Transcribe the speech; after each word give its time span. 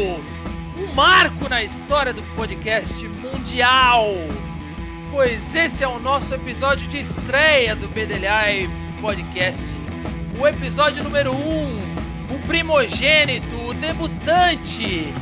um 0.00 0.94
marco 0.94 1.48
na 1.48 1.62
história 1.62 2.12
do 2.12 2.22
podcast 2.34 3.06
mundial. 3.08 4.06
Pois 5.10 5.54
esse 5.54 5.82
é 5.82 5.88
o 5.88 5.98
nosso 5.98 6.34
episódio 6.34 6.86
de 6.86 6.98
estreia 6.98 7.74
do 7.74 7.88
BDLI 7.88 8.68
Podcast. 9.00 9.76
O 10.38 10.46
episódio 10.46 11.02
número 11.02 11.32
1, 11.32 11.36
um, 11.36 11.96
o 12.30 12.38
primogênito, 12.46 13.56
o 13.68 13.74
debutante. 13.74 15.12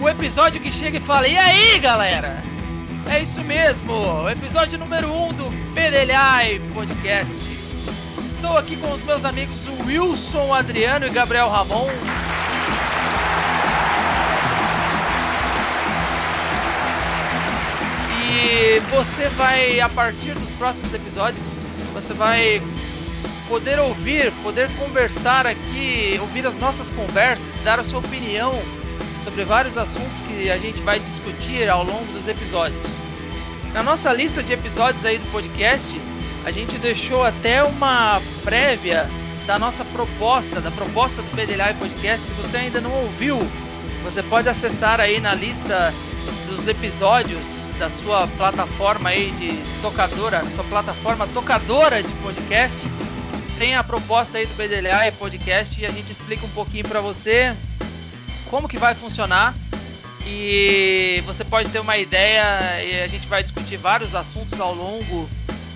O 0.00 0.08
episódio 0.08 0.60
que 0.60 0.70
chega 0.70 0.98
e 0.98 1.00
fala: 1.00 1.26
E 1.26 1.36
aí, 1.36 1.78
galera? 1.78 2.42
É 3.08 3.22
isso 3.22 3.42
mesmo, 3.42 3.92
o 3.92 4.28
episódio 4.28 4.78
número 4.78 5.08
1 5.10 5.28
um 5.28 5.32
do 5.32 5.44
BDLI 5.72 6.60
Podcast. 6.74 7.38
Estou 8.20 8.58
aqui 8.58 8.76
com 8.76 8.92
os 8.92 9.02
meus 9.04 9.24
amigos 9.24 9.62
Wilson, 9.86 10.52
Adriano 10.52 11.06
e 11.06 11.10
Gabriel 11.10 11.48
Ramon. 11.48 11.88
Você 18.90 19.28
vai, 19.30 19.80
a 19.80 19.88
partir 19.88 20.32
dos 20.34 20.50
próximos 20.52 20.92
episódios, 20.92 21.58
você 21.92 22.12
vai 22.14 22.62
poder 23.48 23.78
ouvir, 23.78 24.32
poder 24.42 24.68
conversar 24.76 25.46
aqui, 25.46 26.16
ouvir 26.20 26.46
as 26.46 26.56
nossas 26.58 26.90
conversas, 26.90 27.62
dar 27.62 27.78
a 27.78 27.84
sua 27.84 28.00
opinião 28.00 28.52
sobre 29.24 29.44
vários 29.44 29.76
assuntos 29.76 30.12
que 30.26 30.50
a 30.50 30.58
gente 30.58 30.82
vai 30.82 30.98
discutir 30.98 31.68
ao 31.68 31.84
longo 31.84 32.04
dos 32.12 32.26
episódios. 32.26 32.80
Na 33.72 33.82
nossa 33.82 34.12
lista 34.12 34.42
de 34.42 34.52
episódios 34.52 35.04
aí 35.04 35.18
do 35.18 35.30
podcast, 35.30 36.00
a 36.44 36.50
gente 36.50 36.78
deixou 36.78 37.22
até 37.24 37.62
uma 37.62 38.20
prévia 38.44 39.08
da 39.46 39.58
nossa 39.58 39.84
proposta, 39.84 40.60
da 40.60 40.70
proposta 40.70 41.22
do 41.22 41.36
BDLI 41.36 41.74
Podcast. 41.78 42.26
Se 42.26 42.32
você 42.34 42.56
ainda 42.56 42.80
não 42.80 42.92
ouviu, 42.92 43.38
você 44.02 44.22
pode 44.22 44.48
acessar 44.48 45.00
aí 45.00 45.20
na 45.20 45.34
lista 45.34 45.92
dos 46.48 46.66
episódios 46.66 47.65
da 47.78 47.90
sua 47.90 48.26
plataforma 48.36 49.10
aí 49.10 49.30
de 49.32 49.62
tocadora, 49.82 50.42
sua 50.54 50.64
plataforma 50.64 51.26
tocadora 51.28 52.02
de 52.02 52.12
podcast. 52.14 52.86
Tem 53.58 53.74
a 53.74 53.84
proposta 53.84 54.38
aí 54.38 54.46
do 54.46 54.54
BDLA 54.54 55.12
Podcast 55.18 55.80
e 55.80 55.86
a 55.86 55.90
gente 55.90 56.12
explica 56.12 56.44
um 56.44 56.50
pouquinho 56.50 56.86
para 56.86 57.00
você 57.00 57.54
como 58.50 58.68
que 58.68 58.78
vai 58.78 58.94
funcionar 58.94 59.54
e 60.26 61.22
você 61.24 61.44
pode 61.44 61.70
ter 61.70 61.78
uma 61.78 61.96
ideia 61.96 62.42
e 62.82 63.02
a 63.02 63.06
gente 63.06 63.26
vai 63.26 63.42
discutir 63.42 63.76
vários 63.76 64.14
assuntos 64.14 64.60
ao 64.60 64.74
longo 64.74 65.28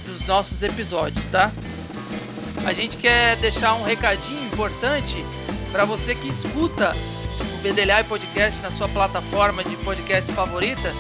dos 0.07 0.27
nossos 0.27 0.63
episódios, 0.63 1.25
tá? 1.27 1.53
A 2.67 2.73
gente 2.73 2.97
quer 2.97 3.37
deixar 3.37 3.75
um 3.75 3.83
recadinho 3.83 4.45
importante 4.45 5.25
para 5.73 5.85
você 5.85 6.15
que 6.15 6.29
escuta 6.29 6.95
BDLA 7.61 8.05
Podcast 8.05 8.63
na 8.63 8.71
sua 8.71 8.89
plataforma 8.89 9.63
de 9.63 9.77
podcast 9.77 10.33
favorita 10.33 10.93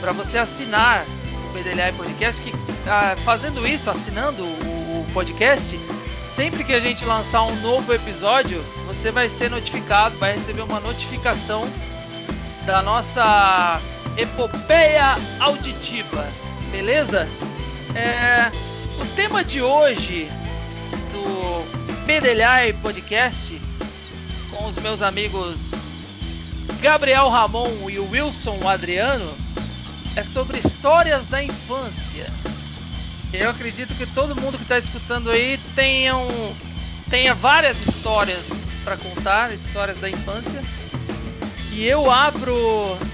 para 0.00 0.12
você 0.12 0.38
assinar 0.38 1.04
o 1.48 1.52
PDLA 1.52 1.92
Podcast, 1.92 2.40
que 2.40 2.52
ah, 2.86 3.14
fazendo 3.24 3.66
isso, 3.66 3.90
assinando 3.90 4.42
o, 4.42 4.46
o 4.46 5.06
podcast, 5.12 5.78
sempre 6.26 6.64
que 6.64 6.72
a 6.72 6.80
gente 6.80 7.04
lançar 7.04 7.42
um 7.42 7.54
novo 7.60 7.92
episódio, 7.92 8.62
você 8.86 9.10
vai 9.10 9.28
ser 9.28 9.50
notificado, 9.50 10.16
vai 10.18 10.34
receber 10.34 10.62
uma 10.62 10.80
notificação 10.80 11.68
da 12.64 12.82
nossa 12.82 13.80
epopeia 14.16 15.16
auditiva, 15.40 16.26
beleza? 16.70 17.28
É, 17.94 18.50
o 19.00 19.06
tema 19.14 19.44
de 19.44 19.60
hoje 19.60 20.28
do 21.12 22.06
PDLA 22.06 22.72
Podcast 22.80 23.60
com 24.50 24.66
os 24.66 24.76
meus 24.76 25.02
amigos 25.02 25.65
Gabriel 26.80 27.28
Ramon 27.28 27.90
e 27.90 27.98
o 27.98 28.10
Wilson 28.10 28.68
Adriano 28.68 29.30
é 30.16 30.22
sobre 30.22 30.58
histórias 30.58 31.26
da 31.28 31.42
infância. 31.42 32.26
Eu 33.32 33.50
acredito 33.50 33.94
que 33.94 34.06
todo 34.06 34.40
mundo 34.40 34.56
que 34.56 34.62
está 34.62 34.78
escutando 34.78 35.30
aí 35.30 35.58
tenha, 35.74 36.16
um, 36.16 36.54
tenha 37.10 37.34
várias 37.34 37.86
histórias 37.86 38.68
para 38.82 38.96
contar, 38.96 39.52
histórias 39.52 39.98
da 39.98 40.08
infância. 40.08 40.62
E 41.72 41.84
eu 41.84 42.10
abro 42.10 42.54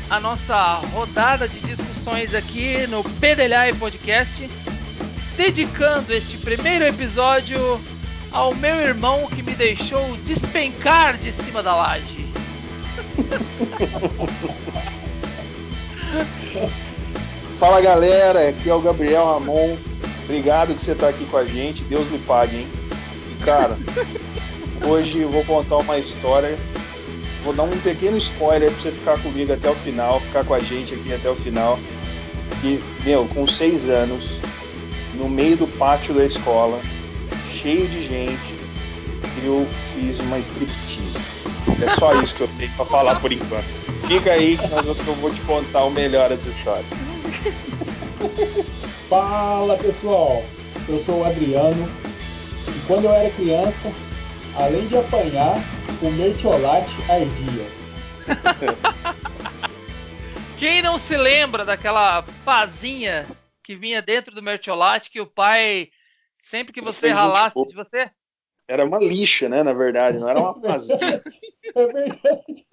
a 0.08 0.20
nossa 0.20 0.74
rodada 0.92 1.48
de 1.48 1.58
discussões 1.60 2.34
aqui 2.34 2.86
no 2.86 3.02
PDLI 3.02 3.76
Podcast, 3.78 4.48
dedicando 5.36 6.12
este 6.12 6.36
primeiro 6.38 6.84
episódio 6.84 7.58
ao 8.30 8.54
meu 8.54 8.76
irmão 8.76 9.26
que 9.26 9.42
me 9.42 9.54
deixou 9.54 10.16
despencar 10.18 11.16
de 11.16 11.32
cima 11.32 11.62
da 11.62 11.74
laje. 11.74 12.21
Fala 17.58 17.80
galera, 17.80 18.48
aqui 18.48 18.68
é 18.68 18.74
o 18.74 18.80
Gabriel 18.80 19.26
Ramon. 19.26 19.76
Obrigado 20.24 20.74
que 20.74 20.80
você 20.80 20.90
está 20.92 21.08
aqui 21.08 21.24
com 21.26 21.36
a 21.36 21.44
gente. 21.44 21.82
Deus 21.84 22.10
lhe 22.10 22.18
pague, 22.18 22.56
hein? 22.56 22.66
E 23.30 23.34
cara, 23.44 23.78
hoje 24.86 25.20
eu 25.20 25.30
vou 25.30 25.44
contar 25.44 25.76
uma 25.78 25.98
história. 25.98 26.58
Vou 27.44 27.52
dar 27.52 27.64
um 27.64 27.76
pequeno 27.80 28.16
spoiler 28.18 28.70
para 28.70 28.80
você 28.80 28.92
ficar 28.92 29.20
comigo 29.20 29.52
até 29.52 29.68
o 29.68 29.74
final, 29.74 30.20
ficar 30.20 30.44
com 30.44 30.54
a 30.54 30.60
gente 30.60 30.94
aqui 30.94 31.12
até 31.12 31.28
o 31.28 31.34
final. 31.34 31.76
Que, 32.60 32.80
meu, 33.04 33.26
com 33.28 33.48
seis 33.48 33.88
anos, 33.88 34.38
no 35.14 35.28
meio 35.28 35.56
do 35.56 35.66
pátio 35.66 36.14
da 36.14 36.24
escola, 36.24 36.80
cheio 37.52 37.88
de 37.88 38.06
gente, 38.06 38.54
eu 39.44 39.66
fiz 39.94 40.20
uma 40.20 40.38
striptease. 40.38 40.91
É 41.80 41.88
só 41.98 42.14
isso 42.22 42.34
que 42.34 42.42
eu 42.42 42.48
tenho 42.58 42.70
para 42.72 42.84
falar 42.84 43.20
por 43.20 43.32
enquanto. 43.32 43.64
Fica 44.06 44.32
aí 44.32 44.56
que 44.56 45.08
eu 45.08 45.14
vou 45.14 45.32
te 45.32 45.40
contar 45.42 45.84
o 45.84 45.90
melhor 45.90 46.28
dessa 46.28 46.48
história. 46.48 46.84
Fala 49.08 49.76
pessoal, 49.78 50.42
eu 50.88 51.04
sou 51.04 51.20
o 51.20 51.24
Adriano 51.24 51.88
e 52.68 52.86
quando 52.86 53.04
eu 53.04 53.12
era 53.12 53.30
criança, 53.30 53.92
além 54.56 54.86
de 54.86 54.96
apanhar, 54.96 55.56
o 56.00 56.10
mertiolate 56.12 56.90
ardia. 57.10 57.66
Quem 60.58 60.82
não 60.82 60.98
se 60.98 61.16
lembra 61.16 61.64
daquela 61.64 62.24
pazinha 62.44 63.26
que 63.64 63.76
vinha 63.76 64.00
dentro 64.00 64.34
do 64.34 64.42
mertiolate 64.42 65.10
que 65.10 65.20
o 65.20 65.26
pai, 65.26 65.90
sempre 66.40 66.72
que 66.72 66.80
você 66.80 67.10
ralasse, 67.10 67.54
você 67.74 68.06
era 68.68 68.84
uma 68.84 68.98
lixa, 68.98 69.48
né? 69.48 69.62
Na 69.62 69.72
verdade, 69.72 70.18
não 70.18 70.28
era 70.28 70.40
uma 70.40 70.60
pazinha. 70.60 70.98
É 71.74 71.86
verdade. 71.86 72.66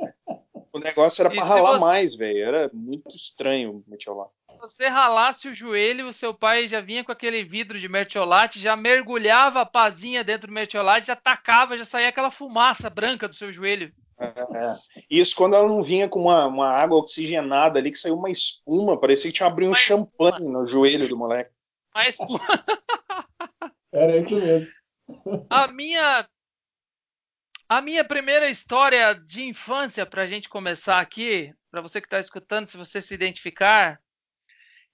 O 0.74 0.80
negócio 0.80 1.22
era 1.22 1.30
para 1.30 1.42
ralar 1.42 1.76
você... 1.76 1.80
mais, 1.80 2.16
velho. 2.16 2.44
Era 2.44 2.70
muito 2.74 3.16
estranho 3.16 3.72
o 3.72 3.84
mertiolate 3.88 4.34
você 4.60 4.88
ralasse 4.88 5.48
o 5.48 5.56
joelho, 5.56 6.08
o 6.08 6.14
seu 6.14 6.34
pai 6.34 6.68
já 6.68 6.82
vinha 6.82 7.04
com 7.04 7.12
aquele 7.12 7.44
vidro 7.44 7.80
de 7.80 7.88
mertiolate, 7.88 8.60
já 8.60 8.76
mergulhava 8.76 9.62
a 9.62 9.66
pazinha 9.66 10.24
dentro 10.24 10.48
do 10.48 10.54
mertiolate, 10.54 11.08
já 11.08 11.16
tacava, 11.16 11.78
já 11.78 11.86
saía 11.86 12.10
aquela 12.10 12.30
fumaça 12.30 12.90
branca 12.90 13.28
do 13.28 13.34
seu 13.34 13.52
joelho. 13.52 13.92
É, 14.20 14.26
é. 14.28 14.76
Isso 15.10 15.36
quando 15.36 15.56
ela 15.56 15.68
não 15.68 15.82
vinha 15.82 16.10
com 16.10 16.20
uma, 16.20 16.46
uma, 16.46 16.70
água 16.70 16.98
oxigenada 16.98 17.80
ali, 17.80 17.90
que 17.90 17.98
saiu 17.98 18.16
uma 18.16 18.30
espuma, 18.30 19.00
parecia 19.00 19.32
que 19.32 19.38
tinha 19.38 19.48
abrido 19.48 19.72
um 19.72 19.76
champanhe 19.76 20.50
no 20.50 20.66
joelho 20.66 21.08
do 21.08 21.18
moleque. 21.18 21.52
Uma 21.96 22.08
espuma. 22.08 22.40
Era 23.94 24.18
isso 24.18 24.36
mesmo. 24.36 24.68
A 25.50 25.68
minha 25.68 26.28
a 27.68 27.82
minha 27.82 28.04
primeira 28.04 28.50
história 28.50 29.14
de 29.14 29.44
infância, 29.44 30.06
para 30.06 30.24
a 30.24 30.28
gente 30.28 30.50
começar 30.50 31.00
aqui, 31.00 31.54
para 31.70 31.82
você 31.82 32.02
que 32.02 32.08
está 32.08 32.20
escutando, 32.20 32.66
se 32.66 32.76
você 32.76 33.00
se 33.00 33.14
identificar, 33.14 34.02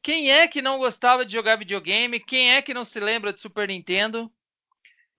quem 0.01 0.29
é 0.29 0.47
que 0.47 0.61
não 0.61 0.77
gostava 0.77 1.25
de 1.25 1.33
jogar 1.33 1.55
videogame? 1.55 2.19
Quem 2.19 2.53
é 2.53 2.61
que 2.61 2.73
não 2.73 2.83
se 2.83 2.99
lembra 2.99 3.33
de 3.33 3.39
Super 3.39 3.67
Nintendo? 3.69 4.31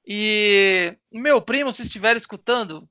E 0.07 0.97
meu 1.11 1.43
primo, 1.43 1.73
se 1.73 1.83
estiver 1.83 2.17
escutando, 2.17 2.89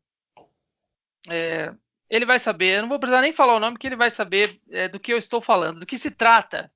é, 1.30 1.74
ele 2.10 2.26
vai 2.26 2.38
saber. 2.38 2.76
Eu 2.76 2.82
não 2.82 2.90
vou 2.90 3.00
precisar 3.00 3.22
nem 3.22 3.32
falar 3.32 3.56
o 3.56 3.60
nome, 3.60 3.78
que 3.78 3.88
ele 3.88 3.96
vai 3.96 4.10
saber 4.10 4.60
é, 4.70 4.90
do 4.90 5.00
que 5.00 5.14
eu 5.14 5.18
estou 5.18 5.40
falando, 5.42 5.80
do 5.80 5.86
que 5.86 5.98
se 5.98 6.12
trata. 6.12 6.70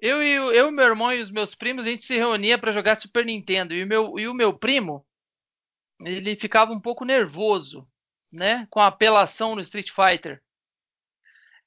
Eu 0.00 0.22
e 0.22 0.32
eu, 0.32 0.72
meu 0.72 0.86
irmão 0.86 1.12
e 1.12 1.20
os 1.20 1.30
meus 1.30 1.54
primos, 1.54 1.84
a 1.84 1.88
gente 1.88 2.02
se 2.02 2.16
reunia 2.16 2.56
para 2.56 2.72
jogar 2.72 2.96
Super 2.96 3.24
Nintendo. 3.24 3.74
E 3.74 3.82
o, 3.82 3.86
meu, 3.86 4.18
e 4.18 4.26
o 4.26 4.34
meu 4.34 4.52
primo, 4.52 5.04
ele 6.00 6.34
ficava 6.36 6.72
um 6.72 6.80
pouco 6.80 7.04
nervoso, 7.04 7.86
né? 8.32 8.66
Com 8.70 8.80
a 8.80 8.86
apelação 8.86 9.54
no 9.54 9.60
Street 9.60 9.90
Fighter. 9.90 10.42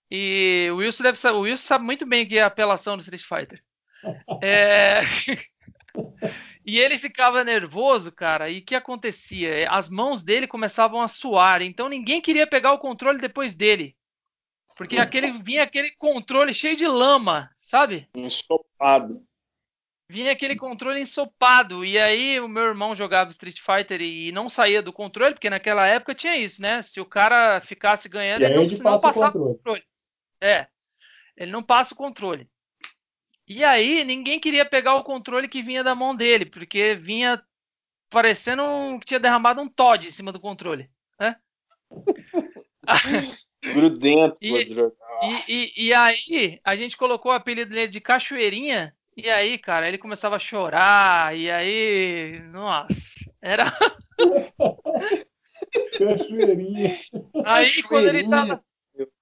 E 0.10 0.68
o 0.72 0.78
Wilson 0.78 1.04
deve 1.04 1.28
o 1.28 1.42
Wilson 1.42 1.64
sabe 1.64 1.86
muito 1.86 2.06
bem 2.06 2.26
o 2.26 2.28
que 2.28 2.38
é 2.38 2.44
apelação 2.44 2.96
no 2.96 3.02
Street 3.02 3.24
Fighter. 3.24 3.64
É... 4.44 5.00
e 6.66 6.78
ele 6.78 6.98
ficava 6.98 7.44
nervoso, 7.44 8.12
cara. 8.12 8.50
E 8.50 8.60
o 8.60 8.66
que 8.66 8.76
acontecia? 8.76 9.66
As 9.70 9.90
mãos 9.90 10.22
dele 10.22 10.46
começavam 10.46 11.00
a 11.00 11.08
suar. 11.08 11.62
Então 11.62 11.88
ninguém 11.88 12.20
queria 12.20 12.46
pegar 12.46 12.74
o 12.74 12.80
controle 12.80 13.20
depois 13.20 13.56
dele. 13.56 13.96
Porque 14.76 14.98
aquele 14.98 15.32
vinha 15.32 15.64
aquele 15.64 15.92
controle 15.92 16.54
cheio 16.54 16.76
de 16.76 16.88
lama, 16.88 17.50
sabe? 17.56 18.10
Ensopado. 18.16 19.24
vinha 20.10 20.32
aquele 20.32 20.56
controle 20.56 21.00
ensopado. 21.00 21.84
E 21.86 21.98
aí 21.98 22.40
o 22.40 22.48
meu 22.48 22.64
irmão 22.64 22.94
jogava 22.96 23.32
Street 23.32 23.60
Fighter 23.60 24.02
e 24.02 24.32
não 24.32 24.48
saía 24.50 24.82
do 24.82 24.94
controle, 24.94 25.34
porque 25.34 25.50
naquela 25.50 25.88
época 25.88 26.14
tinha 26.16 26.36
isso, 26.38 26.62
né? 26.62 26.82
Se 26.82 27.00
o 27.02 27.06
cara 27.06 27.60
ficasse 27.62 28.08
ganhando, 28.10 28.42
E 28.42 28.46
ele 28.46 28.54
ele 28.56 28.78
não, 28.78 28.92
não 28.92 28.92
passa 28.92 28.98
o 28.98 29.02
passava 29.02 29.32
controle. 29.32 29.50
o 29.52 29.56
controle. 29.56 29.84
É. 30.42 30.68
Ele 31.38 31.52
não 31.52 31.64
passa 31.64 31.94
o 31.94 31.98
controle. 31.98 32.48
E 33.48 33.64
aí 33.64 34.04
ninguém 34.04 34.40
queria 34.40 34.66
pegar 34.66 34.96
o 34.96 35.04
controle 35.04 35.48
que 35.48 35.62
vinha 35.62 35.84
da 35.84 35.94
mão 35.96 36.16
dele, 36.16 36.46
porque 36.46 36.96
vinha 36.96 37.44
parecendo 38.10 38.64
um- 38.64 39.00
que 39.00 39.06
tinha 39.06 39.20
derramado 39.20 39.60
um 39.62 39.68
Todd 39.68 40.08
em 40.08 40.12
cima 40.12 40.32
do 40.32 40.40
controle. 40.40 40.90
Né? 41.20 41.36
Grudento. 43.64 44.36
E-. 44.42 44.66
E, 45.24 45.44
e- 45.48 45.74
e 45.88 45.94
aí 45.94 46.60
a 46.64 46.76
gente 46.76 46.98
colocou 46.98 47.32
o 47.32 47.36
apelido 47.36 47.74
dele 47.74 47.88
de 47.88 48.02
Cachoeirinha. 48.02 48.96
E 49.16 49.30
aí, 49.30 49.58
cara, 49.58 49.88
ele 49.88 49.98
começava 49.98 50.36
a 50.36 50.40
chorar. 50.40 51.38
E 51.38 51.50
aí, 51.50 52.40
nossa, 52.52 53.14
era. 53.42 53.66
Cachoeirinha. 55.98 56.98
Aí 57.46 57.84
quando 57.84 58.08
ele 58.08 58.24
Cachoeirinha. 58.24 58.30
tava. 58.30 58.64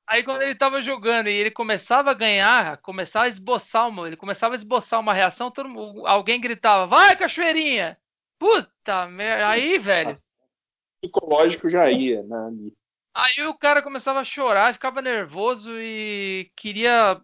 Aí 0.07 0.23
quando 0.23 0.41
ele 0.41 0.55
tava 0.55 0.81
jogando 0.81 1.27
e 1.29 1.33
ele 1.33 1.51
começava 1.51 2.11
a 2.11 2.15
ganhar, 2.15 2.77
começava 2.77 3.25
a 3.25 3.29
esboçar 3.29 3.87
uma, 3.87 4.07
ele 4.07 4.17
começava 4.17 4.53
a 4.53 4.57
esboçar 4.57 4.99
uma 4.99 5.13
reação, 5.13 5.49
todo 5.49 5.69
mundo- 5.69 6.05
alguém 6.05 6.41
gritava, 6.41 6.85
vai, 6.85 7.15
cachoeirinha! 7.15 7.97
Puta 8.37 9.07
merda, 9.07 9.47
aí, 9.47 9.77
velho. 9.77 10.11
Psicológico 11.01 11.69
já 11.69 11.89
ia, 11.89 12.23
né? 12.23 12.51
Aí 13.13 13.45
o 13.45 13.53
cara 13.53 13.81
começava 13.81 14.19
a 14.19 14.23
chorar, 14.23 14.73
ficava 14.73 15.01
nervoso 15.01 15.73
e 15.79 16.49
queria 16.55 17.21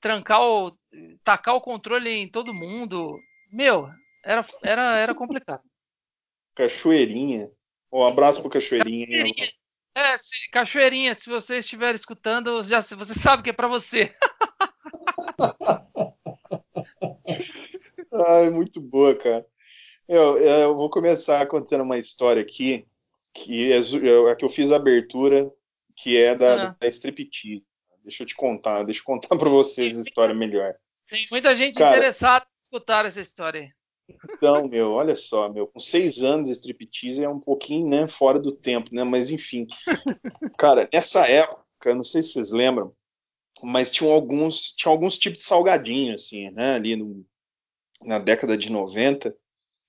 trancar 0.00 0.42
o. 0.42 0.76
tacar 1.24 1.54
o 1.54 1.60
controle 1.60 2.10
em 2.10 2.28
todo 2.28 2.54
mundo. 2.54 3.18
Meu, 3.50 3.88
era, 4.24 4.44
era, 4.62 4.96
era 4.98 5.14
complicado. 5.14 5.62
Cachoeirinha. 6.54 7.50
Um 7.92 8.04
abraço 8.04 8.40
pro 8.40 8.50
Cachoeirinha. 8.50 9.26
hein? 9.26 9.34
É, 9.94 10.16
se, 10.18 10.48
Cachoeirinha, 10.50 11.14
se 11.14 11.28
você 11.28 11.58
estiver 11.58 11.94
escutando, 11.94 12.62
já, 12.62 12.80
você 12.80 13.14
sabe 13.14 13.42
que 13.42 13.50
é 13.50 13.52
pra 13.52 13.66
você. 13.66 14.14
Ai, 18.28 18.50
muito 18.50 18.80
boa, 18.80 19.14
cara. 19.14 19.46
Eu, 20.06 20.38
eu 20.38 20.74
vou 20.76 20.90
começar 20.90 21.46
contando 21.46 21.82
uma 21.82 21.98
história 21.98 22.42
aqui, 22.42 22.86
que 23.34 23.72
é 23.72 23.80
zu- 23.80 24.04
é 24.06 24.30
a 24.32 24.36
que 24.36 24.44
eu 24.44 24.48
fiz 24.48 24.70
a 24.72 24.76
abertura, 24.76 25.50
que 25.96 26.16
é 26.16 26.34
da, 26.34 26.70
Ah. 26.70 26.76
da 26.80 26.86
striptease. 26.88 27.64
Deixa 28.02 28.22
eu 28.22 28.26
te 28.26 28.34
contar, 28.34 28.82
deixa 28.84 29.00
eu 29.00 29.04
contar 29.04 29.28
pra 29.38 29.48
vocês 29.48 29.98
a 29.98 30.02
história 30.02 30.34
melhor. 30.34 30.74
Tem 31.08 31.26
muita 31.30 31.54
gente 31.54 31.76
Cara. 31.78 31.90
interessada 31.96 32.44
em 32.46 32.64
escutar 32.76 33.04
essa 33.04 33.20
história. 33.20 33.72
Então, 34.34 34.66
meu, 34.66 34.90
olha 34.92 35.14
só, 35.14 35.48
meu, 35.48 35.66
com 35.68 35.78
seis 35.78 36.22
anos, 36.22 36.48
striptease 36.48 37.22
é 37.22 37.28
um 37.28 37.38
pouquinho, 37.38 37.88
né, 37.88 38.08
fora 38.08 38.38
do 38.40 38.50
tempo, 38.50 38.90
né, 38.92 39.04
mas 39.04 39.30
enfim. 39.30 39.66
Cara, 40.58 40.88
nessa 40.92 41.26
época, 41.28 41.94
não 41.94 42.02
sei 42.02 42.22
se 42.22 42.32
vocês 42.32 42.50
lembram, 42.50 42.92
mas 43.62 43.90
tinham 43.90 44.12
alguns, 44.12 44.72
tinha 44.72 44.90
alguns 44.90 45.16
tipos 45.18 45.40
de 45.40 45.44
salgadinho, 45.44 46.14
assim, 46.16 46.50
né, 46.50 46.74
ali 46.74 46.96
no- 46.96 47.24
na 48.02 48.18
década 48.18 48.56
de 48.56 48.72
90. 48.72 49.36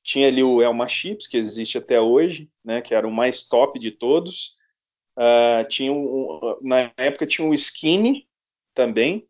Tinha 0.03 0.27
ali 0.27 0.43
o 0.43 0.61
Elma 0.61 0.87
Chips, 0.87 1.27
que 1.27 1.37
existe 1.37 1.77
até 1.77 1.99
hoje, 1.99 2.49
né, 2.63 2.81
que 2.81 2.95
era 2.95 3.07
o 3.07 3.11
mais 3.11 3.43
top 3.43 3.79
de 3.79 3.91
todos. 3.91 4.55
Ah, 5.15 5.63
tinha 5.69 5.91
um, 5.91 6.57
na 6.61 6.91
época 6.97 7.27
tinha 7.27 7.47
o 7.47 7.53
Skinny 7.53 8.27
também, 8.73 9.27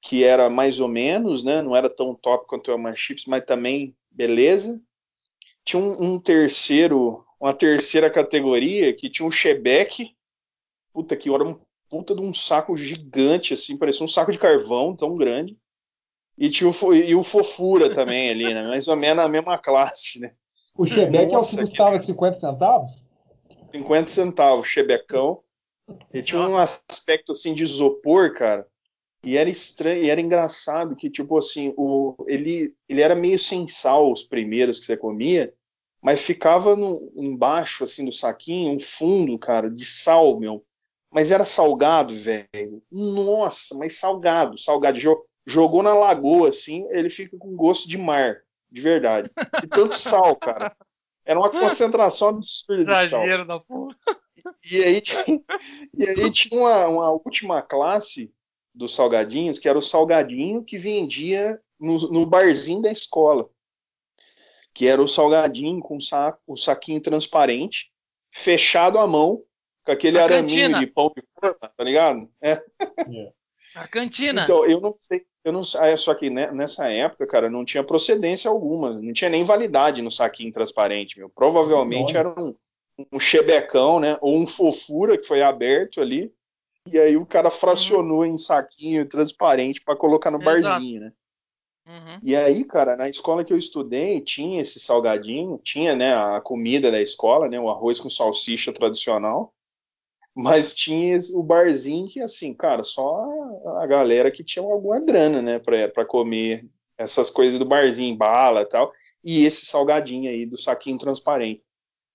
que 0.00 0.24
era 0.24 0.48
mais 0.48 0.80
ou 0.80 0.88
menos, 0.88 1.44
né, 1.44 1.60
não 1.60 1.76
era 1.76 1.90
tão 1.90 2.14
top 2.14 2.46
quanto 2.46 2.68
o 2.68 2.72
Elma 2.72 2.94
Chips, 2.94 3.26
mas 3.26 3.44
também 3.44 3.96
beleza. 4.10 4.80
Tinha 5.64 5.82
um, 5.82 6.14
um 6.14 6.20
terceiro, 6.20 7.24
uma 7.40 7.52
terceira 7.52 8.10
categoria 8.10 8.94
que 8.94 9.10
tinha 9.10 9.26
um 9.26 9.30
Chebec, 9.30 10.16
puta 10.92 11.16
que 11.16 11.32
era 11.32 11.44
um 11.44 11.60
puta 11.90 12.14
de 12.14 12.20
um 12.20 12.34
saco 12.34 12.76
gigante, 12.76 13.54
assim, 13.54 13.76
parecia 13.76 14.04
um 14.04 14.08
saco 14.08 14.30
de 14.30 14.38
carvão 14.38 14.94
tão 14.94 15.16
grande. 15.16 15.58
E 16.38 16.48
tinha 16.48 16.70
o, 16.70 16.94
e 16.94 17.14
o 17.16 17.24
Fofura 17.24 17.92
também 17.92 18.30
ali, 18.30 18.54
né? 18.54 18.62
Mais 18.62 18.86
ou 18.86 18.94
menos 18.94 19.16
na 19.16 19.28
mesma 19.28 19.58
classe, 19.58 20.20
né? 20.20 20.32
O 20.76 20.86
Chebec 20.86 21.34
é 21.34 21.36
o 21.36 21.42
que 21.42 21.50
que 21.50 21.56
custava 21.56 21.90
beleza. 21.90 22.12
50 22.12 22.38
centavos? 22.38 23.06
50 23.72 24.10
centavos, 24.10 24.68
chebecão. 24.68 25.40
Ele 26.12 26.22
tinha 26.22 26.40
um 26.40 26.56
aspecto 26.56 27.32
assim 27.32 27.52
de 27.54 27.64
isopor, 27.64 28.34
cara. 28.34 28.64
E 29.24 29.36
era 29.36 29.50
estranho, 29.50 30.04
e 30.04 30.10
era 30.10 30.20
engraçado 30.20 30.94
que, 30.94 31.10
tipo 31.10 31.36
assim, 31.36 31.74
o, 31.76 32.14
ele, 32.28 32.72
ele 32.88 33.02
era 33.02 33.16
meio 33.16 33.38
sem 33.38 33.66
sal, 33.66 34.12
os 34.12 34.22
primeiros 34.22 34.78
que 34.78 34.84
você 34.84 34.96
comia, 34.96 35.52
mas 36.00 36.20
ficava 36.20 36.76
no, 36.76 37.12
embaixo, 37.16 37.82
assim, 37.82 38.04
do 38.04 38.12
saquinho, 38.12 38.72
um 38.72 38.78
fundo, 38.78 39.36
cara, 39.36 39.68
de 39.68 39.84
sal, 39.84 40.38
meu. 40.38 40.64
Mas 41.10 41.32
era 41.32 41.44
salgado, 41.44 42.14
velho. 42.14 42.80
Nossa, 42.92 43.74
mas 43.74 43.98
salgado, 43.98 44.56
salgado. 44.56 44.98
Jo- 45.48 45.60
jogou 45.62 45.82
na 45.82 45.94
lagoa, 45.94 46.48
assim, 46.50 46.86
ele 46.90 47.08
fica 47.10 47.36
com 47.38 47.56
gosto 47.56 47.88
de 47.88 47.96
mar, 47.98 48.42
de 48.70 48.80
verdade. 48.80 49.30
E 49.62 49.66
tanto 49.66 49.96
sal, 49.96 50.36
cara. 50.36 50.76
Era 51.24 51.38
uma 51.38 51.50
concentração 51.50 52.28
absurda 52.28 52.84
de 52.84 53.08
sal. 53.08 53.46
Da 53.46 53.60
porra. 53.60 53.96
E 54.70 54.82
aí, 54.84 55.00
tinha- 55.00 55.24
e 55.94 56.08
aí 56.08 56.30
tinha 56.30 56.58
uma, 56.60 56.86
uma 56.86 57.10
última 57.10 57.60
classe 57.60 58.32
dos 58.74 58.94
salgadinhos, 58.94 59.58
que 59.58 59.68
era 59.68 59.76
o 59.78 59.82
salgadinho 59.82 60.62
que 60.64 60.78
vendia 60.78 61.60
no, 61.78 61.96
no 62.10 62.24
barzinho 62.26 62.80
da 62.80 62.90
escola. 62.92 63.48
Que 64.72 64.86
era 64.86 65.02
o 65.02 65.08
salgadinho 65.08 65.80
com 65.80 66.00
saco, 66.00 66.40
o 66.46 66.56
saquinho 66.56 67.00
transparente, 67.00 67.90
fechado 68.30 68.98
à 68.98 69.06
mão, 69.06 69.42
com 69.84 69.90
aquele 69.92 70.18
A 70.18 70.24
araminho 70.24 70.60
cantina. 70.62 70.78
de 70.78 70.86
pão 70.86 71.12
de 71.16 71.22
forma, 71.40 71.58
tá 71.76 71.84
ligado? 71.84 72.30
É. 72.40 72.52
É. 72.80 73.32
A 73.74 73.88
cantina. 73.88 74.42
Então, 74.44 74.64
eu 74.64 74.80
não 74.80 74.94
sei, 74.98 75.26
eu 75.48 75.52
não 75.52 75.64
sei, 75.64 75.80
ah, 75.80 75.96
só 75.96 76.14
que 76.14 76.30
nessa 76.30 76.90
época, 76.90 77.26
cara, 77.26 77.50
não 77.50 77.64
tinha 77.64 77.82
procedência 77.82 78.50
alguma, 78.50 78.92
não 78.92 79.12
tinha 79.12 79.30
nem 79.30 79.44
validade 79.44 80.02
no 80.02 80.10
saquinho 80.10 80.52
transparente, 80.52 81.18
meu. 81.18 81.28
Provavelmente 81.28 82.14
Nossa. 82.14 82.18
era 82.18 82.40
um, 82.40 82.54
um 83.12 83.20
chebecão, 83.20 83.98
né, 83.98 84.18
ou 84.20 84.36
um 84.36 84.46
fofura 84.46 85.16
que 85.16 85.26
foi 85.26 85.42
aberto 85.42 86.00
ali, 86.00 86.32
e 86.86 86.98
aí 86.98 87.16
o 87.16 87.26
cara 87.26 87.50
fracionou 87.50 88.24
em 88.24 88.36
saquinho 88.36 89.06
transparente 89.06 89.80
para 89.80 89.96
colocar 89.96 90.30
no 90.30 90.40
Exato. 90.40 90.62
barzinho, 90.62 91.00
né? 91.00 91.12
Uhum. 91.86 92.20
E 92.22 92.36
aí, 92.36 92.64
cara, 92.64 92.96
na 92.96 93.08
escola 93.08 93.42
que 93.42 93.52
eu 93.52 93.56
estudei, 93.56 94.20
tinha 94.20 94.60
esse 94.60 94.78
salgadinho, 94.78 95.58
tinha, 95.64 95.96
né, 95.96 96.14
a 96.14 96.40
comida 96.40 96.90
da 96.90 97.00
escola, 97.00 97.48
né, 97.48 97.58
o 97.58 97.70
arroz 97.70 97.98
com 97.98 98.10
salsicha 98.10 98.72
tradicional, 98.72 99.54
mas 100.40 100.72
tinha 100.72 101.18
o 101.34 101.42
barzinho 101.42 102.06
que, 102.06 102.20
assim, 102.20 102.54
cara, 102.54 102.84
só 102.84 103.26
a, 103.80 103.86
galera 103.88 104.30
que 104.30 104.44
tinha 104.44 104.64
alguma 104.64 105.00
grana, 105.00 105.42
né, 105.42 105.58
pra, 105.58 106.04
comer 106.04 106.64
essas 106.96 107.28
coisas 107.28 107.58
do 107.58 107.64
barzinho, 107.64 108.16
bala 108.16 108.60
e 108.60 108.64
tal, 108.64 108.92
e 109.24 109.44
esse 109.44 109.66
salgadinho 109.66 110.30
aí 110.30 110.46
do 110.46 110.56
saquinho 110.56 110.96
transparente. 110.96 111.60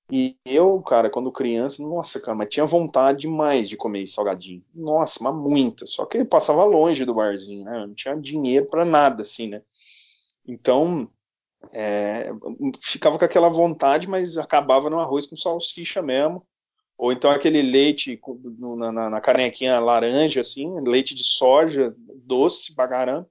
E 0.09 0.37
eu, 0.45 0.81
cara, 0.83 1.09
quando 1.09 1.33
criança, 1.33 1.83
nossa, 1.83 2.17
cara, 2.21 2.37
mas 2.37 2.47
tinha 2.47 2.65
vontade 2.65 3.19
demais 3.19 3.67
de 3.67 3.75
comer 3.75 4.03
esse 4.03 4.13
salgadinho. 4.13 4.63
Nossa, 4.73 5.21
mas 5.21 5.35
muita. 5.35 5.85
Só 5.85 6.05
que 6.05 6.19
eu 6.19 6.25
passava 6.25 6.63
longe 6.63 7.03
do 7.03 7.13
barzinho, 7.13 7.65
né? 7.65 7.83
Eu 7.83 7.87
não 7.87 7.93
tinha 7.93 8.15
dinheiro 8.15 8.67
pra 8.67 8.85
nada, 8.85 9.23
assim, 9.23 9.49
né? 9.49 9.61
Então, 10.47 11.09
é, 11.73 12.29
ficava 12.81 13.19
com 13.19 13.25
aquela 13.25 13.49
vontade, 13.49 14.07
mas 14.07 14.37
acabava 14.37 14.89
no 14.89 14.99
arroz 14.99 15.25
com 15.25 15.35
salsicha 15.35 16.01
mesmo. 16.01 16.45
Ou 17.03 17.11
então 17.11 17.29
aquele 17.29 17.61
leite 17.61 18.17
na, 18.77 18.89
na- 18.93 19.09
na 19.09 19.19
canequinha 19.19 19.77
laranja, 19.77 20.39
assim, 20.39 20.73
leite 20.87 21.13
de 21.13 21.21
soja, 21.21 21.93
doce 21.97 22.73
caramba. 22.73 23.29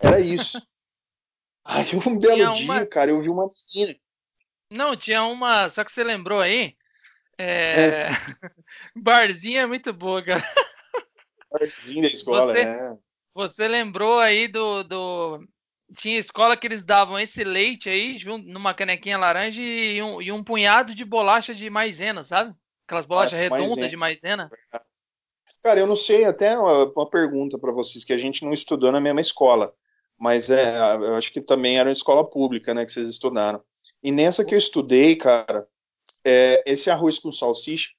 Era 0.00 0.18
isso. 0.18 0.60
Aí 1.64 1.86
um 1.94 2.18
belo 2.18 2.34
Tinha 2.34 2.50
dia, 2.50 2.64
uma- 2.64 2.86
cara, 2.86 3.12
eu 3.12 3.22
vi 3.22 3.28
uma 3.28 3.48
menina. 3.72 3.96
Não, 4.72 4.96
tinha 4.96 5.22
uma. 5.22 5.68
Só 5.68 5.84
que 5.84 5.92
você 5.92 6.02
lembrou 6.02 6.40
aí? 6.40 6.76
É... 7.38 8.08
Barzinho 8.96 9.60
é 9.60 9.66
muito 9.68 9.92
boa, 9.92 10.20
cara. 10.20 10.42
Barzinho 11.52 12.02
da 12.02 12.08
escola, 12.08 12.46
Você- 12.52 12.64
né? 12.64 12.98
Você 13.32 13.68
lembrou 13.68 14.18
aí 14.18 14.48
do, 14.48 14.82
do. 14.82 15.48
Tinha 15.96 16.18
escola 16.18 16.56
que 16.56 16.66
eles 16.66 16.82
davam 16.82 17.16
esse 17.16 17.44
leite 17.44 17.88
aí, 17.88 18.18
junto 18.18 18.48
numa 18.48 18.74
canequinha 18.74 19.16
laranja 19.18 19.62
e 19.62 20.02
um, 20.02 20.20
e 20.20 20.32
um 20.32 20.42
punhado 20.42 20.96
de 20.96 21.04
bolacha 21.04 21.54
de 21.54 21.70
maisena, 21.70 22.24
sabe? 22.24 22.52
Aquelas 22.88 23.04
bolachas 23.04 23.34
Ah, 23.34 23.42
redondas 23.42 23.68
maisena. 23.68 23.88
de 23.90 23.96
maisena. 23.98 24.50
Cara, 25.62 25.78
eu 25.78 25.86
não 25.86 25.94
sei, 25.94 26.24
até 26.24 26.58
uma, 26.58 26.86
uma 26.86 27.10
pergunta 27.10 27.58
para 27.58 27.70
vocês, 27.70 28.02
que 28.02 28.14
a 28.14 28.16
gente 28.16 28.42
não 28.42 28.50
estudou 28.50 28.90
na 28.90 28.98
mesma 28.98 29.20
escola, 29.20 29.74
mas 30.16 30.48
é, 30.48 30.74
eu 30.94 31.14
acho 31.14 31.30
que 31.30 31.42
também 31.42 31.78
era 31.78 31.90
uma 31.90 31.92
escola 31.92 32.28
pública, 32.28 32.72
né, 32.72 32.86
que 32.86 32.90
vocês 32.90 33.06
estudaram. 33.10 33.62
E 34.02 34.10
nessa 34.10 34.42
que 34.42 34.54
eu 34.54 34.58
estudei, 34.58 35.16
cara, 35.16 35.68
é, 36.24 36.62
esse 36.64 36.90
arroz 36.90 37.18
com 37.18 37.30
salsicha, 37.30 37.90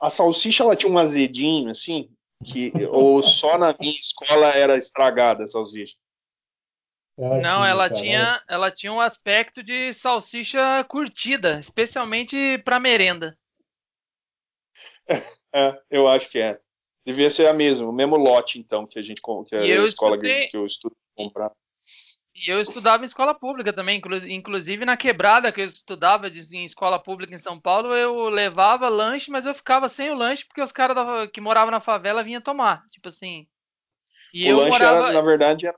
a 0.00 0.10
salsicha 0.10 0.62
ela 0.62 0.76
tinha 0.76 0.92
um 0.92 0.98
azedinho, 0.98 1.70
assim, 1.70 2.08
que 2.44 2.70
ou 2.92 3.20
só 3.24 3.58
na 3.58 3.74
minha 3.80 3.92
escola 3.92 4.46
era 4.50 4.78
estragada 4.78 5.42
a 5.42 5.46
salsicha. 5.48 5.96
Não, 7.18 7.64
ela 7.64 7.90
tinha, 7.90 8.40
ela 8.48 8.70
tinha 8.70 8.92
um 8.92 9.00
aspecto 9.00 9.60
de 9.60 9.92
salsicha 9.92 10.84
curtida, 10.84 11.58
especialmente 11.58 12.58
para 12.58 12.78
merenda. 12.78 13.36
É, 15.54 15.80
eu 15.90 16.06
acho 16.06 16.28
que 16.28 16.38
é. 16.38 16.60
Devia 17.04 17.30
ser 17.30 17.46
a 17.46 17.52
mesma, 17.52 17.88
o 17.88 17.92
mesmo 17.92 18.16
lote 18.16 18.58
então 18.58 18.86
que 18.86 18.98
a 18.98 19.02
gente 19.02 19.22
que 19.22 19.56
a 19.56 19.84
escola 19.84 20.16
estudei... 20.16 20.48
que 20.48 20.56
eu 20.56 20.66
estudo 20.66 20.94
comprar. 21.14 21.50
E 22.34 22.50
eu 22.50 22.60
estudava 22.60 23.02
em 23.02 23.06
escola 23.06 23.34
pública 23.34 23.72
também, 23.72 24.02
inclusive 24.28 24.84
na 24.84 24.96
quebrada 24.96 25.50
que 25.50 25.62
eu 25.62 25.64
estudava 25.64 26.28
em 26.28 26.64
escola 26.66 26.98
pública 26.98 27.34
em 27.34 27.38
São 27.38 27.58
Paulo, 27.58 27.94
eu 27.94 28.28
levava 28.28 28.90
lanche, 28.90 29.30
mas 29.30 29.46
eu 29.46 29.54
ficava 29.54 29.88
sem 29.88 30.10
o 30.10 30.14
lanche 30.14 30.44
porque 30.44 30.60
os 30.60 30.72
caras 30.72 30.96
que 31.32 31.40
moravam 31.40 31.70
na 31.70 31.80
favela 31.80 32.22
vinham 32.22 32.42
tomar, 32.42 32.84
tipo 32.88 33.08
assim. 33.08 33.46
E 34.34 34.52
o 34.52 34.56
lanche 34.58 34.70
morava... 34.70 35.06
era, 35.06 35.12
na 35.14 35.22
verdade, 35.22 35.72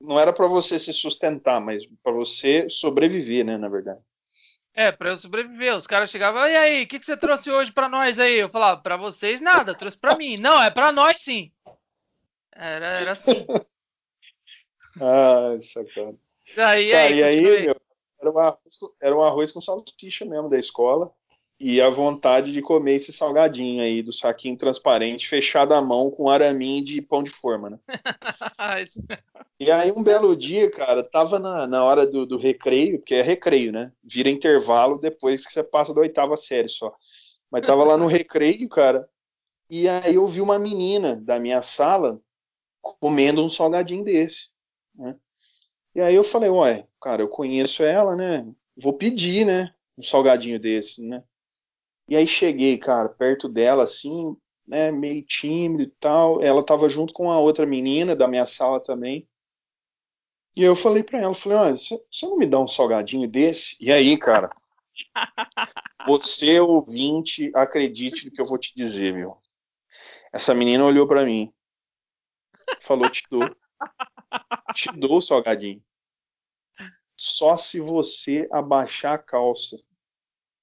não 0.00 0.18
era 0.18 0.32
para 0.32 0.48
você 0.48 0.76
se 0.78 0.92
sustentar, 0.92 1.60
mas 1.60 1.84
para 2.02 2.12
você 2.12 2.68
sobreviver, 2.68 3.44
né, 3.44 3.56
na 3.56 3.68
verdade. 3.68 4.00
É, 4.74 4.90
para 4.90 5.10
eu 5.10 5.18
sobreviver. 5.18 5.76
Os 5.76 5.86
caras 5.86 6.10
chegavam, 6.10 6.46
e 6.48 6.56
aí, 6.56 6.82
o 6.84 6.86
que, 6.86 6.98
que 6.98 7.04
você 7.04 7.16
trouxe 7.16 7.50
hoje 7.50 7.70
para 7.70 7.88
nós 7.88 8.18
aí? 8.18 8.36
Eu 8.36 8.48
falava, 8.48 8.80
para 8.80 8.96
vocês 8.96 9.40
nada, 9.40 9.74
trouxe 9.74 9.98
para 9.98 10.16
mim. 10.16 10.36
Não, 10.36 10.62
é 10.62 10.70
para 10.70 10.92
nós 10.92 11.20
sim. 11.20 11.52
Era, 12.52 12.86
era 12.86 13.12
assim. 13.12 13.46
ah, 15.00 15.56
sacana. 15.60 16.18
Daí, 16.56 16.90
Cara, 16.90 17.04
aí, 17.04 17.18
e 17.18 17.22
aí, 17.22 17.62
meu, 17.66 17.76
era 18.20 18.30
um, 18.30 18.38
arroz, 18.38 18.78
era 19.00 19.16
um 19.16 19.22
arroz 19.22 19.52
com 19.52 19.60
salsicha 19.60 20.24
mesmo 20.24 20.48
da 20.48 20.58
escola. 20.58 21.12
E 21.64 21.80
a 21.80 21.88
vontade 21.88 22.50
de 22.50 22.60
comer 22.60 22.94
esse 22.94 23.12
salgadinho 23.12 23.80
aí 23.80 24.02
do 24.02 24.12
saquinho 24.12 24.56
transparente, 24.56 25.28
fechado 25.28 25.72
à 25.72 25.80
mão 25.80 26.10
com 26.10 26.28
araminho 26.28 26.84
de 26.84 27.00
pão 27.00 27.22
de 27.22 27.30
forma, 27.30 27.70
né? 27.70 27.78
e 29.60 29.70
aí 29.70 29.92
um 29.92 30.02
belo 30.02 30.34
dia, 30.34 30.68
cara, 30.68 31.04
tava 31.04 31.38
na, 31.38 31.64
na 31.68 31.84
hora 31.84 32.04
do, 32.04 32.26
do 32.26 32.36
recreio, 32.36 32.98
porque 32.98 33.14
é 33.14 33.22
recreio, 33.22 33.70
né? 33.70 33.92
Vira 34.02 34.28
intervalo 34.28 34.98
depois 34.98 35.46
que 35.46 35.52
você 35.52 35.62
passa 35.62 35.94
da 35.94 36.00
oitava 36.00 36.36
série 36.36 36.68
só. 36.68 36.92
Mas 37.48 37.64
tava 37.64 37.84
lá 37.84 37.96
no 37.96 38.08
recreio, 38.10 38.68
cara, 38.68 39.08
e 39.70 39.88
aí 39.88 40.16
eu 40.16 40.26
vi 40.26 40.40
uma 40.40 40.58
menina 40.58 41.20
da 41.20 41.38
minha 41.38 41.62
sala 41.62 42.20
comendo 42.80 43.40
um 43.40 43.48
salgadinho 43.48 44.02
desse, 44.02 44.50
né? 44.96 45.14
E 45.94 46.00
aí 46.00 46.16
eu 46.16 46.24
falei, 46.24 46.50
ué, 46.50 46.88
cara, 47.00 47.22
eu 47.22 47.28
conheço 47.28 47.84
ela, 47.84 48.16
né? 48.16 48.52
Vou 48.76 48.94
pedir, 48.94 49.46
né? 49.46 49.72
Um 49.96 50.02
salgadinho 50.02 50.58
desse, 50.58 51.06
né? 51.06 51.22
E 52.08 52.16
aí 52.16 52.26
cheguei, 52.26 52.78
cara, 52.78 53.08
perto 53.08 53.48
dela, 53.48 53.84
assim, 53.84 54.36
né, 54.66 54.90
meio 54.90 55.22
tímido 55.22 55.82
e 55.84 55.86
tal. 55.98 56.42
Ela 56.42 56.64
tava 56.64 56.88
junto 56.88 57.12
com 57.12 57.30
a 57.30 57.38
outra 57.38 57.66
menina 57.66 58.14
da 58.14 58.28
minha 58.28 58.46
sala 58.46 58.80
também. 58.80 59.26
E 60.54 60.62
eu 60.62 60.76
falei 60.76 61.02
para 61.02 61.20
ela, 61.20 61.34
falei, 61.34 61.58
olha, 61.58 61.76
você 61.76 61.98
não 62.22 62.36
me 62.36 62.46
dá 62.46 62.58
um 62.58 62.68
salgadinho 62.68 63.26
desse? 63.28 63.76
E 63.80 63.90
aí, 63.90 64.18
cara, 64.18 64.50
você 66.06 66.60
ouvinte, 66.60 67.50
acredite 67.54 68.26
no 68.26 68.32
que 68.32 68.40
eu 68.40 68.46
vou 68.46 68.58
te 68.58 68.74
dizer, 68.74 69.14
meu. 69.14 69.38
Essa 70.32 70.54
menina 70.54 70.84
olhou 70.84 71.06
para 71.06 71.24
mim, 71.24 71.52
falou, 72.80 73.08
te 73.08 73.22
dou, 73.30 73.48
te 74.74 74.92
dou 74.92 75.16
o 75.18 75.22
salgadinho. 75.22 75.82
Só 77.16 77.56
se 77.56 77.80
você 77.80 78.48
abaixar 78.50 79.14
a 79.14 79.18
calça. 79.18 79.76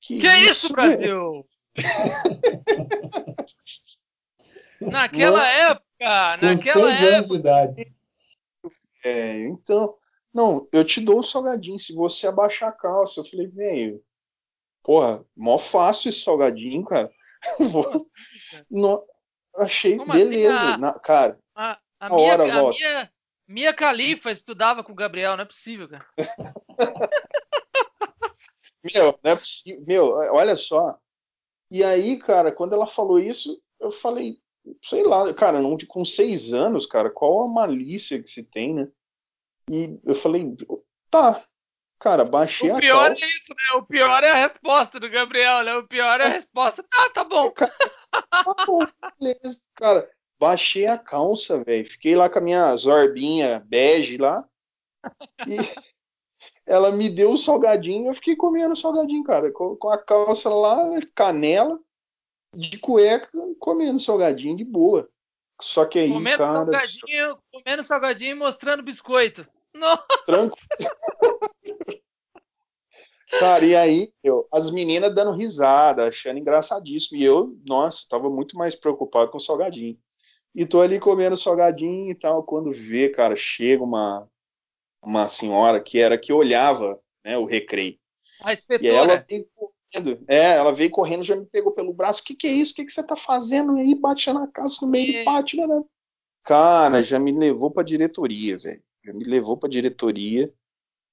Que, 0.01 0.19
que 0.19 0.27
isso, 0.27 0.67
isso, 0.67 0.73
Brasil? 0.73 1.45
naquela 4.81 5.47
época, 5.47 6.37
naquela 6.41 6.93
época. 6.93 7.75
É, 9.03 9.47
então, 9.47 9.95
não, 10.33 10.67
eu 10.71 10.85
te 10.85 11.01
dou 11.01 11.19
o 11.19 11.23
salgadinho 11.23 11.79
se 11.79 11.93
você 11.93 12.27
abaixar 12.27 12.69
a 12.69 12.73
calça. 12.73 13.21
Eu 13.21 13.25
falei, 13.25 13.47
velho, 13.47 14.03
porra, 14.83 15.25
mó 15.35 15.57
fácil 15.57 16.09
esse 16.09 16.21
salgadinho, 16.21 16.85
cara. 16.85 17.11
Vou... 17.59 17.85
Não, 18.69 19.03
achei 19.57 19.97
Como 19.97 20.13
assim? 20.13 20.29
beleza, 20.29 20.53
assim? 20.53 20.73
a, 20.73 20.77
Na, 20.77 20.93
cara. 20.99 21.39
A, 21.55 21.79
a, 21.99 22.09
minha, 22.09 22.33
hora, 22.33 22.43
a 22.43 22.69
minha, 22.69 23.11
minha 23.47 23.73
califa 23.73 24.31
estudava 24.31 24.83
com 24.83 24.91
o 24.91 24.95
Gabriel, 24.95 25.35
não 25.35 25.41
é 25.43 25.45
possível, 25.45 25.89
cara. 25.89 26.05
Meu, 28.83 29.19
não 29.23 29.31
é 29.31 29.35
possível. 29.35 29.83
Meu, 29.85 30.05
olha 30.33 30.55
só. 30.55 30.97
E 31.71 31.83
aí, 31.83 32.17
cara, 32.17 32.51
quando 32.51 32.73
ela 32.73 32.87
falou 32.87 33.19
isso, 33.19 33.61
eu 33.79 33.91
falei, 33.91 34.39
sei 34.83 35.03
lá, 35.03 35.31
cara, 35.33 35.61
não, 35.61 35.77
com 35.87 36.03
seis 36.03 36.53
anos, 36.53 36.85
cara, 36.85 37.09
qual 37.09 37.43
a 37.43 37.47
malícia 37.47 38.21
que 38.21 38.29
se 38.29 38.43
tem, 38.43 38.73
né? 38.73 38.87
E 39.69 39.99
eu 40.03 40.15
falei, 40.15 40.55
tá, 41.11 41.43
cara, 41.99 42.25
baixei 42.25 42.71
a 42.71 42.73
calça. 42.73 42.85
O 42.85 42.87
pior 42.87 43.11
é 43.11 43.35
isso, 43.35 43.53
né? 43.53 43.77
O 43.77 43.83
pior 43.83 44.23
é 44.23 44.31
a 44.31 44.35
resposta 44.35 44.99
do 44.99 45.09
Gabriel, 45.09 45.63
né? 45.63 45.75
O 45.75 45.87
pior 45.87 46.19
é 46.19 46.25
a 46.25 46.29
resposta. 46.33 46.81
Tá, 46.83 47.09
tá 47.09 47.23
bom. 47.23 47.51
Cara, 47.53 47.71
tá 48.31 48.65
bom, 48.65 48.79
beleza, 49.19 49.61
cara. 49.75 50.09
Baixei 50.39 50.87
a 50.87 50.97
calça, 50.97 51.63
velho. 51.63 51.85
Fiquei 51.85 52.15
lá 52.15 52.29
com 52.29 52.39
a 52.39 52.41
minha 52.41 52.75
zorbinha 52.75 53.59
bege 53.67 54.17
lá. 54.17 54.47
E 55.45 55.57
ela 56.69 56.91
me 56.91 57.09
deu 57.09 57.31
o 57.31 57.37
salgadinho, 57.37 58.07
eu 58.07 58.13
fiquei 58.13 58.35
comendo 58.35 58.73
o 58.73 58.77
salgadinho, 58.77 59.23
cara, 59.23 59.51
com, 59.51 59.75
com 59.75 59.89
a 59.89 59.97
calça 59.97 60.49
lá, 60.49 60.77
canela, 61.15 61.79
de 62.55 62.77
cueca, 62.77 63.27
comendo 63.59 63.99
salgadinho 63.99 64.55
de 64.55 64.63
boa. 64.63 65.09
Só 65.59 65.83
que 65.83 65.97
aí, 65.97 66.13
comendo 66.13 66.37
cara. 66.37 66.65
Salgadinho, 66.65 67.37
comendo 67.51 67.83
salgadinho 67.83 68.31
e 68.31 68.35
mostrando 68.35 68.83
biscoito. 68.83 69.47
Tranquilo. 70.27 70.55
cara, 73.39 73.65
e 73.65 73.75
aí, 73.75 74.13
eu, 74.23 74.47
as 74.53 74.69
meninas 74.69 75.13
dando 75.13 75.35
risada, 75.35 76.07
achando 76.07 76.37
engraçadíssimo. 76.37 77.19
E 77.19 77.25
eu, 77.25 77.57
nossa, 77.67 78.05
tava 78.07 78.29
muito 78.29 78.55
mais 78.55 78.75
preocupado 78.75 79.31
com 79.31 79.37
o 79.37 79.41
salgadinho. 79.41 79.97
E 80.53 80.67
tô 80.67 80.81
ali 80.81 80.99
comendo 80.99 81.35
salgadinho 81.35 82.11
e 82.11 82.15
tal. 82.15 82.43
Quando 82.43 82.71
vê, 82.71 83.09
cara, 83.09 83.35
chega 83.35 83.83
uma, 83.83 84.29
uma 85.03 85.27
senhora 85.27 85.81
que 85.81 85.99
era 85.99 86.17
que 86.17 86.33
olhava 86.33 86.99
né, 87.23 87.37
o 87.37 87.45
recreio. 87.45 87.97
A 88.43 88.53
inspetora. 88.53 88.87
E 88.87 88.95
ela 88.95 89.15
veio 89.17 89.47
correndo. 89.55 90.23
É, 90.27 90.55
ela 90.55 90.71
veio 90.71 90.89
correndo, 90.91 91.23
já 91.23 91.35
me 91.35 91.45
pegou 91.45 91.71
pelo 91.71 91.93
braço. 91.93 92.21
O 92.21 92.25
que, 92.25 92.35
que 92.35 92.47
é 92.47 92.51
isso? 92.51 92.73
O 92.73 92.75
que, 92.75 92.85
que 92.85 92.91
você 92.91 93.05
tá 93.05 93.15
fazendo 93.15 93.75
aí? 93.77 93.95
Baixando 93.95 94.39
a 94.39 94.47
casa 94.47 94.77
no 94.81 94.87
meio 94.87 95.15
é. 95.15 95.19
do 95.19 95.25
pátio, 95.25 95.67
né? 95.67 95.83
Cara, 96.43 97.03
já 97.03 97.19
me 97.19 97.31
levou 97.31 97.71
pra 97.71 97.83
diretoria, 97.83 98.57
velho. 98.57 98.81
Já 99.03 99.13
me 99.13 99.23
levou 99.25 99.57
pra 99.57 99.69
diretoria. 99.69 100.53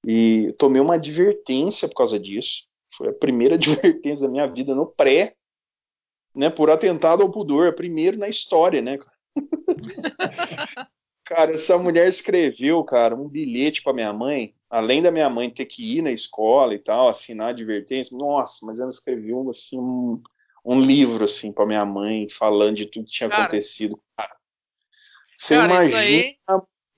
E 0.05 0.52
tomei 0.59 0.81
uma 0.81 0.95
advertência 0.95 1.88
por 1.88 1.97
causa 1.97 2.19
disso. 2.19 2.66
Foi 2.93 3.09
a 3.09 3.12
primeira 3.12 3.57
advertência 3.57 4.26
da 4.26 4.33
minha 4.33 4.47
vida 4.47 4.75
no 4.75 4.87
pré, 4.87 5.35
né? 6.35 6.50
Por 6.50 6.71
atentado 6.71 7.23
ao 7.23 7.31
pudor. 7.31 7.75
Primeiro 7.75 8.16
na 8.16 8.28
história, 8.28 8.81
né? 8.81 8.99
Cara, 8.99 9.16
essa 11.30 11.76
mulher 11.78 12.09
escreveu, 12.09 12.83
cara, 12.85 13.14
um 13.14 13.28
bilhete 13.28 13.83
para 13.83 13.92
minha 13.92 14.12
mãe, 14.12 14.54
além 14.71 15.02
da 15.02 15.11
minha 15.11 15.28
mãe 15.28 15.50
ter 15.50 15.66
que 15.66 15.99
ir 15.99 16.02
na 16.02 16.11
escola 16.11 16.75
e 16.75 16.78
tal, 16.78 17.09
assinar 17.09 17.49
a 17.49 17.50
advertência. 17.50 18.16
Nossa, 18.16 18.64
mas 18.64 18.78
ela 18.78 18.90
escreveu 18.90 19.49
assim 19.50 19.78
um, 19.78 20.23
um 20.64 20.80
livro 20.80 21.25
assim 21.25 21.52
para 21.52 21.66
minha 21.66 21.85
mãe, 21.85 22.28
falando 22.28 22.76
de 22.76 22.87
tudo 22.87 23.06
que 23.06 23.12
tinha 23.12 23.28
cara, 23.28 23.42
acontecido. 23.42 24.00
Cara, 24.16 24.37
você 25.37 25.56
cara, 25.56 25.73
imagina 25.73 25.99
aí... 25.99 26.37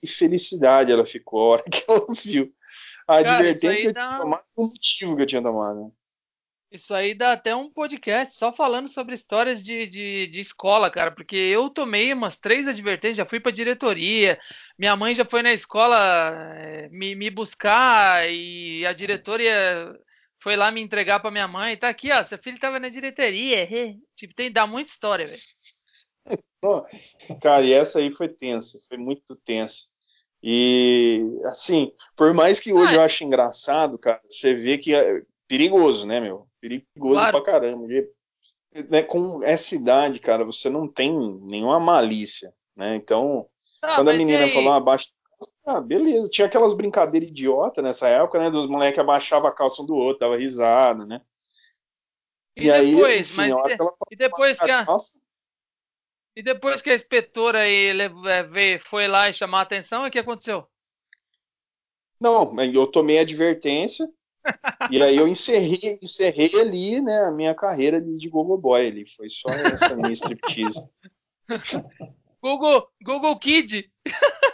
que 0.01 0.07
felicidade 0.07 0.93
ela 0.93 1.07
ficou 1.07 1.41
a 1.41 1.47
hora 1.55 1.65
que 1.71 1.85
ela 1.89 2.07
viu 2.11 2.53
a 3.07 3.23
cara, 3.23 3.37
advertência 3.37 3.83
que 3.83 3.89
eu 3.89 3.95
tinha 3.95 4.19
tomado, 4.19 4.45
o 4.57 4.63
motivo 4.65 5.17
que 5.17 5.23
eu 5.23 5.27
tinha 5.27 5.43
tomado. 5.43 5.93
Isso 6.71 6.93
aí 6.95 7.15
dá 7.15 7.33
até 7.33 7.57
um 7.57 7.71
podcast 7.71 8.35
só 8.35 8.53
falando 8.53 8.89
sobre 8.89 9.15
histórias 9.15 9.65
de, 9.65 9.89
de, 9.89 10.27
de, 10.29 10.41
escola, 10.41 10.91
cara, 10.91 11.11
porque 11.11 11.35
eu 11.35 11.71
tomei 11.71 12.13
umas 12.13 12.37
três 12.37 12.69
advertências, 12.69 13.17
já 13.17 13.25
fui 13.25 13.41
pra 13.41 13.51
diretoria, 13.51 14.39
minha 14.79 14.95
mãe 14.95 15.15
já 15.15 15.25
foi 15.25 15.43
na 15.43 15.53
escola 15.53 15.97
é, 16.59 16.89
me, 16.91 17.15
me, 17.15 17.31
buscar 17.31 18.31
e 18.31 18.85
a 18.85 18.93
diretoria 18.93 19.99
foi 20.43 20.57
lá 20.57 20.71
me 20.71 20.83
entregar 20.83 21.21
pra 21.21 21.31
minha 21.31 21.49
mãe, 21.49 21.75
tá 21.75 21.89
aqui, 21.89 22.13
ó, 22.13 22.23
seu 22.23 22.37
filho 22.37 22.59
tava 22.59 22.79
na 22.79 22.91
diretoria, 22.91 23.67
tipo, 24.15 24.35
tem, 24.35 24.53
dá 24.53 24.67
muita 24.67 24.91
história, 24.91 25.25
velho. 25.25 25.41
Cara, 27.41 27.65
e 27.65 27.73
essa 27.73 27.99
aí 27.99 28.11
foi 28.11 28.29
tensa, 28.29 28.79
foi 28.87 28.99
muito 28.99 29.35
tensa. 29.37 29.87
E, 30.43 31.25
assim, 31.47 31.93
por 32.15 32.35
mais 32.35 32.61
que 32.61 32.73
hoje 32.73 32.93
ah, 32.93 32.97
eu 32.97 33.01
ache 33.01 33.25
engraçado, 33.25 33.99
cara, 33.99 34.21
você 34.29 34.55
vê 34.55 34.77
que 34.77 34.95
é 34.95 35.23
perigoso, 35.49 36.07
né, 36.07 36.21
meu? 36.21 36.48
Perigoso 36.61 37.15
claro. 37.15 37.43
pra 37.43 37.53
caramba. 37.53 37.93
E, 37.93 38.09
né, 38.89 39.03
com 39.03 39.43
essa 39.43 39.75
idade, 39.75 40.21
cara, 40.21 40.45
você 40.45 40.69
não 40.69 40.87
tem 40.87 41.13
nenhuma 41.43 41.79
malícia, 41.81 42.53
né? 42.77 42.97
Então, 42.97 43.49
ah, 43.83 43.97
quando 43.97 44.09
a 44.09 44.15
menina 44.15 44.49
falou 44.49 44.73
abaixa. 44.73 45.11
Ah, 45.65 45.81
beleza. 45.81 46.29
Tinha 46.29 46.47
aquelas 46.47 46.75
brincadeiras 46.75 47.29
idiota 47.29 47.83
nessa 47.83 48.09
época, 48.09 48.39
né? 48.39 48.51
Dos 48.51 48.69
moleques 48.69 48.99
abaixavam 48.99 49.49
a 49.49 49.53
calça 49.53 49.83
um 49.83 49.87
do 49.87 49.95
outro, 49.95 50.21
dava 50.21 50.37
risada, 50.37 51.05
né? 51.07 51.21
E, 52.57 52.69
e 52.69 52.73
depois, 52.73 53.05
aí, 53.05 53.21
enfim, 53.21 53.37
mas 53.37 53.51
e, 53.51 54.15
e 54.15 54.17
depois 54.17 54.59
que 54.59 54.71
a, 54.71 54.85
calça, 54.85 55.19
e 56.39 56.43
depois 56.43 56.81
que 56.81 56.91
a 56.91 56.95
inspetora 56.95 57.63
aí, 57.63 57.93
veio, 58.49 58.81
foi 58.81 59.09
lá 59.09 59.29
e 59.29 59.35
chamou 59.35 59.59
a 59.59 59.63
atenção, 59.63 60.07
o 60.07 60.11
que 60.11 60.21
aconteceu? 60.21 60.69
Não, 62.21 62.55
eu 62.63 62.87
tomei 62.87 63.19
advertência 63.19 64.09
e 64.91 65.03
aí 65.03 65.17
eu 65.17 65.29
encerrei, 65.29 65.99
encerrei 66.03 66.61
ali, 66.61 67.01
né, 67.01 67.25
a 67.25 67.31
minha 67.31 67.55
carreira 67.55 68.01
de, 68.01 68.29
Google 68.29 68.59
Boy 68.59 68.87
ali. 68.87 69.07
Foi 69.07 69.29
só 69.29 69.51
essa 69.51 69.97
minha 69.97 70.13
striptease. 70.13 70.83
Google, 72.43 72.89
Google 73.03 73.39
Kid. 73.39 73.91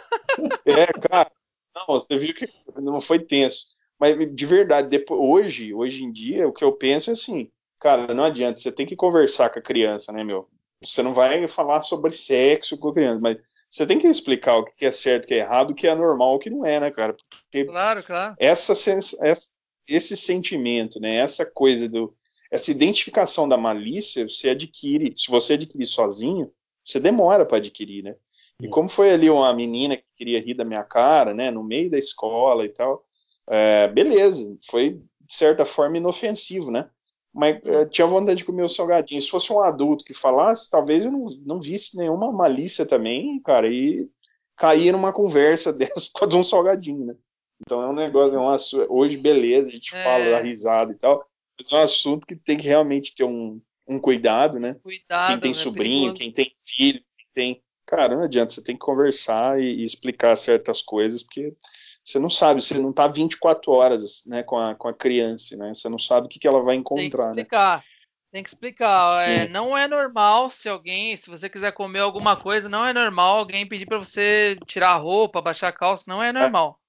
É, 0.65 0.87
cara. 1.07 1.31
Não, 1.73 1.85
você 1.87 2.17
viu 2.17 2.33
que 2.33 2.49
não 2.75 2.99
foi 2.99 3.19
tenso. 3.19 3.67
Mas 3.97 4.17
de 4.35 4.45
verdade, 4.45 4.89
depois, 4.89 5.19
hoje, 5.21 5.73
hoje 5.73 6.03
em 6.03 6.11
dia, 6.11 6.45
o 6.45 6.51
que 6.51 6.63
eu 6.63 6.73
penso 6.73 7.09
é 7.09 7.13
assim, 7.13 7.49
cara, 7.79 8.13
não 8.13 8.25
adianta, 8.25 8.59
você 8.59 8.69
tem 8.69 8.85
que 8.85 8.97
conversar 8.97 9.49
com 9.49 9.59
a 9.59 9.61
criança, 9.61 10.11
né, 10.11 10.25
meu? 10.25 10.49
Você 10.83 11.01
não 11.01 11.13
vai 11.13 11.47
falar 11.47 11.81
sobre 11.81 12.11
sexo 12.11 12.77
com 12.77 12.89
a 12.89 12.93
criança, 12.93 13.19
mas 13.21 13.37
você 13.69 13.85
tem 13.85 13.97
que 13.97 14.07
explicar 14.07 14.57
o 14.57 14.65
que 14.65 14.85
é 14.85 14.91
certo, 14.91 15.25
o 15.25 15.27
que 15.27 15.33
é 15.33 15.37
errado, 15.37 15.71
o 15.71 15.75
que 15.75 15.87
é 15.87 15.95
normal, 15.95 16.35
o 16.35 16.39
que 16.39 16.49
não 16.49 16.65
é, 16.65 16.79
né, 16.79 16.91
cara? 16.91 17.15
Porque 17.29 17.65
claro, 17.65 18.03
claro. 18.03 18.35
Essa, 18.39 18.73
essa, 19.21 19.51
esse 19.87 20.15
sentimento, 20.17 20.99
né, 20.99 21.15
essa 21.15 21.45
coisa 21.45 21.87
do, 21.87 22.15
essa 22.51 22.71
identificação 22.71 23.47
da 23.47 23.57
malícia, 23.57 24.27
você 24.27 24.49
adquire, 24.49 25.13
se 25.15 25.29
você 25.29 25.53
adquirir 25.53 25.85
sozinho, 25.87 26.51
você 26.83 26.99
demora 26.99 27.45
para 27.45 27.57
adquirir, 27.57 28.03
né? 28.03 28.15
E 28.61 28.69
como 28.69 28.87
foi 28.87 29.11
ali 29.11 29.29
uma 29.29 29.53
menina 29.53 29.97
que 29.97 30.03
queria 30.15 30.39
rir 30.39 30.53
da 30.53 30.63
minha 30.63 30.83
cara, 30.83 31.33
né, 31.33 31.51
no 31.51 31.63
meio 31.63 31.91
da 31.91 31.97
escola 31.97 32.65
e 32.65 32.69
tal, 32.69 33.03
é, 33.47 33.87
beleza, 33.87 34.57
foi 34.69 35.01
de 35.21 35.33
certa 35.33 35.65
forma 35.65 35.97
inofensivo, 35.97 36.71
né? 36.71 36.89
Mas 37.33 37.59
é, 37.65 37.85
tinha 37.85 38.07
vontade 38.07 38.37
de 38.37 38.45
comer 38.45 38.63
o 38.63 38.69
salgadinho. 38.69 39.21
Se 39.21 39.29
fosse 39.29 39.51
um 39.51 39.59
adulto 39.59 40.05
que 40.05 40.13
falasse, 40.13 40.69
talvez 40.69 41.03
eu 41.03 41.11
não, 41.11 41.25
não 41.45 41.59
visse 41.59 41.97
nenhuma 41.97 42.31
malícia 42.31 42.85
também, 42.85 43.41
cara, 43.41 43.67
e 43.67 44.09
cair 44.55 44.93
numa 44.93 45.11
conversa 45.11 45.73
dessa 45.73 46.09
por 46.13 46.21
causa 46.21 46.31
de 46.31 46.37
um 46.37 46.43
salgadinho, 46.43 47.07
né? 47.07 47.15
Então 47.61 47.81
é 47.81 47.87
um 47.87 47.93
negócio, 47.93 48.81
é 48.81 48.85
um 48.85 48.93
hoje 48.93 49.17
beleza, 49.17 49.69
a 49.69 49.71
gente 49.71 49.95
é. 49.95 50.03
fala 50.03 50.25
da 50.25 50.41
risada 50.41 50.91
e 50.91 50.95
tal, 50.95 51.25
mas 51.57 51.71
é 51.71 51.75
um 51.75 51.81
assunto 51.81 52.27
que 52.27 52.35
tem 52.35 52.57
que 52.57 52.67
realmente 52.67 53.15
ter 53.15 53.23
um, 53.23 53.61
um 53.87 53.99
cuidado, 53.99 54.59
né? 54.59 54.75
Cuidado, 54.83 55.27
quem 55.27 55.39
tem 55.39 55.51
né? 55.51 55.57
sobrinho, 55.57 56.13
quem 56.13 56.31
tem 56.31 56.51
filho, 56.65 57.01
quem 57.17 57.27
tem. 57.33 57.63
Cara, 57.85 58.15
não 58.15 58.23
adianta, 58.23 58.51
você 58.51 58.63
tem 58.63 58.75
que 58.75 58.85
conversar 58.85 59.59
e, 59.59 59.81
e 59.81 59.83
explicar 59.83 60.35
certas 60.35 60.81
coisas, 60.81 61.21
porque 61.21 61.55
você 62.03 62.19
não 62.19 62.29
sabe, 62.29 62.61
você 62.61 62.77
não 62.77 62.91
está 62.91 63.07
24 63.07 63.71
horas 63.71 64.23
né, 64.27 64.43
com, 64.43 64.57
a, 64.57 64.75
com 64.75 64.87
a 64.87 64.93
criança, 64.93 65.55
né? 65.57 65.73
Você 65.73 65.89
não 65.89 65.99
sabe 65.99 66.27
o 66.27 66.29
que, 66.29 66.39
que 66.39 66.47
ela 66.47 66.61
vai 66.61 66.75
encontrar. 66.75 67.01
Tem 67.01 67.09
que 67.09 67.17
né? 67.17 67.41
explicar. 67.41 67.77
Né? 67.77 67.83
Tem 68.31 68.43
que 68.43 68.49
explicar. 68.49 69.29
É, 69.29 69.47
não 69.47 69.77
é 69.77 69.87
normal 69.87 70.51
se 70.51 70.67
alguém, 70.67 71.15
se 71.15 71.29
você 71.29 71.49
quiser 71.49 71.71
comer 71.71 71.99
alguma 71.99 72.35
coisa, 72.35 72.67
não 72.67 72.85
é 72.85 72.91
normal 72.91 73.39
alguém 73.39 73.65
pedir 73.65 73.85
para 73.85 73.97
você 73.97 74.57
tirar 74.67 74.89
a 74.89 74.97
roupa, 74.97 75.41
baixar 75.41 75.69
a 75.69 75.71
calça, 75.71 76.03
não 76.07 76.21
é 76.21 76.33
normal. 76.33 76.79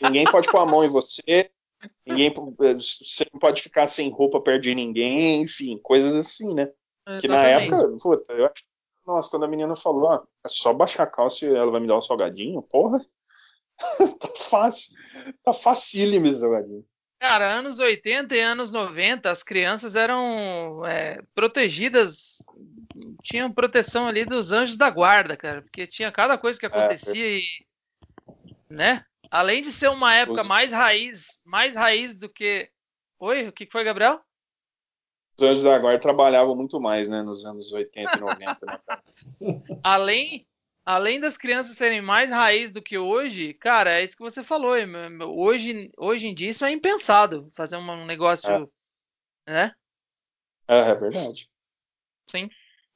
Ninguém 0.00 0.24
pode 0.24 0.50
pôr 0.50 0.58
a 0.58 0.66
mão 0.66 0.84
em 0.84 0.88
você, 0.88 1.50
ninguém, 2.06 2.32
você 2.58 3.26
não 3.32 3.40
pode 3.40 3.62
ficar 3.62 3.86
sem 3.86 4.10
roupa 4.10 4.40
perto 4.40 4.62
de 4.62 4.74
ninguém, 4.74 5.42
enfim, 5.42 5.78
coisas 5.82 6.14
assim, 6.14 6.54
né? 6.54 6.70
Exatamente. 7.06 7.20
Que 7.22 7.28
na 7.28 7.44
época, 7.44 7.96
puta, 8.02 8.32
eu 8.34 8.50
nossa, 9.06 9.28
quando 9.28 9.44
a 9.44 9.48
menina 9.48 9.74
falou, 9.74 10.08
ah, 10.08 10.24
é 10.44 10.48
só 10.48 10.72
baixar 10.72 11.02
a 11.02 11.06
calça 11.06 11.44
e 11.44 11.48
ela 11.54 11.70
vai 11.70 11.80
me 11.80 11.88
dar 11.88 11.98
um 11.98 12.02
salgadinho, 12.02 12.62
porra, 12.62 13.00
tá 14.20 14.28
fácil. 14.36 14.94
Tá 15.42 15.52
facílimo 15.52 16.26
esse 16.26 16.40
jogadinho. 16.40 16.84
Cara, 17.18 17.52
anos 17.52 17.78
80 17.78 18.34
e 18.34 18.40
anos 18.40 18.72
90, 18.72 19.30
as 19.30 19.42
crianças 19.42 19.94
eram 19.96 20.86
é, 20.86 21.20
protegidas, 21.34 22.38
tinham 23.22 23.52
proteção 23.52 24.06
ali 24.06 24.24
dos 24.24 24.52
anjos 24.52 24.76
da 24.76 24.88
guarda, 24.88 25.36
cara, 25.36 25.60
porque 25.60 25.86
tinha 25.86 26.10
cada 26.10 26.38
coisa 26.38 26.58
que 26.58 26.64
é, 26.64 26.68
acontecia 26.68 27.26
é, 27.26 27.38
e. 27.38 27.44
né? 28.70 29.04
Além 29.30 29.62
de 29.62 29.70
ser 29.70 29.88
uma 29.88 30.14
época 30.14 30.40
Os... 30.40 30.48
mais 30.48 30.72
raiz, 30.72 31.40
mais 31.46 31.76
raiz 31.76 32.16
do 32.16 32.28
que. 32.28 32.68
Oi, 33.20 33.46
o 33.48 33.52
que 33.52 33.66
foi, 33.66 33.84
Gabriel? 33.84 34.20
Os 35.38 35.44
anjos 35.44 35.62
da 35.62 35.78
guarda 35.78 36.00
trabalhavam 36.00 36.56
muito 36.56 36.80
mais, 36.80 37.08
né, 37.08 37.22
nos 37.22 37.46
anos 37.46 37.72
80 37.72 38.16
e 38.16 38.20
90, 38.20 38.66
né, 38.66 38.80
além, 39.82 40.46
além 40.84 41.20
das 41.20 41.38
crianças 41.38 41.76
serem 41.76 42.02
mais 42.02 42.30
raiz 42.30 42.70
do 42.70 42.82
que 42.82 42.98
hoje, 42.98 43.54
cara, 43.54 43.92
é 43.92 44.04
isso 44.04 44.16
que 44.16 44.22
você 44.22 44.42
falou. 44.42 44.74
Hoje, 45.34 45.90
hoje 45.96 46.26
em 46.26 46.34
dia 46.34 46.50
isso 46.50 46.64
é 46.64 46.70
impensado 46.70 47.48
fazer 47.56 47.76
um 47.76 48.04
negócio, 48.04 48.70
é. 49.46 49.52
né? 49.52 49.74
É, 50.68 50.78
é 50.78 50.94
verdade. 50.94 51.48
Sim. 52.30 52.50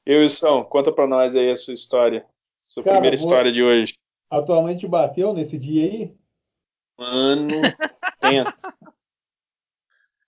E 0.07 0.15
Wilson, 0.15 0.65
conta 0.65 0.93
pra 0.93 1.07
nós 1.07 1.35
aí 1.35 1.51
a 1.51 1.57
sua 1.57 1.73
história. 1.73 2.27
Sua 2.65 2.83
cara, 2.83 2.97
primeira 2.97 3.17
história 3.17 3.51
de 3.51 3.63
hoje. 3.63 3.95
Atualmente 4.31 4.87
bateu 4.87 5.33
nesse 5.33 5.59
dia 5.59 5.85
aí? 5.85 6.24
Mano, 6.99 7.53
pensa. 8.21 8.55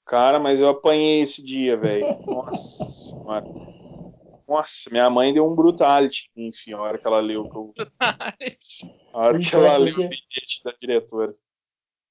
Cara, 0.05 0.39
mas 0.39 0.61
eu 0.61 0.69
apanhei 0.69 1.21
esse 1.21 1.45
dia, 1.45 1.77
velho. 1.77 2.19
Nossa, 2.27 3.17
mano. 3.25 3.77
Nossa, 4.49 4.89
minha 4.91 5.11
mãe 5.11 5.35
deu 5.35 5.45
um 5.45 5.57
brutality, 5.57 6.31
enfim, 6.37 6.73
a 6.73 6.81
hora 6.81 6.99
que 6.99 7.07
ela 7.07 7.19
leu. 7.19 7.45
Eu... 7.53 7.75
a 9.13 9.19
hora 9.19 9.41
que 9.41 9.55
ela 9.55 9.77
leu 9.77 9.95
o 9.95 10.09
bilhete 10.09 10.63
da 10.65 10.73
diretora. 10.81 11.35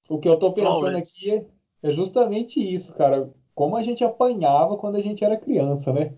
O 0.10 0.20
que 0.20 0.28
eu 0.28 0.38
tô 0.38 0.52
pensando 0.52 0.98
aqui 0.98 1.46
é 1.82 1.92
justamente 1.92 2.60
isso, 2.60 2.94
cara. 2.96 3.32
Como 3.54 3.78
a 3.78 3.84
gente 3.84 4.04
apanhava 4.04 4.76
quando 4.76 4.98
a 4.98 5.02
gente 5.02 5.24
era 5.24 5.38
criança, 5.38 5.94
né? 5.94 6.14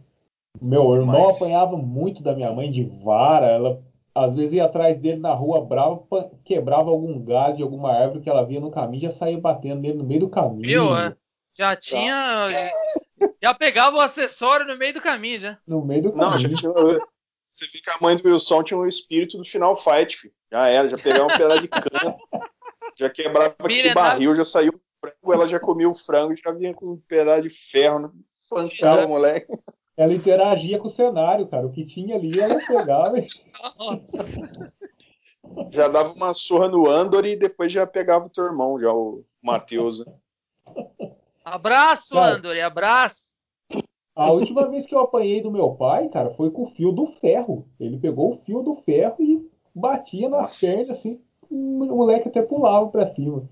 Meu 0.59 0.95
irmão 0.95 1.25
Mas... 1.25 1.35
apanhava 1.35 1.77
muito 1.77 2.23
da 2.23 2.33
minha 2.33 2.51
mãe 2.51 2.71
de 2.71 2.83
vara. 3.03 3.45
Ela 3.45 3.83
às 4.25 4.35
vezes 4.35 4.53
ia 4.53 4.65
atrás 4.65 4.97
dele 4.97 5.19
na 5.19 5.33
rua 5.33 5.63
brava, 5.63 6.03
quebrava 6.43 6.89
algum 6.89 7.23
galho 7.23 7.57
de 7.57 7.63
alguma 7.63 7.91
árvore 7.91 8.21
que 8.21 8.29
ela 8.29 8.43
via 8.43 8.59
no 8.59 8.71
caminho, 8.71 9.03
já 9.03 9.11
saía 9.11 9.39
batendo 9.39 9.81
nele 9.81 9.97
no 9.97 10.03
meio 10.03 10.21
do 10.21 10.29
caminho. 10.29 10.67
Viu, 10.67 10.97
é? 10.97 11.15
Já 11.53 11.75
tinha. 11.75 12.47
Já 13.41 13.53
pegava 13.53 13.95
o 13.95 14.01
acessório 14.01 14.65
no 14.65 14.77
meio 14.77 14.93
do 14.93 15.01
caminho, 15.01 15.39
já. 15.39 15.57
No 15.67 15.83
meio 15.85 16.03
do 16.03 16.11
caminho. 16.11 16.31
Não, 16.31 16.37
já 16.39 16.49
tinha, 16.49 16.71
você 16.71 17.65
vê 17.65 17.79
que 17.79 17.89
a 17.89 17.97
mãe 18.01 18.15
do 18.15 18.27
Wilson 18.27 18.63
tinha 18.63 18.77
o 18.77 18.83
um 18.83 18.87
espírito 18.87 19.37
do 19.37 19.43
final 19.43 19.75
fight, 19.75 20.15
filho. 20.15 20.33
Já 20.51 20.67
era, 20.67 20.87
já 20.87 20.97
pegava 20.97 21.25
um 21.25 21.37
pedaço 21.37 21.61
de 21.61 21.67
cana, 21.67 22.17
já 22.95 23.09
quebrava 23.09 23.55
aquele 23.57 23.93
barril, 23.93 24.35
já 24.35 24.45
saiu 24.45 24.73
o 24.73 24.79
frango, 24.99 25.33
ela 25.33 25.47
já 25.47 25.59
comia 25.59 25.89
o 25.89 25.95
frango, 25.95 26.35
já 26.35 26.51
vinha 26.51 26.73
com 26.73 26.87
um 26.87 27.01
pedaço 27.07 27.41
de 27.41 27.49
ferro, 27.49 27.99
né? 27.99 28.09
espancava 28.39 29.05
o 29.05 29.09
moleque. 29.09 29.47
Ela 29.97 30.13
interagia 30.13 30.77
com 30.77 30.87
o 30.87 30.91
cenário, 30.91 31.47
cara. 31.47 31.65
O 31.65 31.71
que 31.71 31.83
tinha 31.83 32.15
ali, 32.15 32.39
ela 32.39 32.55
pegava 32.65 33.19
e. 33.19 33.27
Já 35.71 35.87
dava 35.87 36.13
uma 36.13 36.33
surra 36.33 36.67
no 36.67 36.87
Andor 36.87 37.25
e 37.25 37.35
depois 37.35 37.73
já 37.73 37.87
pegava 37.87 38.27
o 38.27 38.29
teu 38.29 38.45
irmão, 38.45 38.79
já 38.79 38.93
o 38.93 39.23
Matheus. 39.41 40.05
Né? 40.05 40.13
Abraço, 41.43 42.13
cara, 42.13 42.35
Andor, 42.35 42.59
abraço. 42.59 43.35
A 44.15 44.31
última 44.31 44.67
vez 44.67 44.85
que 44.85 44.93
eu 44.93 44.99
apanhei 44.99 45.41
do 45.41 45.51
meu 45.51 45.71
pai, 45.71 46.09
cara, 46.09 46.31
foi 46.31 46.51
com 46.51 46.63
o 46.63 46.71
fio 46.71 46.91
do 46.91 47.07
ferro. 47.21 47.67
Ele 47.79 47.97
pegou 47.97 48.33
o 48.33 48.37
fio 48.43 48.61
do 48.61 48.75
ferro 48.77 49.15
e 49.19 49.49
batia 49.73 50.27
nas 50.27 50.41
Nossa. 50.41 50.65
pernas, 50.65 50.89
assim, 50.89 51.21
o 51.49 51.85
moleque 51.85 52.27
até 52.27 52.41
pulava 52.41 52.87
pra 52.87 53.07
cima. 53.13 53.47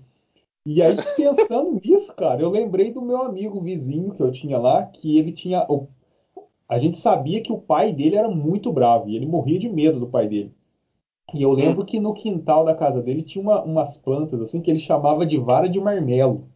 E 0.66 0.82
aí, 0.82 0.96
pensando 1.16 1.78
nisso, 1.82 2.12
cara, 2.14 2.42
eu 2.42 2.50
lembrei 2.50 2.92
do 2.92 3.00
meu 3.00 3.22
amigo 3.22 3.60
vizinho 3.60 4.12
que 4.14 4.20
eu 4.20 4.32
tinha 4.32 4.58
lá, 4.58 4.84
que 4.84 5.16
ele 5.16 5.32
tinha. 5.32 5.64
A 6.68 6.78
gente 6.78 6.98
sabia 6.98 7.40
que 7.40 7.52
o 7.52 7.58
pai 7.58 7.92
dele 7.92 8.16
era 8.16 8.28
muito 8.28 8.72
bravo 8.72 9.08
e 9.08 9.16
ele 9.16 9.26
morria 9.26 9.58
de 9.58 9.68
medo 9.68 10.00
do 10.00 10.08
pai 10.08 10.26
dele. 10.28 10.52
E 11.34 11.42
eu 11.42 11.52
lembro 11.52 11.84
que 11.84 11.98
no 11.98 12.14
quintal 12.14 12.64
da 12.64 12.74
casa 12.74 13.02
dele 13.02 13.22
tinha 13.22 13.42
uma, 13.42 13.62
umas 13.62 13.96
plantas 13.96 14.40
assim 14.40 14.60
que 14.60 14.70
ele 14.70 14.78
chamava 14.78 15.26
de 15.26 15.38
vara 15.38 15.68
de 15.68 15.80
marmelo. 15.80 16.48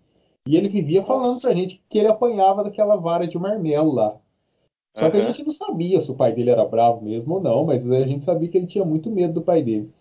E 0.46 0.56
ele 0.56 0.68
vivia 0.68 1.02
falando 1.02 1.26
Nossa. 1.26 1.48
pra 1.48 1.56
gente 1.56 1.82
que 1.88 1.98
ele 1.98 2.08
apanhava 2.08 2.64
daquela 2.64 2.96
vara 2.96 3.26
de 3.26 3.38
marmelo 3.38 3.92
lá. 3.92 4.16
Só 4.96 5.04
uhum. 5.04 5.10
que 5.10 5.16
a 5.16 5.26
gente 5.26 5.44
não 5.44 5.52
sabia 5.52 6.00
se 6.00 6.10
o 6.10 6.16
pai 6.16 6.32
dele 6.32 6.50
era 6.50 6.64
bravo 6.64 7.02
mesmo 7.02 7.34
ou 7.34 7.40
não, 7.40 7.64
mas 7.64 7.88
a 7.88 8.06
gente 8.06 8.24
sabia 8.24 8.48
que 8.48 8.56
ele 8.56 8.66
tinha 8.66 8.84
muito 8.84 9.10
medo 9.10 9.34
do 9.34 9.42
pai 9.42 9.62
dele. 9.62 9.92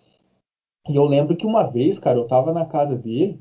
E 0.87 0.95
eu 0.95 1.03
lembro 1.03 1.35
que 1.35 1.45
uma 1.45 1.63
vez, 1.63 1.99
cara, 1.99 2.17
eu 2.17 2.25
tava 2.27 2.51
na 2.51 2.65
casa 2.65 2.95
dele 2.95 3.39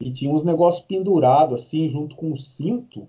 e 0.00 0.12
tinha 0.12 0.32
uns 0.32 0.44
negócios 0.44 0.84
pendurados 0.84 1.62
assim, 1.62 1.88
junto 1.88 2.16
com 2.16 2.32
o 2.32 2.38
cinto, 2.38 3.08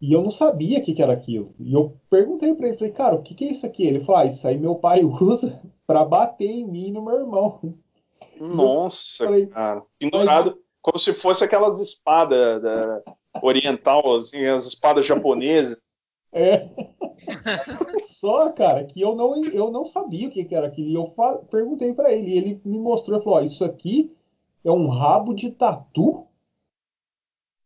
e 0.00 0.12
eu 0.12 0.22
não 0.22 0.30
sabia 0.30 0.78
o 0.78 0.82
que, 0.82 0.94
que 0.94 1.02
era 1.02 1.12
aquilo. 1.12 1.54
E 1.58 1.74
eu 1.74 1.96
perguntei 2.08 2.54
para 2.54 2.68
ele, 2.68 2.78
falei, 2.78 2.92
cara, 2.92 3.14
o 3.16 3.22
que, 3.22 3.34
que 3.34 3.44
é 3.44 3.50
isso 3.50 3.66
aqui? 3.66 3.84
Ele 3.84 4.00
falou, 4.00 4.22
ah, 4.22 4.26
isso 4.26 4.46
aí 4.48 4.56
meu 4.56 4.74
pai 4.74 5.04
usa 5.04 5.60
para 5.86 6.04
bater 6.04 6.48
em 6.48 6.66
mim 6.66 6.88
e 6.88 6.92
no 6.92 7.02
meu 7.02 7.20
irmão. 7.20 7.60
Nossa, 8.40 9.24
falei, 9.24 9.46
cara. 9.46 9.82
Pendurado. 9.98 10.52
Mas 10.52 10.70
como 10.80 10.98
se 10.98 11.12
fosse 11.12 11.44
aquelas 11.44 11.78
espadas 11.78 12.62
da, 12.62 13.02
oriental, 13.42 14.16
assim, 14.16 14.44
as 14.46 14.66
espadas 14.66 15.06
japonesas. 15.06 15.80
É. 16.32 16.68
Só, 18.02 18.52
cara, 18.54 18.84
que 18.84 19.00
eu 19.00 19.14
não, 19.14 19.44
eu 19.44 19.70
não 19.70 19.84
sabia 19.84 20.28
o 20.28 20.30
que, 20.30 20.44
que 20.44 20.54
era 20.54 20.68
aquilo. 20.68 20.88
E 20.88 20.94
eu 20.94 21.14
perguntei 21.50 21.92
para 21.92 22.12
ele, 22.12 22.30
e 22.30 22.38
ele 22.38 22.60
me 22.64 22.78
mostrou 22.78 23.20
e 23.20 23.22
falou: 23.22 23.38
ó, 23.38 23.42
isso 23.42 23.64
aqui 23.64 24.14
é 24.64 24.70
um 24.70 24.88
rabo 24.88 25.34
de 25.34 25.50
tatu. 25.50 26.26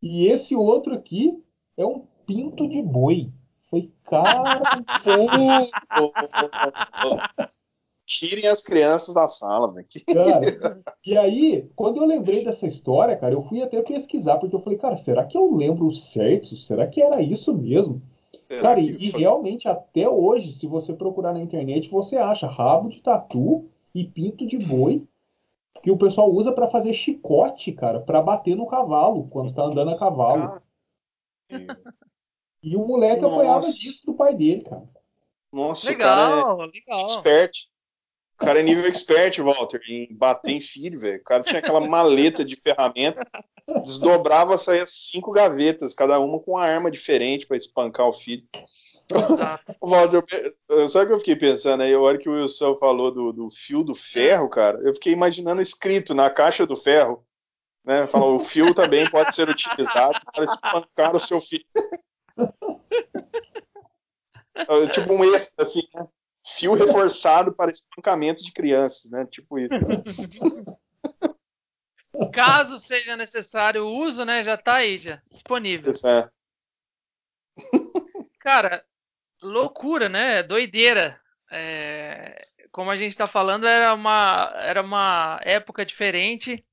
E 0.03 0.27
esse 0.27 0.55
outro 0.55 0.95
aqui 0.95 1.43
é 1.77 1.85
um 1.85 2.07
pinto 2.27 2.69
de 2.69 2.83
boi. 2.83 3.31
Foi, 3.71 3.91
cara. 4.05 4.61
tirem 8.07 8.47
as 8.47 8.63
crianças 8.63 9.15
da 9.15 9.27
sala, 9.27 9.73
velho. 9.73 9.87
Cara, 10.13 10.89
e 11.05 11.17
aí, 11.17 11.69
quando 11.75 11.99
eu 11.99 12.07
lembrei 12.07 12.45
dessa 12.45 12.67
história, 12.67 13.17
cara, 13.17 13.35
eu 13.35 13.43
fui 13.43 13.63
até 13.63 13.81
pesquisar, 13.83 14.39
porque 14.39 14.55
eu 14.55 14.61
falei, 14.61 14.79
cara, 14.79 14.97
será 14.97 15.25
que 15.25 15.37
eu 15.37 15.55
lembro 15.55 15.93
certo? 15.93 16.55
Será 16.57 16.87
que 16.87 17.03
era 17.03 17.21
isso 17.23 17.55
mesmo? 17.55 18.03
Será 18.47 18.63
Cara, 18.63 18.81
e, 18.81 18.97
e 18.97 19.11
realmente, 19.11 19.67
até 19.67 20.09
hoje, 20.09 20.53
se 20.53 20.67
você 20.67 20.93
procurar 20.93 21.33
na 21.33 21.41
internet, 21.41 21.89
você 21.89 22.17
acha 22.17 22.47
rabo 22.47 22.91
de 22.91 23.01
tatu 23.01 23.69
e 23.95 24.05
pinto 24.05 24.47
de 24.47 24.59
boi 24.59 25.03
que 25.83 25.91
o 25.91 25.99
pessoal 25.99 26.31
usa 26.31 26.53
pra 26.53 26.71
fazer 26.71 26.95
chicote, 26.95 27.73
cara, 27.73 28.01
pra 28.01 28.23
bater 28.23 28.57
no 28.57 28.67
cavalo, 28.67 29.29
quando 29.29 29.55
tá 29.55 29.65
andando 29.65 29.91
a 29.91 29.99
cavalo. 29.99 30.63
E 32.65 32.77
o 32.77 32.87
moleque 32.87 33.21
Nossa. 33.23 33.35
apanhava 33.35 33.69
disso 33.69 34.07
do 34.07 34.15
pai 34.15 34.35
dele, 34.35 34.63
cara. 34.63 34.83
Nossa, 35.53 35.93
o 35.93 35.99
cara 35.99 36.21
é 36.23 36.35
Legal, 36.37 36.59
legal. 36.67 37.05
expert. 37.05 37.53
O 38.35 38.39
cara 38.45 38.59
é 38.59 38.63
nível 38.63 38.87
expert, 38.87 39.39
Walter, 39.39 39.81
em 39.89 40.13
bater 40.13 40.53
em 40.53 40.61
filho, 40.61 40.99
velho. 40.99 41.21
O 41.21 41.25
cara 41.25 41.45
tinha 41.45 41.61
aquela 41.61 41.81
maleta 41.87 42.45
de 42.45 42.57
ferramenta, 42.57 43.25
desdobrava, 43.85 44.59
saía 44.59 44.85
cinco 44.89 45.31
gavetas, 45.31 45.95
cada 45.95 46.19
uma 46.19 46.41
com 46.41 46.53
uma 46.53 46.65
arma 46.65 46.91
diferente 46.91 47.47
pra 47.47 47.57
espancar 47.57 48.09
o 48.09 48.13
filho. 48.13 48.45
Exato. 49.09 49.77
Walter, 49.81 50.25
eu- 50.69 50.89
sabe 50.89 51.05
o 51.05 51.09
que 51.09 51.15
eu 51.15 51.19
fiquei 51.21 51.37
pensando 51.37 51.83
aí? 51.83 51.95
A 51.95 52.01
hora 52.01 52.19
que 52.19 52.29
o 52.29 52.33
Wilson 52.33 52.75
falou 52.77 53.13
do, 53.13 53.33
do 53.33 53.51
fio 53.51 53.85
do 53.85 53.95
ferro, 53.95 54.49
cara, 54.49 54.81
eu 54.83 54.93
fiquei 54.95 55.13
imaginando 55.13 55.63
escrito 55.63 56.13
na 56.15 56.29
caixa 56.29 56.67
do 56.67 56.77
ferro, 56.77 57.25
né? 57.85 58.07
Falou, 58.09 58.35
o 58.37 58.41
fio 58.41 58.75
também 58.75 59.09
pode 59.09 59.33
ser 59.35 59.49
utilizado 59.49 60.19
para 60.35 60.45
espancar 60.45 61.15
o 61.15 61.21
seu 61.21 61.41
filho. 61.41 61.65
É, 64.69 64.87
tipo 64.89 65.13
um 65.13 65.25
extra, 65.35 65.63
assim, 65.63 65.83
né? 65.95 66.07
Fio 66.47 66.75
reforçado 66.75 67.53
para 67.55 67.71
espancamento 67.71 68.45
de 68.45 68.53
crianças, 68.53 69.11
né? 69.11 69.27
Tipo 69.27 69.59
isso. 69.59 69.75
Caso 72.33 72.79
seja 72.79 73.17
necessário 73.17 73.85
o 73.85 73.99
uso, 73.99 74.25
né, 74.25 74.45
já 74.45 74.57
tá 74.57 74.75
aí, 74.77 74.99
já 74.99 75.21
disponível. 75.31 75.91
Isso 75.93 76.07
é. 76.07 76.29
Cara, 78.39 78.85
loucura, 79.43 80.09
né? 80.09 80.43
Doideira. 80.43 81.21
É, 81.51 82.47
como 82.71 82.91
a 82.91 82.97
gente 82.97 83.11
está 83.11 83.27
falando, 83.27 83.67
era 83.67 83.95
uma, 83.95 84.53
era 84.57 84.83
uma 84.83 85.41
época 85.43 85.85
diferente. 85.85 86.65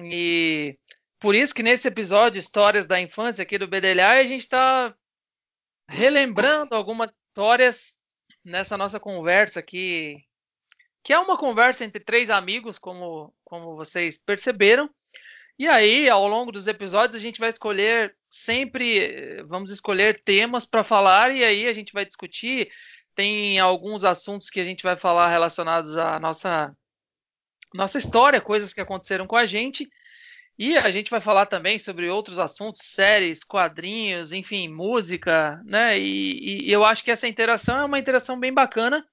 E 0.00 0.78
por 1.18 1.34
isso 1.34 1.54
que 1.54 1.62
nesse 1.62 1.88
episódio, 1.88 2.38
Histórias 2.38 2.86
da 2.86 3.00
Infância 3.00 3.42
aqui 3.42 3.58
do 3.58 3.68
Bedelhai, 3.68 4.20
a 4.20 4.28
gente 4.28 4.42
está 4.42 4.94
relembrando 5.88 6.74
algumas 6.74 7.10
histórias 7.28 7.98
nessa 8.44 8.76
nossa 8.76 9.00
conversa 9.00 9.60
aqui. 9.60 10.24
Que 11.04 11.12
é 11.12 11.18
uma 11.18 11.38
conversa 11.38 11.84
entre 11.84 12.02
três 12.02 12.30
amigos, 12.30 12.78
como, 12.78 13.34
como 13.44 13.76
vocês 13.76 14.16
perceberam. 14.16 14.90
E 15.58 15.66
aí, 15.66 16.08
ao 16.08 16.26
longo 16.28 16.52
dos 16.52 16.66
episódios, 16.66 17.16
a 17.16 17.20
gente 17.20 17.40
vai 17.40 17.48
escolher 17.48 18.14
sempre, 18.28 19.42
vamos 19.44 19.70
escolher 19.70 20.20
temas 20.22 20.66
para 20.66 20.84
falar 20.84 21.34
e 21.34 21.42
aí 21.42 21.66
a 21.66 21.72
gente 21.72 21.92
vai 21.92 22.04
discutir. 22.04 22.70
Tem 23.14 23.58
alguns 23.58 24.04
assuntos 24.04 24.50
que 24.50 24.60
a 24.60 24.64
gente 24.64 24.82
vai 24.82 24.96
falar 24.96 25.30
relacionados 25.30 25.96
à 25.96 26.20
nossa 26.20 26.76
nossa 27.74 27.98
história, 27.98 28.40
coisas 28.40 28.72
que 28.72 28.80
aconteceram 28.80 29.26
com 29.26 29.36
a 29.36 29.46
gente. 29.46 29.88
E 30.58 30.78
a 30.78 30.90
gente 30.90 31.10
vai 31.10 31.20
falar 31.20 31.46
também 31.46 31.78
sobre 31.78 32.08
outros 32.08 32.38
assuntos, 32.38 32.82
séries, 32.84 33.44
quadrinhos, 33.44 34.32
enfim, 34.32 34.68
música, 34.68 35.62
né? 35.66 35.98
E, 35.98 36.66
e 36.66 36.72
eu 36.72 36.84
acho 36.84 37.04
que 37.04 37.10
essa 37.10 37.28
interação 37.28 37.78
é 37.80 37.84
uma 37.84 37.98
interação 37.98 38.40
bem 38.40 38.52
bacana. 38.52 39.06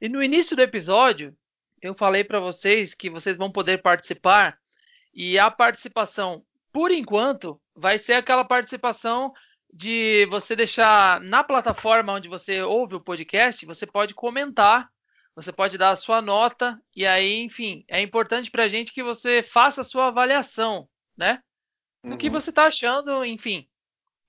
E 0.00 0.08
no 0.08 0.22
início 0.22 0.56
do 0.56 0.62
episódio, 0.62 1.36
eu 1.82 1.92
falei 1.92 2.24
para 2.24 2.40
vocês 2.40 2.94
que 2.94 3.10
vocês 3.10 3.36
vão 3.36 3.50
poder 3.50 3.82
participar 3.82 4.58
e 5.12 5.38
a 5.38 5.50
participação, 5.50 6.42
por 6.72 6.90
enquanto, 6.90 7.60
vai 7.74 7.98
ser 7.98 8.14
aquela 8.14 8.44
participação 8.44 9.32
de 9.72 10.26
você 10.30 10.56
deixar 10.56 11.20
na 11.20 11.44
plataforma 11.44 12.14
onde 12.14 12.28
você 12.28 12.62
ouve 12.62 12.94
o 12.94 13.00
podcast, 13.00 13.64
você 13.66 13.86
pode 13.86 14.14
comentar, 14.14 14.90
você 15.34 15.52
pode 15.52 15.78
dar 15.78 15.90
a 15.90 15.96
sua 15.96 16.20
nota, 16.20 16.80
e 16.94 17.06
aí, 17.06 17.40
enfim, 17.40 17.84
é 17.88 18.00
importante 18.00 18.50
para 18.50 18.64
a 18.64 18.68
gente 18.68 18.92
que 18.92 19.02
você 19.02 19.42
faça 19.42 19.80
a 19.80 19.84
sua 19.84 20.08
avaliação, 20.08 20.88
né? 21.16 21.42
Do 22.04 22.16
que 22.18 22.26
Uhum. 22.26 22.32
você 22.32 22.50
está 22.50 22.66
achando, 22.66 23.24
enfim. 23.24 23.66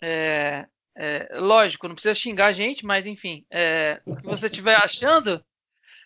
É, 0.02 0.68
é, 0.96 1.30
lógico, 1.39 1.88
não 1.88 1.96
precisa 1.96 2.13
xingar 2.16 2.48
a 2.48 2.52
gente, 2.54 2.86
mas 2.86 3.06
enfim, 3.08 3.46
é, 3.52 4.02
o 4.06 4.16
que 4.16 4.26
você 4.26 4.46
estiver 4.46 4.76
achando, 4.76 5.44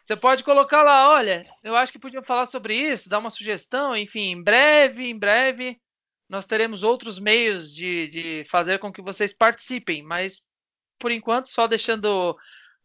você 0.06 0.16
pode 0.16 0.44
colocar 0.44 0.84
lá, 0.84 1.10
olha, 1.12 1.46
eu 1.64 1.76
acho 1.76 1.92
que 1.92 2.00
podia 2.00 2.22
falar 2.24 2.46
sobre 2.46 2.76
isso, 2.76 3.10
dar 3.10 3.20
uma 3.20 3.30
sugestão, 3.30 3.96
enfim, 3.98 4.32
em 4.32 4.42
breve, 4.42 5.10
em 5.10 5.18
breve, 5.18 5.80
nós 6.30 6.46
teremos 6.46 6.84
outros 6.84 7.20
meios 7.20 7.74
de, 7.74 8.08
de 8.08 8.44
fazer 8.46 8.80
com 8.80 8.92
que 8.92 9.02
vocês 9.02 9.34
participem, 9.34 10.02
mas 10.04 10.46
por 11.00 11.12
enquanto, 11.12 11.48
só 11.50 11.68
deixando 11.68 12.36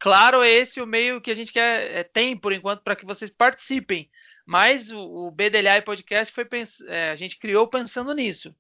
claro, 0.03 0.43
é 0.43 0.51
esse 0.51 0.81
o 0.81 0.87
meio 0.87 1.21
que 1.21 1.31
a 1.31 1.35
gente 1.35 1.53
quer, 1.53 1.97
é, 1.97 2.03
tem 2.03 2.37
por 2.37 2.53
enquanto 2.53 2.83
para 2.83 2.97
que 2.97 3.07
vocês 3.07 3.31
participem. 3.31 4.11
Mas 4.45 4.91
o, 4.91 4.99
o 4.99 5.31
BDLI 5.31 5.81
Podcast 5.85 6.35
foi 6.35 6.45
é, 6.89 7.11
a 7.11 7.17
gente 7.17 7.39
criou 7.39 7.69
pensando 7.69 8.13
nisso, 8.13 8.53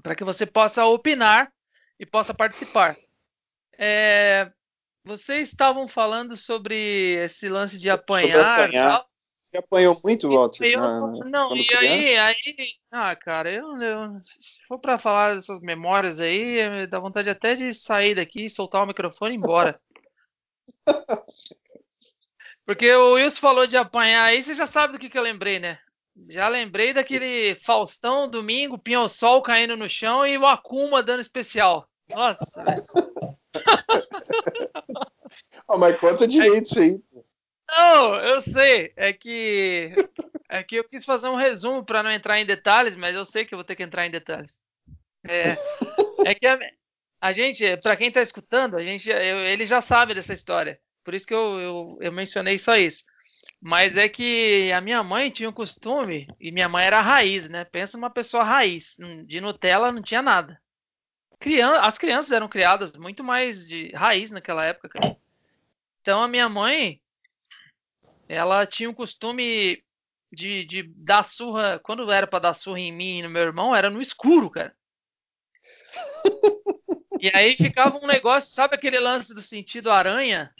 para 0.00 0.14
que 0.14 0.22
você 0.22 0.46
possa 0.46 0.84
opinar 0.86 1.52
e 1.98 2.06
possa 2.06 2.32
participar. 2.32 2.94
É, 3.76 4.48
vocês 5.04 5.48
estavam 5.48 5.88
falando 5.88 6.36
sobre 6.36 6.76
esse 7.16 7.48
lance 7.48 7.80
de 7.80 7.90
apanhar, 7.90 8.60
apanhar. 8.60 8.88
tal. 8.90 9.08
Você 9.40 9.58
apanhou 9.58 10.00
muito, 10.04 10.28
Walter? 10.28 10.64
Eu- 10.66 10.80
na- 10.80 11.30
não, 11.30 11.56
e 11.56 11.66
criança? 11.66 11.84
aí, 11.84 12.16
aí, 12.16 12.68
ah, 12.92 13.16
cara, 13.16 13.50
eu, 13.50 13.66
eu- 13.82 14.20
se 14.22 14.64
for 14.68 14.78
pra 14.78 14.98
falar 14.98 15.34
dessas 15.34 15.60
memórias 15.60 16.20
aí, 16.20 16.60
eh, 16.60 16.86
dá 16.86 17.00
vontade 17.00 17.28
até 17.28 17.56
de 17.56 17.74
sair 17.74 18.14
daqui, 18.14 18.48
soltar 18.48 18.84
o 18.84 18.86
microfone 18.86 19.32
e 19.32 19.34
ir 19.34 19.38
embora. 19.38 19.80
Porque 22.66 22.90
o 22.92 23.14
Wilson 23.14 23.40
falou 23.40 23.66
de 23.66 23.76
apanhar 23.76 24.24
aí, 24.24 24.42
você 24.42 24.54
já 24.54 24.66
sabe 24.66 24.94
do 24.94 24.98
que, 24.98 25.10
que 25.10 25.18
eu 25.18 25.22
lembrei, 25.22 25.58
né? 25.58 25.78
Já 26.28 26.48
lembrei 26.48 26.92
daquele 26.92 27.54
Faustão, 27.56 28.28
domingo, 28.28 28.78
Pinhão-Sol 28.78 29.42
caindo 29.42 29.76
no 29.76 29.88
chão 29.88 30.26
e 30.26 30.38
o 30.38 30.46
Akuma 30.46 31.02
dando 31.02 31.20
especial. 31.20 31.88
Nossa, 32.08 32.62
velho. 32.62 32.82
Ah, 35.66 35.78
mas 35.78 35.98
conta 35.98 36.28
direito 36.28 36.64
isso 36.64 36.78
aí. 36.78 37.00
Não, 37.70 38.14
eu 38.16 38.42
sei. 38.42 38.92
É 38.96 39.12
que 39.12 39.92
é 40.48 40.62
que 40.62 40.76
eu 40.76 40.84
quis 40.84 41.04
fazer 41.04 41.28
um 41.28 41.34
resumo 41.34 41.84
para 41.84 42.02
não 42.02 42.10
entrar 42.12 42.38
em 42.38 42.46
detalhes, 42.46 42.94
mas 42.94 43.16
eu 43.16 43.24
sei 43.24 43.44
que 43.44 43.54
eu 43.54 43.58
vou 43.58 43.64
ter 43.64 43.74
que 43.74 43.82
entrar 43.82 44.06
em 44.06 44.10
detalhes. 44.10 44.60
É, 45.26 45.56
é 46.24 46.34
que 46.34 46.46
a, 46.46 46.58
a 47.28 47.32
gente, 47.32 47.76
para 47.78 47.96
quem 47.96 48.10
tá 48.10 48.20
escutando, 48.22 48.76
a 48.76 48.82
gente, 48.82 49.08
eu- 49.10 49.16
ele 49.46 49.66
já 49.66 49.80
sabe 49.80 50.14
dessa 50.14 50.34
história. 50.34 50.78
Por 51.04 51.14
isso 51.14 51.26
que 51.26 51.34
eu, 51.34 51.60
eu, 51.60 51.98
eu 52.00 52.12
mencionei 52.12 52.58
só 52.58 52.76
isso. 52.76 53.04
Mas 53.60 53.96
é 53.96 54.08
que 54.08 54.72
a 54.72 54.80
minha 54.80 55.02
mãe 55.02 55.30
tinha 55.30 55.48
um 55.48 55.52
costume, 55.52 56.26
e 56.40 56.52
minha 56.52 56.68
mãe 56.68 56.84
era 56.86 57.00
raiz, 57.00 57.48
né? 57.48 57.64
Pensa 57.64 57.96
numa 57.98 58.10
pessoa 58.10 58.44
raiz. 58.44 58.96
De 59.26 59.40
Nutella 59.40 59.92
não 59.92 60.02
tinha 60.02 60.22
nada. 60.22 60.60
Crian- 61.40 61.80
as 61.80 61.98
crianças 61.98 62.32
eram 62.32 62.48
criadas 62.48 62.92
muito 62.94 63.24
mais 63.24 63.68
de 63.68 63.92
raiz 63.94 64.30
naquela 64.32 64.64
época, 64.64 64.88
cara. 64.90 65.16
Então 66.02 66.22
a 66.22 66.28
minha 66.28 66.48
mãe, 66.48 67.00
ela 68.28 68.66
tinha 68.66 68.88
o 68.90 68.94
costume 68.94 69.82
de, 70.32 70.64
de 70.64 70.82
dar 70.96 71.24
surra. 71.24 71.78
Quando 71.82 72.10
era 72.10 72.26
pra 72.26 72.38
dar 72.38 72.54
surra 72.54 72.80
em 72.80 72.92
mim 72.92 73.18
e 73.18 73.22
no 73.22 73.30
meu 73.30 73.42
irmão, 73.42 73.74
era 73.74 73.90
no 73.90 74.00
escuro, 74.00 74.50
cara. 74.50 74.74
E 77.20 77.30
aí 77.34 77.56
ficava 77.56 77.96
um 77.98 78.06
negócio, 78.06 78.52
sabe 78.54 78.74
aquele 78.74 78.98
lance 78.98 79.34
do 79.34 79.40
sentido 79.40 79.90
aranha? 79.90 80.52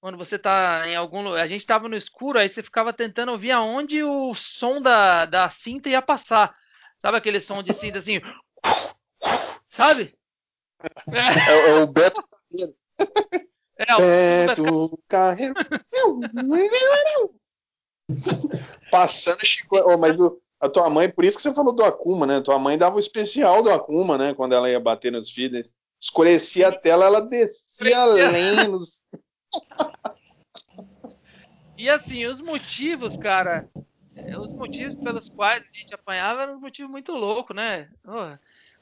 Quando 0.00 0.16
você 0.18 0.38
tá 0.38 0.84
em 0.86 0.96
algum 0.96 1.22
lugar. 1.22 1.42
A 1.42 1.46
gente 1.46 1.66
tava 1.66 1.88
no 1.88 1.96
escuro, 1.96 2.38
aí 2.38 2.48
você 2.48 2.62
ficava 2.62 2.92
tentando 2.92 3.32
ouvir 3.32 3.50
aonde 3.50 4.02
o 4.02 4.34
som 4.34 4.80
da, 4.80 5.26
da 5.26 5.48
cinta 5.50 5.88
ia 5.88 6.00
passar. 6.02 6.54
Sabe 6.98 7.18
aquele 7.18 7.40
som 7.40 7.62
de 7.62 7.72
cinta 7.72 7.98
assim? 7.98 8.20
Sabe? 9.68 10.14
É, 11.12 11.70
é 11.70 11.74
o 11.82 11.86
Beto 11.86 12.22
Carreiro. 12.26 12.74
É, 13.76 13.94
o 13.94 13.98
Beto 14.46 15.02
Carreiro. 15.08 15.54
Passando 18.90 19.44
Chico. 19.44 19.76
Oh, 19.76 19.96
mas 19.98 20.20
o- 20.20 20.40
a 20.60 20.68
tua 20.68 20.90
mãe, 20.90 21.08
por 21.08 21.24
isso 21.24 21.36
que 21.36 21.42
você 21.42 21.54
falou 21.54 21.74
do 21.74 21.82
Akuma, 21.82 22.26
né? 22.26 22.40
Tua 22.40 22.58
mãe 22.58 22.76
dava 22.76 22.96
o 22.96 23.00
especial 23.00 23.62
do 23.62 23.70
Akuma, 23.70 24.18
né? 24.18 24.34
Quando 24.34 24.54
ela 24.54 24.68
ia 24.68 24.78
bater 24.78 25.10
nos 25.10 25.30
filhos. 25.30 25.70
Escurecia 25.98 26.68
a 26.68 26.72
tela, 26.72 27.06
ela 27.06 27.20
descia 27.20 27.98
além 27.98 28.68
nos. 28.68 29.02
E 31.76 31.88
assim, 31.88 32.26
os 32.26 32.40
motivos, 32.42 33.16
cara, 33.22 33.68
é, 34.14 34.38
os 34.38 34.50
motivos 34.50 34.98
pelos 35.02 35.30
quais 35.30 35.62
a 35.62 35.78
gente 35.78 35.94
apanhava 35.94 36.42
eram 36.42 36.56
um 36.56 36.60
motivo 36.60 36.90
muito 36.90 37.12
louco, 37.12 37.54
né? 37.54 37.88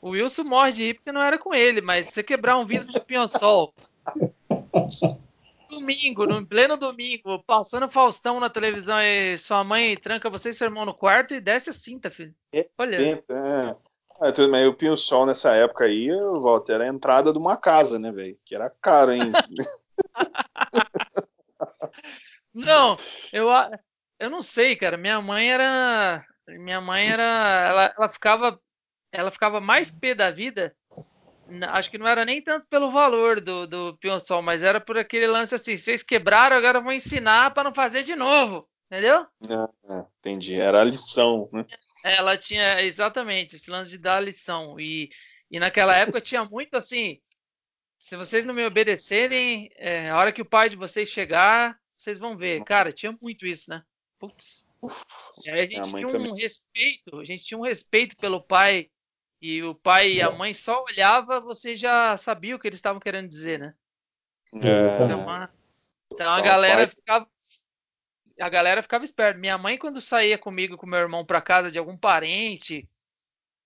O 0.00 0.10
Wilson 0.10 0.44
morre 0.44 0.72
de 0.72 0.82
rir 0.84 0.94
porque 0.94 1.12
não 1.12 1.22
era 1.22 1.38
com 1.38 1.54
ele, 1.54 1.80
mas 1.80 2.08
você 2.08 2.22
quebrar 2.22 2.56
um 2.56 2.66
vidro 2.66 2.92
de 2.92 3.00
pinhão-sol. 3.00 3.72
domingo, 5.68 6.26
no 6.26 6.46
pleno 6.46 6.76
domingo, 6.76 7.42
passando 7.46 7.88
Faustão 7.88 8.40
na 8.40 8.50
televisão 8.50 9.00
e 9.00 9.36
sua 9.38 9.62
mãe 9.62 9.96
tranca 9.96 10.30
você 10.30 10.50
e 10.50 10.54
seu 10.54 10.66
irmão 10.66 10.84
no 10.84 10.94
quarto 10.94 11.34
e 11.34 11.40
desce 11.40 11.70
a 11.70 11.72
cinta, 11.72 12.10
filho. 12.10 12.34
Olha. 12.78 12.96
É. 12.96 13.76
É, 14.20 14.32
bem, 14.48 14.66
o 14.66 14.74
Pinho 14.74 14.96
Sol 14.96 15.24
nessa 15.24 15.54
época 15.54 15.84
aí, 15.84 16.10
Walter, 16.10 16.72
era 16.72 16.84
a 16.84 16.88
entrada 16.88 17.32
de 17.32 17.38
uma 17.38 17.56
casa, 17.56 18.00
né, 18.00 18.10
velho? 18.10 18.36
Que 18.44 18.56
era 18.56 18.68
caro, 18.68 19.12
hein? 19.12 19.30
não, 22.52 22.96
eu, 23.32 23.46
eu 24.18 24.28
não 24.28 24.42
sei, 24.42 24.74
cara. 24.74 24.96
Minha 24.96 25.22
mãe 25.22 25.52
era. 25.52 26.26
Minha 26.48 26.80
mãe 26.80 27.08
era. 27.08 27.22
Ela, 27.68 27.94
ela 27.96 28.08
ficava. 28.08 28.60
Ela 29.12 29.30
ficava 29.30 29.60
mais 29.60 29.92
pé 29.92 30.16
da 30.16 30.32
vida. 30.32 30.74
Acho 31.70 31.90
que 31.90 31.98
não 31.98 32.06
era 32.06 32.24
nem 32.24 32.42
tanto 32.42 32.66
pelo 32.68 32.90
valor 32.90 33.40
do, 33.40 33.66
do 33.66 33.96
Pinho 33.98 34.20
Sol, 34.20 34.42
mas 34.42 34.62
era 34.62 34.80
por 34.80 34.98
aquele 34.98 35.26
lance 35.26 35.54
assim: 35.54 35.76
vocês 35.76 36.02
quebraram, 36.02 36.56
agora 36.56 36.78
eu 36.78 36.82
vou 36.82 36.92
ensinar 36.92 37.52
para 37.52 37.64
não 37.64 37.74
fazer 37.74 38.02
de 38.02 38.14
novo. 38.14 38.68
Entendeu? 38.90 39.26
Ah, 39.88 40.06
entendi. 40.18 40.54
Era 40.54 40.80
a 40.80 40.84
lição, 40.84 41.48
né? 41.52 41.66
Ela 42.04 42.36
tinha 42.36 42.82
exatamente 42.82 43.56
esse 43.56 43.70
lance 43.70 43.90
de 43.90 43.98
dar 43.98 44.16
a 44.16 44.20
lição. 44.20 44.78
E, 44.80 45.10
e 45.50 45.58
naquela 45.58 45.94
época 45.96 46.20
tinha 46.20 46.44
muito 46.44 46.76
assim: 46.76 47.20
se 47.98 48.16
vocês 48.16 48.46
não 48.46 48.54
me 48.54 48.64
obedecerem, 48.64 49.70
é, 49.76 50.08
a 50.08 50.16
hora 50.16 50.32
que 50.32 50.40
o 50.42 50.48
pai 50.48 50.68
de 50.68 50.76
vocês 50.76 51.08
chegar, 51.08 51.78
vocês 51.96 52.18
vão 52.18 52.36
ver. 52.36 52.62
Cara, 52.64 52.92
tinha 52.92 53.16
muito 53.20 53.46
isso, 53.46 53.68
né? 53.68 53.82
Putz. 54.18 54.66
a 55.52 55.56
gente 55.56 55.70
tinha 55.70 55.84
um 55.84 56.12
também. 56.12 56.34
respeito, 56.36 57.18
a 57.18 57.24
gente 57.24 57.44
tinha 57.44 57.58
um 57.58 57.62
respeito 57.62 58.16
pelo 58.16 58.40
pai. 58.40 58.88
E 59.40 59.62
o 59.62 59.74
pai 59.74 60.14
e 60.14 60.22
a 60.22 60.30
mãe 60.30 60.52
só 60.52 60.82
olhava, 60.84 61.40
você 61.40 61.76
já 61.76 62.16
sabia 62.16 62.56
o 62.56 62.58
que 62.58 62.66
eles 62.66 62.78
estavam 62.78 63.00
querendo 63.00 63.28
dizer, 63.28 63.58
né? 63.58 63.74
É. 64.54 65.04
Então, 65.04 65.28
a, 65.28 65.48
então 66.12 66.32
a 66.32 66.40
galera 66.40 66.86
ficava 66.86 67.28
a 68.40 68.48
galera 68.48 68.82
ficava 68.82 69.04
esperta. 69.04 69.38
Minha 69.38 69.58
mãe, 69.58 69.76
quando 69.76 70.00
saía 70.00 70.38
comigo 70.38 70.76
com 70.76 70.86
meu 70.86 71.00
irmão 71.00 71.24
para 71.24 71.40
casa 71.40 71.70
de 71.70 71.78
algum 71.78 71.96
parente, 71.96 72.88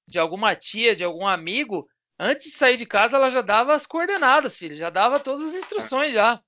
de 0.09 0.19
alguma 0.19 0.55
tia, 0.55 0.97
de 0.97 1.05
algum 1.05 1.27
amigo, 1.27 1.89
antes 2.19 2.47
de 2.47 2.53
sair 2.53 2.77
de 2.77 2.87
casa, 2.87 3.17
ela 3.17 3.31
já 3.31 3.43
dava 3.43 3.75
as 3.75 3.87
coordenadas, 3.87 4.57
filho. 4.57 4.75
Já 4.75 4.91
dava 4.91 5.21
todas 5.21 5.49
as 5.49 5.55
instruções 5.55 6.13
já. 6.13 6.41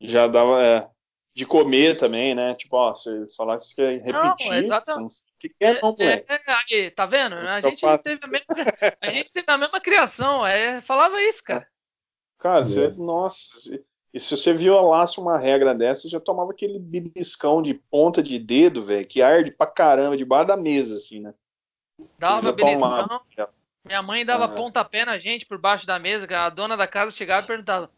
Já 0.00 0.26
dava, 0.26 0.62
é, 0.62 0.90
de 1.34 1.46
comer 1.46 1.96
também, 1.96 2.34
né? 2.34 2.54
Tipo, 2.54 2.76
ó, 2.76 2.92
você 2.92 3.26
falar 3.36 3.56
que 3.58 3.74
quer 3.74 4.02
repetir. 4.02 4.50
Não, 4.50 4.58
exatamente. 4.58 5.14
O 5.14 5.38
que 5.38 5.54
é, 5.60 5.80
não, 5.80 5.96
é, 5.98 6.24
é, 6.28 6.40
aí, 6.46 6.90
tá 6.90 7.06
vendo? 7.06 7.34
A 7.34 7.60
gente, 7.60 7.80
teve 7.98 8.24
a, 8.24 8.28
mesma, 8.28 8.46
a 9.00 9.10
gente 9.10 9.32
teve 9.32 9.46
a 9.48 9.58
mesma 9.58 9.80
criação. 9.80 10.46
É, 10.46 10.80
falava 10.80 11.22
isso, 11.22 11.42
cara. 11.42 11.66
Cara, 12.38 12.64
você, 12.64 12.88
nossa, 12.90 13.80
e 14.12 14.20
se 14.20 14.36
você 14.36 14.52
violasse 14.52 15.18
uma 15.18 15.38
regra 15.38 15.74
dessa, 15.74 16.02
você 16.02 16.08
já 16.08 16.20
tomava 16.20 16.50
aquele 16.50 16.78
beliscão 16.78 17.62
de 17.62 17.72
ponta 17.72 18.22
de 18.22 18.38
dedo, 18.38 18.84
velho, 18.84 19.06
que 19.06 19.22
arde 19.22 19.52
pra 19.52 19.66
caramba 19.66 20.16
debaixo 20.16 20.48
da 20.48 20.56
mesa, 20.56 20.96
assim, 20.96 21.20
né? 21.20 21.32
Dava 22.18 22.52
beliscão. 22.52 23.20
Minha 23.84 24.02
mãe 24.02 24.24
dava 24.24 24.44
ah. 24.44 24.48
pontapé 24.48 25.04
na 25.04 25.18
gente 25.18 25.46
por 25.46 25.58
baixo 25.58 25.86
da 25.86 25.98
mesa, 25.98 26.26
a 26.38 26.50
dona 26.50 26.76
da 26.76 26.86
casa 26.86 27.16
chegava 27.16 27.44
e 27.44 27.46
perguntava: 27.46 27.90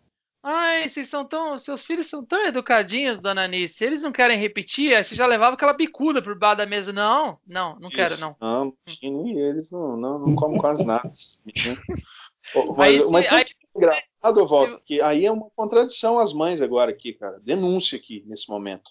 Ai, 0.46 0.86
vocês 0.86 1.08
são 1.08 1.24
tão. 1.24 1.56
Seus 1.56 1.82
filhos 1.82 2.04
são 2.04 2.22
tão 2.22 2.46
educadinhos, 2.46 3.18
dona 3.18 3.44
Anice. 3.44 3.82
Eles 3.82 4.02
não 4.02 4.12
querem 4.12 4.36
repetir? 4.36 4.94
Aí 4.94 5.02
você 5.02 5.14
já 5.14 5.26
levava 5.26 5.54
aquela 5.54 5.72
bicuda 5.72 6.20
por 6.20 6.38
baixo 6.38 6.58
da 6.58 6.66
mesa. 6.66 6.92
Não, 6.92 7.38
não, 7.46 7.78
não 7.80 7.88
Isso. 7.88 7.96
quero, 7.96 8.18
não. 8.18 8.36
Não, 8.38 8.76
eles 9.00 9.70
não, 9.70 9.96
não, 9.96 10.18
não 10.18 10.34
comem 10.34 10.58
quase 10.58 10.84
nada. 10.84 11.10
mas, 12.76 13.04
aí, 13.04 13.10
mas 13.10 13.32
aí, 13.32 13.46
engraçado, 13.74 14.46
Walter, 14.46 14.80
que 14.84 15.00
aí 15.00 15.24
é 15.24 15.32
uma 15.32 15.48
contradição 15.56 16.18
as 16.18 16.34
mães 16.34 16.60
agora 16.60 16.90
aqui, 16.90 17.14
cara. 17.14 17.40
Denúncia 17.42 17.96
aqui 17.96 18.22
nesse 18.26 18.50
momento. 18.50 18.90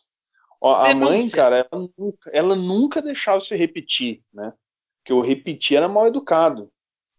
Ó, 0.59 0.73
a 0.73 0.95
mãe, 0.95 1.29
cara, 1.29 1.67
ela 1.71 1.87
nunca, 1.95 2.31
ela 2.33 2.55
nunca 2.55 2.99
deixava 2.99 3.39
você 3.39 3.55
repetir, 3.55 4.23
né? 4.33 4.53
Porque 5.03 5.13
o 5.13 5.21
repetir 5.21 5.77
era 5.77 5.87
mal 5.87 6.07
educado. 6.07 6.71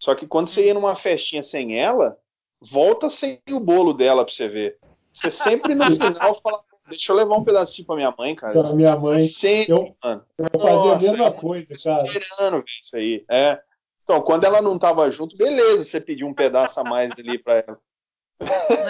Só 0.03 0.12
que 0.12 0.27
quando 0.27 0.49
você 0.49 0.66
ia 0.66 0.75
numa 0.75 0.97
festinha 0.97 1.42
sem 1.42 1.79
ela, 1.79 2.18
volta 2.64 3.09
sem 3.09 3.40
o 3.50 3.61
bolo 3.61 3.92
dela 3.92 4.24
pra 4.24 4.33
você 4.33 4.48
ver. 4.48 4.79
Você 5.12 5.31
sempre 5.31 5.74
no 5.74 5.85
final 5.90 6.40
fala, 6.42 6.64
deixa 6.88 7.12
eu 7.12 7.16
levar 7.16 7.37
um 7.37 7.44
pedacinho 7.44 7.87
pra 7.87 7.96
minha 7.96 8.14
mãe, 8.16 8.35
cara. 8.35 8.53
Pra 8.53 8.72
minha 8.72 8.96
mãe. 8.96 9.18
Sempre, 9.18 9.72
eu, 9.72 9.96
mano. 10.03 10.24
Eu 10.38 10.61
fazia 10.61 10.74
Nossa, 10.74 10.94
a 10.94 11.11
mesma 11.11 11.33
coisa, 11.33 11.68
cara. 11.85 12.05
Esperando 12.05 12.57
ver 12.57 12.79
isso 12.83 12.96
aí. 12.96 13.24
É. 13.31 13.61
Então, 14.03 14.20
quando 14.20 14.44
ela 14.44 14.61
não 14.61 14.79
tava 14.79 15.11
junto, 15.11 15.37
beleza, 15.37 15.83
você 15.83 16.00
pediu 16.00 16.27
um 16.27 16.35
pedaço 16.35 16.79
a 16.79 16.85
mais 16.85 17.12
ali 17.18 17.38
pra 17.38 17.55
ela. 17.66 17.81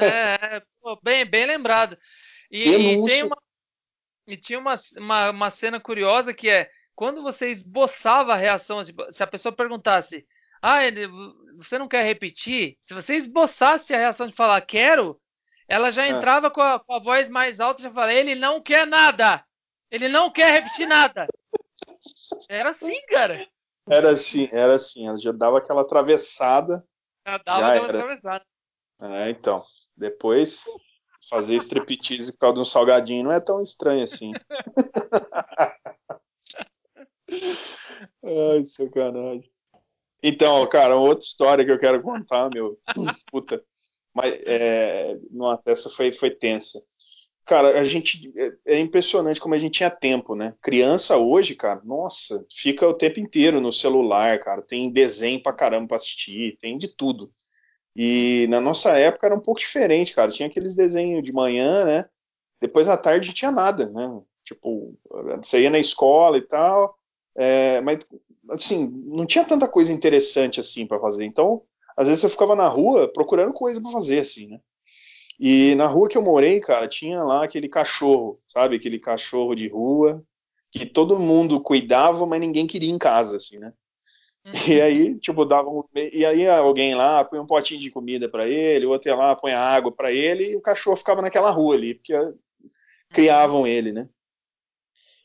É, 0.00 0.62
pô, 0.80 0.98
bem, 1.02 1.24
bem 1.24 1.46
lembrado. 1.46 1.96
E, 2.50 2.68
e, 2.68 3.04
tem 3.06 3.22
uma, 3.22 3.36
e 4.26 4.36
tinha 4.36 4.58
uma, 4.58 4.74
uma, 4.98 5.30
uma, 5.30 5.50
cena 5.50 5.78
curiosa 5.78 6.34
que 6.34 6.48
é 6.48 6.68
quando 6.96 7.22
você 7.22 7.48
esboçava 7.48 8.32
a 8.32 8.36
reação, 8.36 8.82
se 8.84 9.22
a 9.22 9.26
pessoa 9.26 9.54
perguntasse, 9.54 10.26
ah, 10.66 10.78
você 11.58 11.78
não 11.78 11.86
quer 11.86 12.06
repetir? 12.06 12.78
Se 12.80 12.94
você 12.94 13.16
esboçasse 13.16 13.92
a 13.92 13.98
reação 13.98 14.26
de 14.26 14.32
falar 14.32 14.58
quero, 14.62 15.20
ela 15.68 15.90
já 15.90 16.06
é. 16.06 16.08
entrava 16.08 16.46
é. 16.46 16.50
com, 16.50 16.62
a, 16.62 16.80
com, 16.80 16.94
a, 16.94 16.98
voz 16.98 17.28
mais 17.28 17.60
alta 17.60 17.82
e 17.82 17.84
já 17.84 17.90
falava, 17.90 18.14
ele 18.14 18.34
não 18.34 18.62
quer 18.62 18.86
nada! 18.86 19.44
Ele 19.90 20.08
não 20.08 20.30
quer 20.30 20.62
repetir 20.62 20.88
nada! 20.88 21.26
Era 22.48 22.70
assim, 22.70 22.98
cara. 23.08 23.46
Era 23.86 24.12
assim, 24.12 24.48
era 24.52 24.76
assim. 24.76 25.06
Ela 25.06 25.18
já 25.18 25.32
dava 25.32 25.58
aquela 25.58 25.82
atravessada. 25.82 26.82
Já 27.26 27.36
dava 27.44 27.60
já 27.60 27.68
aquela 27.68 27.88
era. 27.88 27.98
atravessada. 27.98 28.44
É, 29.02 29.28
então. 29.28 29.62
Depois, 29.94 30.64
fazer 31.28 31.56
striptease 31.56 32.32
por 32.32 32.38
causa 32.38 32.54
de 32.54 32.60
um 32.62 32.64
salgadinho 32.64 33.24
não 33.24 33.32
é 33.32 33.40
tão 33.40 33.60
estranho 33.60 34.02
assim. 34.02 34.32
Ai, 38.24 38.64
sacanagem. 38.64 39.53
Então, 40.26 40.66
cara, 40.66 40.96
outra 40.96 41.22
história 41.22 41.62
que 41.66 41.70
eu 41.70 41.78
quero 41.78 42.00
contar, 42.00 42.48
meu. 42.48 42.78
Puta. 43.30 43.62
Mas, 44.14 44.32
é, 44.46 45.18
nossa, 45.30 45.62
essa 45.66 45.90
foi, 45.90 46.10
foi 46.12 46.30
tensa. 46.30 46.82
Cara, 47.44 47.78
a 47.78 47.84
gente 47.84 48.32
é, 48.34 48.76
é, 48.76 48.80
impressionante 48.80 49.38
como 49.38 49.54
a 49.54 49.58
gente 49.58 49.74
tinha 49.74 49.90
tempo, 49.90 50.34
né? 50.34 50.54
Criança 50.62 51.18
hoje, 51.18 51.54
cara, 51.54 51.82
nossa, 51.84 52.42
fica 52.50 52.88
o 52.88 52.94
tempo 52.94 53.20
inteiro 53.20 53.60
no 53.60 53.70
celular, 53.70 54.40
cara. 54.40 54.62
Tem 54.62 54.90
desenho 54.90 55.42
pra 55.42 55.52
caramba 55.52 55.88
pra 55.88 55.98
assistir, 55.98 56.56
tem 56.58 56.78
de 56.78 56.88
tudo. 56.88 57.30
E 57.94 58.46
na 58.48 58.62
nossa 58.62 58.96
época 58.96 59.26
era 59.26 59.36
um 59.36 59.40
pouco 59.40 59.60
diferente, 59.60 60.14
cara. 60.14 60.30
Tinha 60.30 60.48
aqueles 60.48 60.74
desenhos 60.74 61.22
de 61.22 61.34
manhã, 61.34 61.84
né? 61.84 62.08
Depois 62.62 62.88
à 62.88 62.96
tarde 62.96 63.34
tinha 63.34 63.50
nada, 63.50 63.90
né? 63.90 64.22
Tipo, 64.42 64.98
você 65.42 65.60
ia 65.60 65.70
na 65.70 65.78
escola 65.78 66.38
e 66.38 66.42
tal, 66.42 66.98
é, 67.36 67.80
mas 67.80 68.06
assim, 68.50 68.88
não 69.06 69.26
tinha 69.26 69.44
tanta 69.44 69.66
coisa 69.66 69.92
interessante 69.92 70.60
assim 70.60 70.86
para 70.86 71.00
fazer. 71.00 71.24
Então, 71.24 71.62
às 71.96 72.08
vezes 72.08 72.22
você 72.22 72.28
ficava 72.28 72.54
na 72.54 72.68
rua 72.68 73.08
procurando 73.08 73.52
coisa 73.52 73.80
para 73.80 73.90
fazer, 73.90 74.20
assim, 74.20 74.48
né? 74.48 74.60
E 75.38 75.74
na 75.74 75.86
rua 75.86 76.08
que 76.08 76.16
eu 76.16 76.22
morei, 76.22 76.60
cara, 76.60 76.86
tinha 76.86 77.22
lá 77.22 77.44
aquele 77.44 77.68
cachorro, 77.68 78.38
sabe? 78.48 78.76
Aquele 78.76 78.98
cachorro 78.98 79.54
de 79.54 79.68
rua 79.68 80.22
que 80.70 80.86
todo 80.86 81.18
mundo 81.18 81.60
cuidava, 81.60 82.26
mas 82.26 82.40
ninguém 82.40 82.66
queria 82.66 82.90
em 82.90 82.98
casa, 82.98 83.36
assim, 83.36 83.58
né? 83.58 83.72
Uhum. 84.44 84.52
E 84.68 84.80
aí, 84.80 85.18
tipo, 85.18 85.44
dava 85.44 85.70
um... 85.70 85.82
e 85.94 86.24
aí 86.24 86.46
alguém 86.48 86.94
lá 86.94 87.24
põe 87.24 87.38
um 87.38 87.46
potinho 87.46 87.80
de 87.80 87.90
comida 87.90 88.28
para 88.28 88.48
ele, 88.48 88.84
o 88.84 88.90
outro 88.90 89.08
ia 89.08 89.16
lá 89.16 89.34
põe 89.34 89.52
água 89.52 89.90
para 89.90 90.12
ele 90.12 90.50
e 90.50 90.56
o 90.56 90.60
cachorro 90.60 90.96
ficava 90.96 91.22
naquela 91.22 91.50
rua 91.50 91.74
ali, 91.74 91.94
porque 91.94 92.12
criavam 93.10 93.66
ele, 93.66 93.92
né? 93.92 94.08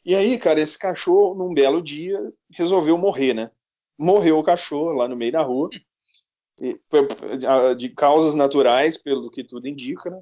E 0.05 0.15
aí, 0.15 0.37
cara, 0.37 0.59
esse 0.59 0.77
cachorro, 0.77 1.35
num 1.35 1.53
belo 1.53 1.81
dia, 1.81 2.19
resolveu 2.51 2.97
morrer, 2.97 3.33
né? 3.33 3.51
Morreu 3.97 4.39
o 4.39 4.43
cachorro 4.43 4.93
lá 4.93 5.07
no 5.07 5.15
meio 5.15 5.31
da 5.31 5.41
rua 5.41 5.69
de 7.77 7.89
causas 7.89 8.33
naturais, 8.33 8.97
pelo 8.97 9.31
que 9.31 9.43
tudo 9.43 9.67
indica, 9.67 10.09
né? 10.09 10.21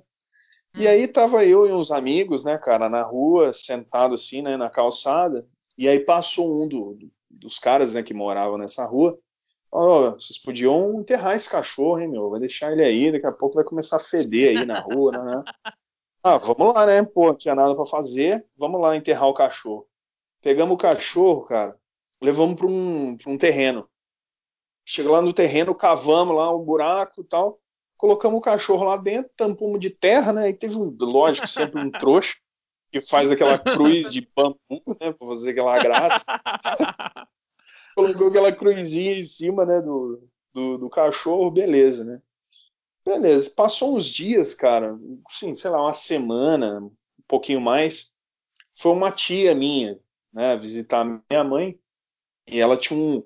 E 0.76 0.86
hum. 0.86 0.90
aí 0.90 1.08
tava 1.08 1.44
eu 1.46 1.66
e 1.66 1.72
uns 1.72 1.92
amigos, 1.92 2.44
né, 2.44 2.58
cara, 2.58 2.90
na 2.90 3.02
rua, 3.02 3.54
sentado 3.54 4.14
assim, 4.14 4.42
né, 4.42 4.56
na 4.58 4.70
calçada, 4.70 5.48
e 5.78 5.88
aí 5.88 6.00
passou 6.00 6.64
um 6.64 6.68
do, 6.68 6.98
dos 7.30 7.58
caras, 7.58 7.94
né, 7.94 8.04
que 8.04 8.14
moravam 8.14 8.58
nessa 8.58 8.86
rua, 8.86 9.18
ó, 9.72 10.10
oh, 10.10 10.12
vocês 10.12 10.38
podiam 10.38 11.00
enterrar 11.00 11.36
esse 11.36 11.50
cachorro, 11.50 12.00
hein, 12.00 12.10
meu, 12.10 12.30
vai 12.30 12.40
deixar 12.40 12.72
ele 12.72 12.84
aí, 12.84 13.12
daqui 13.12 13.26
a 13.26 13.32
pouco 13.32 13.56
vai 13.56 13.64
começar 13.64 13.98
a 13.98 14.02
feder 14.02 14.58
aí 14.58 14.66
na 14.66 14.80
rua, 14.80 15.12
né? 15.12 15.44
Ah, 16.28 16.38
vamos 16.38 16.74
lá, 16.74 16.86
né, 16.86 17.06
pô, 17.06 17.28
não 17.28 17.36
tinha 17.36 17.56
nada 17.56 17.74
para 17.74 17.86
fazer, 17.86 18.46
vamos 18.58 18.82
lá 18.82 18.98
enterrar 18.98 19.30
o 19.30 19.34
cachorro. 19.34 19.88
Pegamos 20.42 20.74
o 20.74 20.78
cachorro, 20.78 21.46
cara, 21.46 21.80
levamos 22.22 22.56
para 22.56 22.68
um, 22.68 23.16
pra 23.16 23.32
um 23.32 23.38
terreno. 23.38 23.90
Chega 24.84 25.10
lá 25.10 25.22
no 25.22 25.32
terreno, 25.32 25.74
cavamos 25.74 26.36
lá 26.36 26.54
um 26.54 26.60
buraco 26.60 27.22
e 27.22 27.24
tal, 27.24 27.62
colocamos 27.96 28.40
o 28.40 28.42
cachorro 28.42 28.84
lá 28.84 28.98
dentro, 28.98 29.32
tampamos 29.38 29.80
de 29.80 29.90
terra, 29.90 30.34
né? 30.34 30.50
E 30.50 30.54
teve 30.54 30.76
um, 30.76 30.94
lógico, 31.00 31.48
sempre 31.48 31.82
um 31.82 31.90
trouxa 31.90 32.36
que 32.92 33.00
faz 33.00 33.32
aquela 33.32 33.58
cruz 33.58 34.12
de 34.12 34.28
bambu, 34.36 34.60
né? 34.70 35.14
Pra 35.14 35.28
fazer 35.30 35.52
aquela 35.52 35.80
graça. 35.80 36.26
Colocou 37.96 38.28
aquela 38.28 38.52
cruzinha 38.52 39.18
em 39.18 39.24
cima, 39.24 39.66
né? 39.66 39.80
Do, 39.80 40.28
do, 40.54 40.78
do, 40.78 40.90
cachorro, 40.90 41.50
beleza, 41.50 42.04
né? 42.04 42.22
Beleza, 43.08 43.50
passou 43.52 43.96
uns 43.96 44.06
dias, 44.06 44.54
cara, 44.54 45.00
sim, 45.30 45.56
sei 45.56 45.72
lá, 45.72 45.82
uma 45.82 45.94
semana, 45.94 46.82
um 46.82 46.92
pouquinho 47.26 47.62
mais. 47.62 48.12
Foi 48.76 48.92
uma 48.92 49.14
tia 49.14 49.56
minha, 49.56 49.98
né, 50.34 50.58
visitar 50.58 51.06
minha 51.06 51.42
mãe, 51.42 51.80
e 52.46 52.60
ela 52.60 52.76
tinha 52.76 53.00
um, 53.00 53.24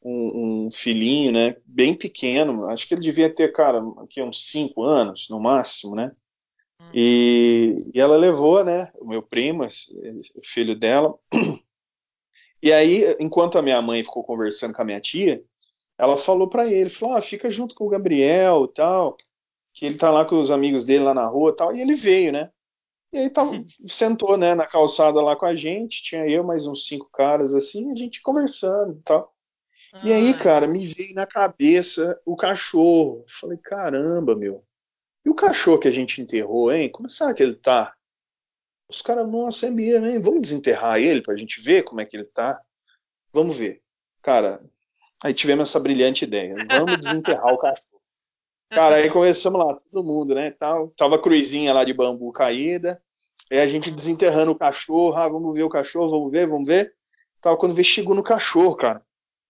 um, 0.00 0.66
um, 0.66 0.70
filhinho, 0.70 1.32
né, 1.32 1.56
bem 1.66 1.96
pequeno, 1.96 2.68
acho 2.68 2.86
que 2.86 2.94
ele 2.94 3.00
devia 3.00 3.28
ter, 3.28 3.50
cara, 3.50 3.82
aqui 3.98 4.22
uns 4.22 4.48
5 4.52 4.84
anos, 4.84 5.28
no 5.28 5.40
máximo, 5.40 5.96
né, 5.96 6.12
hum. 6.80 6.90
e, 6.94 7.90
e, 7.92 8.00
ela 8.00 8.16
levou, 8.16 8.62
né, 8.62 8.92
o 9.00 9.04
meu 9.04 9.20
primo, 9.20 9.66
o 9.66 10.44
filho 10.44 10.76
dela, 10.78 11.12
e 12.62 12.72
aí, 12.72 13.16
enquanto 13.18 13.58
a 13.58 13.62
minha 13.62 13.82
mãe 13.82 14.04
ficou 14.04 14.22
conversando 14.22 14.72
com 14.72 14.82
a 14.82 14.84
minha 14.84 15.00
tia, 15.00 15.42
ela 15.98 16.16
falou 16.16 16.48
para 16.48 16.66
ele, 16.66 16.90
falou, 16.90 17.16
ah, 17.16 17.20
fica 17.20 17.50
junto 17.50 17.74
com 17.74 17.84
o 17.84 17.88
Gabriel 17.88 18.66
tal, 18.68 19.16
que 19.72 19.86
ele 19.86 19.96
tá 19.96 20.10
lá 20.10 20.24
com 20.24 20.40
os 20.40 20.50
amigos 20.50 20.84
dele 20.84 21.04
lá 21.04 21.14
na 21.14 21.26
rua 21.26 21.54
tal, 21.54 21.74
e 21.74 21.80
ele 21.80 21.94
veio, 21.94 22.32
né? 22.32 22.50
E 23.12 23.18
aí 23.18 23.30
tava, 23.30 23.52
sentou, 23.86 24.36
né, 24.36 24.56
na 24.56 24.66
calçada 24.66 25.20
lá 25.20 25.36
com 25.36 25.46
a 25.46 25.54
gente, 25.54 26.02
tinha 26.02 26.28
eu 26.28 26.42
mais 26.42 26.66
uns 26.66 26.86
cinco 26.88 27.08
caras 27.12 27.54
assim, 27.54 27.92
a 27.92 27.94
gente 27.94 28.20
conversando 28.20 28.98
e 28.98 29.02
tal. 29.02 29.32
Ah. 29.92 30.00
E 30.02 30.12
aí, 30.12 30.30
ah. 30.30 30.38
cara, 30.38 30.66
me 30.66 30.84
veio 30.84 31.14
na 31.14 31.24
cabeça 31.24 32.20
o 32.26 32.36
cachorro. 32.36 33.24
falei, 33.28 33.58
caramba, 33.58 34.34
meu. 34.34 34.64
E 35.24 35.30
o 35.30 35.34
cachorro 35.34 35.78
que 35.78 35.86
a 35.86 35.92
gente 35.92 36.20
enterrou, 36.20 36.72
hein? 36.72 36.90
Como 36.90 37.08
será 37.08 37.32
que 37.32 37.42
ele 37.42 37.54
tá? 37.54 37.94
Os 38.88 39.00
caras, 39.00 39.30
nossa, 39.30 39.68
é 39.68 39.70
mesmo, 39.70 40.06
hein? 40.06 40.20
Vamos 40.20 40.42
desenterrar 40.42 40.98
ele 40.98 41.22
pra 41.22 41.36
gente 41.36 41.60
ver 41.60 41.84
como 41.84 42.00
é 42.00 42.04
que 42.04 42.16
ele 42.16 42.24
tá? 42.24 42.60
Vamos 43.32 43.56
ver. 43.56 43.80
Cara, 44.20 44.60
Aí 45.24 45.32
tivemos 45.32 45.70
essa 45.70 45.80
brilhante 45.80 46.24
ideia. 46.26 46.54
Vamos 46.68 46.98
desenterrar 46.98 47.54
o 47.54 47.56
cachorro. 47.56 47.98
Cara, 48.68 48.96
aí 48.96 49.08
começamos 49.08 49.58
lá, 49.58 49.74
todo 49.90 50.04
mundo, 50.04 50.34
né? 50.34 50.50
Tal, 50.50 50.88
tava 50.90 51.14
a 51.14 51.18
cruzinha 51.18 51.72
lá 51.72 51.82
de 51.82 51.94
bambu 51.94 52.30
caída. 52.30 53.02
Aí 53.50 53.58
a 53.58 53.66
gente 53.66 53.90
desenterrando 53.90 54.52
o 54.52 54.54
cachorro. 54.54 55.16
Ah, 55.16 55.26
vamos 55.26 55.54
ver 55.54 55.62
o 55.62 55.70
cachorro, 55.70 56.10
vamos 56.10 56.30
ver, 56.30 56.46
vamos 56.46 56.66
ver. 56.66 56.92
Tal, 57.40 57.56
quando 57.56 57.74
vê, 57.74 57.82
chegou 57.82 58.14
no 58.14 58.22
cachorro, 58.22 58.76
cara. 58.76 59.02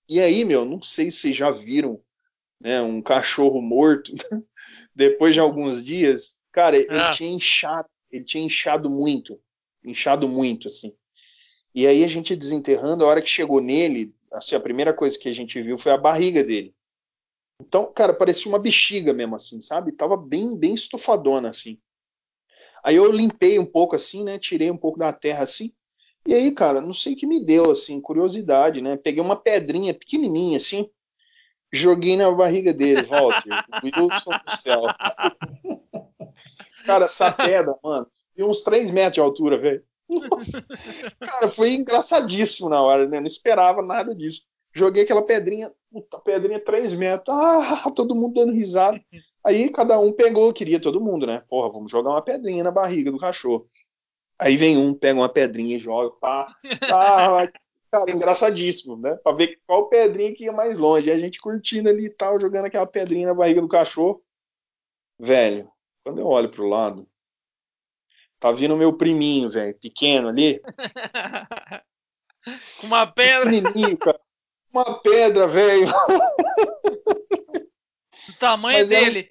E 0.08 0.20
aí, 0.20 0.44
meu, 0.44 0.64
não 0.64 0.80
sei 0.80 1.10
se 1.10 1.16
vocês 1.16 1.36
já 1.36 1.50
viram 1.50 2.00
né, 2.60 2.80
um 2.80 3.02
cachorro 3.02 3.60
morto 3.60 4.12
depois 4.94 5.34
de 5.34 5.40
alguns 5.40 5.84
dias. 5.84 6.36
Cara, 6.52 6.76
ele 6.76 6.86
ah. 6.96 7.10
tinha 7.10 7.32
inchado, 7.34 7.88
ele 8.12 8.24
tinha 8.24 8.44
inchado 8.44 8.88
muito. 8.88 9.40
Inchado 9.84 10.28
muito, 10.28 10.68
assim. 10.68 10.94
E 11.74 11.84
aí 11.84 12.04
a 12.04 12.08
gente 12.08 12.36
desenterrando, 12.36 13.04
a 13.04 13.08
hora 13.08 13.20
que 13.20 13.28
chegou 13.28 13.60
nele, 13.60 14.13
assim, 14.34 14.54
a 14.54 14.60
primeira 14.60 14.92
coisa 14.92 15.18
que 15.18 15.28
a 15.28 15.32
gente 15.32 15.60
viu 15.62 15.78
foi 15.78 15.92
a 15.92 15.98
barriga 15.98 16.42
dele. 16.42 16.74
Então, 17.60 17.90
cara, 17.92 18.12
parecia 18.12 18.50
uma 18.50 18.58
bexiga 18.58 19.12
mesmo, 19.12 19.36
assim, 19.36 19.60
sabe? 19.60 19.92
Tava 19.92 20.16
bem, 20.16 20.58
bem 20.58 20.74
estufadona, 20.74 21.50
assim. 21.50 21.78
Aí 22.82 22.96
eu 22.96 23.10
limpei 23.10 23.58
um 23.58 23.64
pouco, 23.64 23.96
assim, 23.96 24.24
né? 24.24 24.38
Tirei 24.38 24.70
um 24.70 24.76
pouco 24.76 24.98
da 24.98 25.12
terra, 25.12 25.44
assim. 25.44 25.72
E 26.26 26.34
aí, 26.34 26.52
cara, 26.52 26.80
não 26.80 26.92
sei 26.92 27.14
o 27.14 27.16
que 27.16 27.26
me 27.26 27.44
deu, 27.44 27.70
assim, 27.70 28.00
curiosidade, 28.00 28.80
né? 28.80 28.96
Peguei 28.96 29.22
uma 29.22 29.36
pedrinha 29.36 29.94
pequenininha, 29.94 30.56
assim, 30.56 30.88
joguei 31.72 32.16
na 32.16 32.30
barriga 32.30 32.72
dele, 32.72 33.02
Walter. 33.02 33.64
Wilson 33.82 34.32
do 34.46 34.56
céu. 34.56 34.82
cara, 36.86 37.06
essa 37.06 37.30
pedra, 37.30 37.76
mano, 37.82 38.06
tem 38.34 38.44
uns 38.44 38.62
3 38.62 38.90
metros 38.90 39.14
de 39.14 39.20
altura, 39.20 39.58
velho. 39.58 39.84
Cara, 41.20 41.48
foi 41.48 41.72
engraçadíssimo 41.72 42.68
na 42.68 42.82
hora, 42.82 43.08
né? 43.08 43.20
Não 43.20 43.26
esperava 43.26 43.82
nada 43.82 44.14
disso. 44.14 44.42
Joguei 44.72 45.04
aquela 45.04 45.24
pedrinha, 45.24 45.72
puta, 45.90 46.18
pedrinha 46.18 46.58
3 46.58 46.94
metros, 46.94 47.36
ah, 47.36 47.90
todo 47.94 48.14
mundo 48.14 48.34
dando 48.34 48.52
risada. 48.52 49.00
Aí 49.44 49.70
cada 49.70 49.98
um 50.00 50.12
pegou, 50.12 50.52
queria 50.52 50.80
todo 50.80 51.00
mundo, 51.00 51.26
né? 51.26 51.42
Porra, 51.48 51.70
vamos 51.70 51.92
jogar 51.92 52.10
uma 52.10 52.22
pedrinha 52.22 52.64
na 52.64 52.72
barriga 52.72 53.10
do 53.10 53.18
cachorro. 53.18 53.68
Aí 54.38 54.56
vem 54.56 54.76
um, 54.76 54.92
pega 54.92 55.18
uma 55.18 55.28
pedrinha 55.28 55.76
e 55.76 55.78
joga, 55.78 56.10
pá, 56.16 56.56
pá, 56.88 57.48
cara, 57.90 58.10
engraçadíssimo, 58.10 58.96
né? 58.96 59.14
Pra 59.22 59.32
ver 59.32 59.60
qual 59.64 59.88
pedrinha 59.88 60.34
que 60.34 60.44
ia 60.44 60.52
mais 60.52 60.76
longe. 60.76 61.08
E 61.08 61.12
a 61.12 61.18
gente 61.18 61.38
curtindo 61.38 61.88
ali 61.88 62.06
e 62.06 62.10
tal, 62.10 62.40
jogando 62.40 62.64
aquela 62.64 62.86
pedrinha 62.86 63.28
na 63.28 63.34
barriga 63.34 63.60
do 63.60 63.68
cachorro. 63.68 64.22
Velho, 65.20 65.70
quando 66.02 66.20
eu 66.20 66.26
olho 66.26 66.50
pro 66.50 66.66
lado, 66.66 67.06
Tá 68.44 68.52
vindo 68.52 68.76
meu 68.76 68.92
priminho, 68.92 69.48
velho, 69.48 69.74
pequeno 69.80 70.28
ali. 70.28 70.60
Com 72.78 72.88
uma 72.88 73.06
pedra. 73.06 73.50
Pequenininho, 73.50 73.96
cara. 73.96 74.20
Uma 74.70 75.00
pedra, 75.00 75.46
velho. 75.46 75.86
O 78.26 78.32
tamanho 78.38 78.78
Mas 78.78 78.88
dele. 78.88 79.28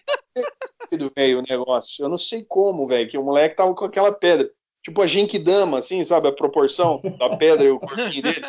velho, 1.15 1.39
o 1.39 1.43
negócio. 1.47 2.05
Eu 2.05 2.09
não 2.09 2.17
sei 2.17 2.43
como, 2.43 2.87
velho, 2.87 3.09
que 3.09 3.17
o 3.17 3.23
moleque 3.23 3.55
tava 3.55 3.73
com 3.73 3.85
aquela 3.85 4.11
pedra. 4.11 4.49
Tipo 4.83 5.01
a 5.01 5.07
Genkidama, 5.07 5.79
assim, 5.79 6.05
sabe? 6.05 6.27
A 6.27 6.31
proporção 6.31 7.01
da 7.17 7.35
pedra 7.35 7.65
e 7.65 7.71
o 7.71 7.79
corpinho 7.79 8.21
dele. 8.21 8.41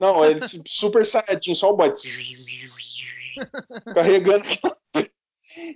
Não, 0.00 0.24
ele 0.24 0.40
super 0.66 1.04
saiyajin, 1.04 1.54
só 1.54 1.70
o 1.70 1.76
bote. 1.76 2.08
Carregando 3.94 4.44
aquela 4.44 4.71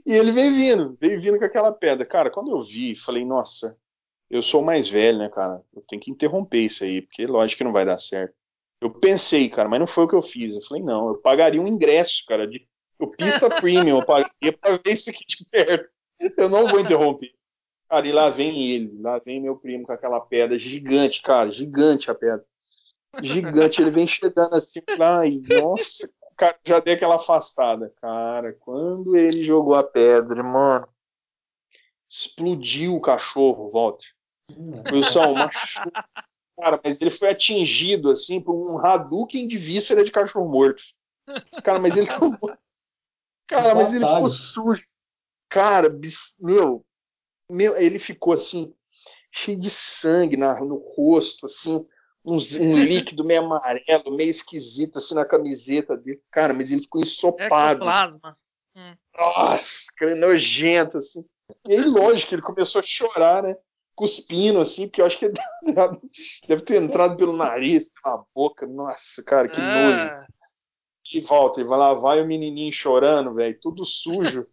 e 0.04 0.12
ele 0.12 0.32
veio 0.32 0.54
vindo, 0.54 0.98
veio 1.00 1.20
vindo 1.20 1.38
com 1.38 1.44
aquela 1.44 1.72
pedra. 1.72 2.04
Cara, 2.06 2.30
quando 2.30 2.50
eu 2.50 2.60
vi, 2.60 2.94
falei, 2.94 3.24
nossa, 3.24 3.76
eu 4.30 4.42
sou 4.42 4.62
mais 4.62 4.88
velho, 4.88 5.18
né, 5.18 5.28
cara? 5.28 5.62
Eu 5.74 5.82
tenho 5.82 6.00
que 6.00 6.10
interromper 6.10 6.60
isso 6.60 6.84
aí, 6.84 7.02
porque 7.02 7.26
lógico 7.26 7.58
que 7.58 7.64
não 7.64 7.72
vai 7.72 7.84
dar 7.84 7.98
certo. 7.98 8.34
Eu 8.80 8.90
pensei, 8.90 9.48
cara, 9.48 9.68
mas 9.68 9.78
não 9.78 9.86
foi 9.86 10.04
o 10.04 10.08
que 10.08 10.14
eu 10.14 10.22
fiz. 10.22 10.54
Eu 10.54 10.62
falei, 10.62 10.82
não, 10.82 11.08
eu 11.08 11.16
pagaria 11.16 11.60
um 11.60 11.66
ingresso, 11.66 12.24
cara, 12.26 12.46
de 12.46 12.66
o 12.98 13.06
pista 13.08 13.48
premium, 13.60 13.98
eu 13.98 14.04
pagaria 14.04 14.52
pra 14.60 14.72
ver 14.72 14.92
isso 14.92 15.10
aqui 15.10 15.24
de 15.26 15.44
perto. 15.50 15.88
Eu 16.36 16.48
não 16.48 16.68
vou 16.68 16.80
interromper. 16.80 17.32
Cara, 17.88 18.06
e 18.06 18.12
lá 18.12 18.30
vem 18.30 18.70
ele, 18.70 19.00
lá 19.00 19.18
vem 19.18 19.40
meu 19.40 19.56
primo 19.56 19.84
com 19.84 19.92
aquela 19.92 20.20
pedra 20.20 20.58
gigante, 20.58 21.22
cara, 21.22 21.50
gigante 21.50 22.10
a 22.10 22.14
pedra. 22.14 22.44
Gigante, 23.22 23.80
ele 23.80 23.90
vem 23.90 24.06
chegando 24.06 24.54
assim, 24.54 24.80
lá 24.98 25.26
e 25.26 25.40
nossa, 25.40 26.10
cara, 26.36 26.58
já 26.64 26.78
dei 26.80 26.94
aquela 26.94 27.16
afastada. 27.16 27.92
Cara, 28.00 28.52
quando 28.60 29.16
ele 29.16 29.42
jogou 29.42 29.74
a 29.74 29.82
pedra, 29.82 30.42
mano, 30.42 30.88
explodiu 32.08 32.94
o 32.96 33.00
cachorro, 33.00 33.70
Walter. 33.70 34.06
Foi 34.88 35.02
só 35.02 35.32
uma 35.32 35.50
Cara, 36.56 36.80
mas 36.82 37.00
ele 37.00 37.10
foi 37.10 37.28
atingido 37.28 38.10
assim 38.10 38.40
por 38.40 38.54
um 38.54 38.78
Hadouken 38.78 39.46
de 39.46 39.58
víscera 39.58 40.02
de 40.02 40.10
cachorro 40.10 40.48
morto. 40.48 40.82
Cara, 41.62 41.78
mas 41.78 41.96
ele 41.96 42.06
tomou. 42.06 42.56
Cara, 43.46 43.74
mas 43.74 43.92
ele 43.92 44.06
ficou 44.06 44.30
sujo. 44.30 44.86
Cara, 45.48 45.88
meu, 46.40 46.84
meu, 47.50 47.76
ele 47.76 47.98
ficou 47.98 48.32
assim, 48.32 48.74
cheio 49.30 49.58
de 49.58 49.68
sangue 49.68 50.36
na, 50.36 50.58
no 50.60 50.76
rosto, 50.76 51.46
assim, 51.46 51.86
um, 52.26 52.36
um 52.36 52.84
líquido 52.84 53.24
meio 53.24 53.44
amarelo, 53.44 54.16
meio 54.16 54.28
esquisito, 54.28 54.98
assim, 54.98 55.14
na 55.14 55.24
camiseta 55.24 55.96
dele. 55.96 56.20
Cara, 56.30 56.52
mas 56.52 56.72
ele 56.72 56.82
ficou 56.82 57.00
ensopado. 57.00 57.84
Ectoplasma. 57.84 58.36
Hum. 58.74 58.94
Nossa, 59.16 59.86
cara, 59.96 60.16
nojento, 60.16 60.98
assim. 60.98 61.24
E 61.66 61.74
aí, 61.74 61.84
lógico, 61.84 62.34
ele 62.34 62.42
começou 62.42 62.80
a 62.80 62.84
chorar, 62.84 63.42
né? 63.44 63.56
Cuspindo, 63.94 64.60
assim, 64.60 64.88
porque 64.88 65.00
eu 65.00 65.06
acho 65.06 65.18
que 65.18 65.26
ele 65.26 65.34
deve 66.46 66.62
ter 66.62 66.82
entrado 66.82 67.16
pelo 67.16 67.32
nariz, 67.32 67.90
pela 68.02 68.24
boca. 68.34 68.66
Nossa, 68.66 69.22
cara, 69.22 69.48
que 69.48 69.60
ah. 69.60 69.90
nojo. 69.90 70.26
Que 71.08 71.20
volta, 71.20 71.60
ele 71.60 71.68
vai 71.68 71.78
lá, 71.78 71.94
vai 71.94 72.20
o 72.20 72.26
menininho 72.26 72.72
chorando, 72.72 73.32
velho, 73.32 73.56
tudo 73.62 73.84
sujo. 73.84 74.44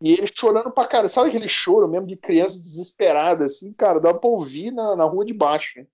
e 0.00 0.14
ele 0.14 0.30
chorando 0.34 0.70
pra 0.70 0.86
cara. 0.86 1.06
Sabe 1.06 1.28
aquele 1.28 1.46
choro 1.46 1.86
mesmo 1.86 2.06
de 2.06 2.16
criança 2.16 2.58
desesperada, 2.58 3.44
assim, 3.44 3.74
cara? 3.74 4.00
Dá 4.00 4.14
pra 4.14 4.30
ouvir 4.30 4.70
na, 4.70 4.96
na 4.96 5.04
rua 5.04 5.22
de 5.26 5.34
baixo. 5.34 5.78
Né? 5.78 5.86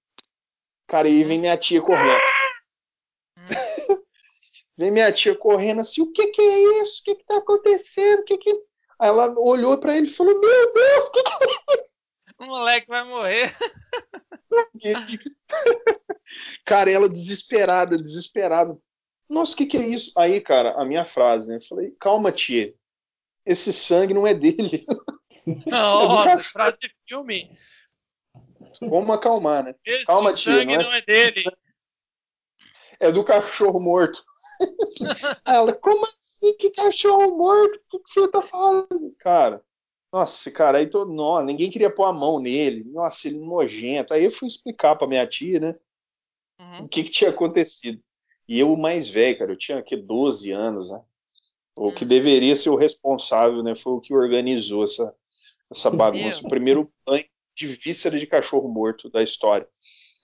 Cara, 0.87 1.09
e 1.09 1.13
aí 1.13 1.25
vem 1.25 1.39
minha 1.39 1.57
tia 1.57 1.81
correndo. 1.81 2.21
vem 4.77 4.91
minha 4.91 5.11
tia 5.13 5.35
correndo 5.35 5.81
assim, 5.81 6.03
o 6.03 6.13
que 6.13 6.27
que 6.29 6.43
é 6.43 6.83
isso? 6.83 7.01
O 7.01 7.05
que 7.05 7.15
que 7.17 7.25
tá 7.25 7.39
acontecendo? 7.39 8.21
O 8.21 8.25
que 8.25 8.39
que... 8.39 8.51
Aí 8.99 9.09
ela 9.09 9.35
olhou 9.39 9.79
para 9.79 9.97
ele 9.97 10.07
e 10.07 10.11
falou: 10.11 10.39
Meu 10.39 10.73
Deus, 10.73 11.09
que 11.09 11.23
que 11.23 11.33
é 11.33 12.45
O 12.45 12.47
moleque 12.47 12.89
vai 12.89 13.05
morrer. 13.05 13.55
cara, 16.65 16.91
ela 16.91 17.09
desesperada, 17.09 17.99
desesperada. 17.99 18.77
Nossa, 19.29 19.55
o 19.55 19.57
que, 19.57 19.67
que 19.67 19.77
é 19.77 19.87
isso? 19.87 20.13
Aí, 20.17 20.41
cara, 20.41 20.81
a 20.81 20.85
minha 20.85 21.05
frase, 21.05 21.49
né? 21.49 21.57
Eu 21.57 21.61
falei: 21.61 21.93
Calma, 21.99 22.31
tia. 22.31 22.73
Esse 23.45 23.73
sangue 23.73 24.15
não 24.15 24.27
é 24.27 24.33
dele. 24.33 24.87
Não, 25.67 26.25
é 26.29 26.41
frase 26.41 26.79
de 26.79 26.91
filme. 27.07 27.51
Vamos 28.81 29.15
acalmar, 29.15 29.65
né? 29.65 29.75
Esse 29.85 30.05
Calma, 30.05 30.33
tia. 30.33 30.53
Sangue 30.53 30.75
não 30.75 30.81
é, 30.81 30.85
não 30.85 30.95
é 30.95 31.01
dele. 31.03 31.45
É 33.01 33.13
do 33.13 33.25
cachorro 33.25 33.81
morto. 33.81 34.25
ela, 35.45 35.73
como 35.73 36.05
assim? 36.05 36.25
assim, 36.45 36.57
que 36.57 36.71
cachorro 36.71 37.37
morto, 37.37 37.77
o 37.77 37.81
que, 37.89 37.99
que, 38.01 38.11
você 38.11 38.31
tá 38.31 38.43
falando? 38.43 39.15
Cara, 39.19 39.63
nossa, 40.13 40.51
cara, 40.51 40.79
aí 40.79 40.87
todo, 40.87 41.13
não, 41.13 41.43
ninguém 41.45 41.71
queria 41.71 41.91
pôr 41.91 42.05
a 42.05 42.13
mão 42.13 42.39
nele, 42.39 42.85
nossa, 42.85 43.29
ele 43.29 43.39
nojento. 43.39 44.13
Aí 44.13 44.25
eu 44.25 44.31
fui 44.31 44.47
explicar 44.47 44.97
pra 44.97 45.09
minha 45.09 45.27
tia, 45.27 45.59
né, 45.59 45.77
uhum. 46.61 46.85
o 46.85 46.89
que, 46.89 47.05
que 47.05 47.11
tinha 47.11 47.31
acontecido. 47.31 48.03
E 48.47 48.59
eu, 48.59 48.73
o 48.73 48.77
mais 48.77 49.09
velho, 49.09 49.39
cara, 49.39 49.53
eu 49.53 49.57
tinha 49.57 49.79
aqui 49.79 49.97
12 49.97 50.53
anos, 50.53 50.91
né? 50.91 51.01
O 51.77 51.91
que 51.91 52.05
deveria 52.05 52.55
ser 52.55 52.69
o 52.69 52.77
responsável, 52.77 53.63
né? 53.63 53.75
Foi 53.75 53.95
o 53.95 54.01
que 54.01 54.15
organizou 54.15 54.85
essa, 54.85 55.15
essa 55.71 55.91
bagunça. 55.91 56.45
O 56.45 56.49
primeiro 56.49 56.93
banho 57.07 57.25
de 57.55 57.67
víscera 57.67 58.19
de 58.19 58.27
cachorro 58.27 58.69
morto 58.69 59.09
da 59.09 59.23
história. 59.23 59.67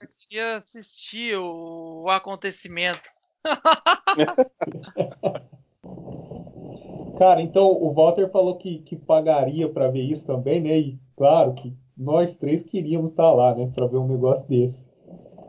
Eu 0.00 0.08
queria 0.08 0.56
assistir 0.56 1.36
o, 1.36 2.04
o 2.04 2.10
acontecimento. 2.10 3.08
Cara, 7.18 7.42
então 7.42 7.70
o 7.70 7.92
Walter 7.92 8.30
falou 8.30 8.56
que, 8.56 8.78
que 8.78 8.96
pagaria 8.96 9.68
para 9.68 9.88
ver 9.88 10.02
isso 10.02 10.24
também, 10.24 10.60
né? 10.60 10.78
E 10.78 10.98
claro 11.16 11.52
que 11.52 11.74
nós 11.96 12.34
três 12.34 12.62
queríamos 12.62 13.10
estar 13.10 13.30
lá, 13.30 13.54
né? 13.54 13.70
Para 13.74 13.86
ver 13.86 13.98
um 13.98 14.08
negócio 14.08 14.48
desse. 14.48 14.88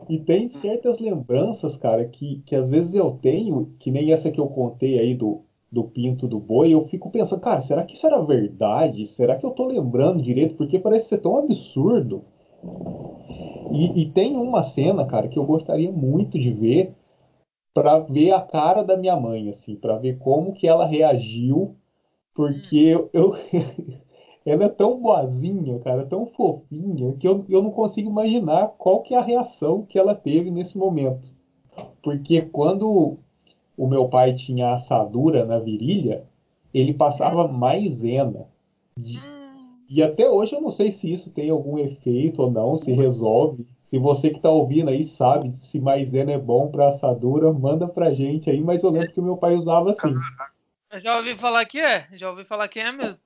E 0.06 0.18
tem 0.18 0.50
certas 0.50 0.98
lembranças, 0.98 1.76
cara, 1.76 2.04
que, 2.04 2.42
que 2.44 2.54
às 2.54 2.68
vezes 2.68 2.94
eu 2.94 3.18
tenho, 3.22 3.74
que 3.78 3.90
nem 3.90 4.12
essa 4.12 4.30
que 4.30 4.38
eu 4.38 4.48
contei 4.48 4.98
aí 4.98 5.14
do, 5.14 5.46
do 5.72 5.84
pinto 5.84 6.28
do 6.28 6.38
boi, 6.38 6.70
eu 6.70 6.86
fico 6.86 7.10
pensando, 7.10 7.40
cara, 7.40 7.62
será 7.62 7.82
que 7.82 7.94
isso 7.94 8.06
era 8.06 8.20
verdade? 8.20 9.06
Será 9.06 9.36
que 9.36 9.46
eu 9.46 9.50
tô 9.50 9.64
lembrando 9.64 10.22
direito? 10.22 10.54
Porque 10.54 10.78
parece 10.78 11.08
ser 11.08 11.18
tão 11.18 11.38
absurdo. 11.38 12.22
E, 13.70 14.02
e 14.02 14.10
tem 14.10 14.36
uma 14.36 14.62
cena, 14.62 15.06
cara, 15.06 15.28
que 15.28 15.38
eu 15.38 15.44
gostaria 15.44 15.90
muito 15.90 16.38
de 16.38 16.52
ver 16.52 16.92
para 17.72 18.00
ver 18.00 18.32
a 18.32 18.40
cara 18.40 18.82
da 18.82 18.98
minha 18.98 19.16
mãe, 19.16 19.48
assim, 19.48 19.74
para 19.74 19.96
ver 19.96 20.18
como 20.18 20.52
que 20.52 20.68
ela 20.68 20.84
reagiu, 20.84 21.74
porque 22.34 22.76
eu, 22.76 23.08
eu 23.14 23.32
ela 24.44 24.64
é 24.64 24.68
tão 24.68 25.00
boazinha, 25.00 25.78
cara, 25.78 26.04
tão 26.04 26.26
fofinha, 26.26 27.14
que 27.14 27.26
eu, 27.26 27.46
eu 27.48 27.62
não 27.62 27.70
consigo 27.70 28.10
imaginar 28.10 28.74
qual 28.76 29.00
que 29.00 29.14
é 29.14 29.16
a 29.16 29.22
reação 29.22 29.86
que 29.88 29.98
ela 29.98 30.14
teve 30.14 30.50
nesse 30.50 30.76
momento. 30.76 31.32
Porque 32.02 32.42
quando 32.42 33.16
o 33.76 33.86
meu 33.86 34.08
pai 34.08 34.34
tinha 34.34 34.74
assadura 34.74 35.44
na 35.44 35.58
virilha, 35.58 36.24
ele 36.72 36.94
passava 36.94 37.48
maisena. 37.48 38.46
E 39.88 40.02
até 40.02 40.28
hoje 40.28 40.54
eu 40.54 40.60
não 40.60 40.70
sei 40.70 40.90
se 40.90 41.12
isso 41.12 41.30
tem 41.30 41.50
algum 41.50 41.78
efeito 41.78 42.42
ou 42.42 42.50
não, 42.50 42.76
se 42.76 42.92
resolve. 42.92 43.66
Se 43.88 43.98
você 43.98 44.30
que 44.30 44.36
está 44.36 44.48
ouvindo 44.48 44.88
aí 44.88 45.04
sabe 45.04 45.52
se 45.58 45.78
maisena 45.78 46.32
é 46.32 46.38
bom 46.38 46.68
para 46.68 46.88
assadura, 46.88 47.52
manda 47.52 47.86
pra 47.86 48.14
gente 48.14 48.48
aí, 48.48 48.60
mas 48.60 48.82
eu 48.82 48.90
lembro 48.90 49.12
que 49.12 49.20
o 49.20 49.22
meu 49.22 49.36
pai 49.36 49.54
usava 49.54 49.90
assim. 49.90 50.14
Eu 50.90 51.00
já 51.00 51.16
ouvi 51.16 51.34
falar 51.34 51.64
que 51.66 51.78
é, 51.78 52.08
já 52.12 52.30
ouvi 52.30 52.44
falar 52.44 52.68
que 52.68 52.80
é 52.80 52.90
mesmo. 52.90 53.18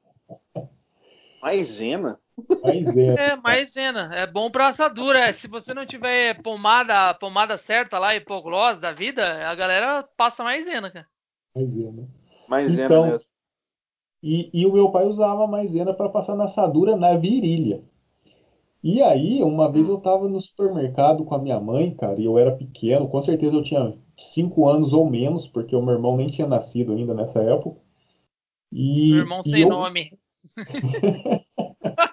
Maisena? 1.40 2.18
Maisena. 2.62 3.14
É, 3.20 3.36
maisena. 3.36 4.10
É 4.14 4.26
bom 4.26 4.50
pra 4.50 4.68
assadura. 4.68 5.18
É, 5.18 5.32
se 5.32 5.48
você 5.48 5.72
não 5.72 5.86
tiver 5.86 6.40
pomada, 6.42 7.14
pomada 7.14 7.56
certa 7.56 7.98
lá, 7.98 8.14
hipoglose 8.14 8.80
da 8.80 8.92
vida, 8.92 9.48
a 9.48 9.54
galera 9.54 10.02
passa 10.16 10.44
maisena, 10.44 10.90
cara. 10.90 11.06
Maisena. 11.54 12.08
Maisena 12.48 12.84
Então, 12.84 13.06
mesmo. 13.06 13.30
E, 14.22 14.50
e 14.52 14.66
o 14.66 14.72
meu 14.72 14.90
pai 14.90 15.04
usava 15.06 15.46
maisena 15.46 15.94
para 15.94 16.08
passar 16.08 16.34
na 16.34 16.44
assadura 16.44 16.96
na 16.96 17.16
virilha. 17.16 17.82
E 18.82 19.02
aí, 19.02 19.42
uma 19.42 19.70
vez 19.70 19.88
eu 19.88 19.98
tava 19.98 20.28
no 20.28 20.40
supermercado 20.40 21.24
com 21.24 21.34
a 21.34 21.38
minha 21.38 21.58
mãe, 21.58 21.94
cara, 21.94 22.20
e 22.20 22.24
eu 22.24 22.38
era 22.38 22.54
pequeno, 22.56 23.08
com 23.08 23.20
certeza 23.20 23.56
eu 23.56 23.62
tinha 23.62 23.96
cinco 24.18 24.68
anos 24.68 24.92
ou 24.92 25.08
menos, 25.08 25.46
porque 25.46 25.74
o 25.74 25.82
meu 25.82 25.94
irmão 25.94 26.16
nem 26.16 26.26
tinha 26.28 26.46
nascido 26.46 26.92
ainda 26.92 27.12
nessa 27.14 27.40
época. 27.40 27.80
E, 28.72 29.10
Meu 29.10 29.18
irmão 29.20 29.40
e 29.40 29.48
sem 29.50 29.62
eu- 29.62 29.68
nome. 29.68 30.12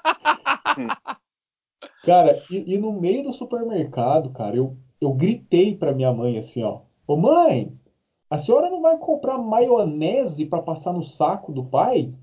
Cara, 2.03 2.37
e, 2.51 2.73
e 2.73 2.77
no 2.77 2.91
meio 2.91 3.23
do 3.23 3.31
supermercado, 3.33 4.29
cara, 4.31 4.55
eu, 4.57 4.75
eu 4.99 5.13
gritei 5.13 5.75
pra 5.75 5.93
minha 5.93 6.11
mãe 6.11 6.37
assim, 6.37 6.61
ó. 6.61 6.81
Ô 7.07 7.15
mãe, 7.15 7.71
a 8.29 8.37
senhora 8.37 8.69
não 8.69 8.81
vai 8.81 8.97
comprar 8.97 9.37
maionese 9.37 10.45
pra 10.45 10.61
passar 10.61 10.91
no 10.91 11.03
saco 11.03 11.51
do 11.53 11.63
pai? 11.63 12.13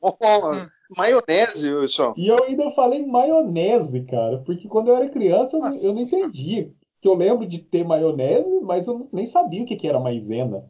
Oh, 0.00 0.16
maionese, 0.96 1.72
Wilson. 1.74 2.14
E 2.16 2.28
eu 2.28 2.44
ainda 2.44 2.70
falei 2.72 3.04
maionese, 3.04 4.02
cara, 4.04 4.38
porque 4.38 4.68
quando 4.68 4.88
eu 4.88 4.96
era 4.96 5.08
criança 5.08 5.56
eu, 5.56 5.60
não- 5.60 5.74
eu 5.74 5.94
não 5.94 6.02
entendia. 6.02 6.70
Que 7.00 7.08
eu 7.08 7.14
lembro 7.14 7.46
de 7.46 7.58
ter 7.58 7.84
maionese, 7.84 8.60
mas 8.60 8.86
eu 8.86 9.08
nem 9.12 9.26
sabia 9.26 9.62
o 9.62 9.66
que, 9.66 9.76
que 9.76 9.88
era 9.88 10.00
maisena. 10.00 10.64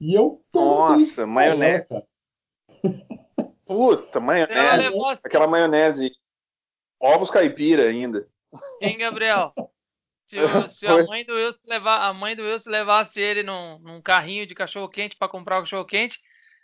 E 0.00 0.14
eu 0.14 0.40
Nossa, 0.54 1.26
maionese. 1.26 1.86
cara. 1.86 2.04
Puta, 3.70 4.18
maionese. 4.18 4.76
levou 4.78 5.10
Aquela 5.22 5.46
maionese. 5.46 6.10
Ovos 6.98 7.30
caipira 7.30 7.84
ainda. 7.84 8.26
Hein, 8.82 8.98
Gabriel? 8.98 9.54
Se, 10.26 10.40
o- 10.40 10.40
se 10.68 10.88
a 10.88 11.04
mãe 11.04 11.24
do 11.24 11.34
Wilson 11.34 11.60
levar, 11.66 12.04
a 12.04 12.12
mãe 12.12 12.34
do 12.34 12.42
Wilson 12.42 12.68
levasse 12.68 13.20
ele 13.20 13.44
num, 13.44 13.78
num 13.78 14.02
carrinho 14.02 14.44
de 14.44 14.56
cachorro 14.56 14.88
quente 14.88 15.14
para 15.16 15.28
comprar 15.28 15.58
o 15.58 15.60
cachorro 15.60 15.84
quente, 15.84 16.18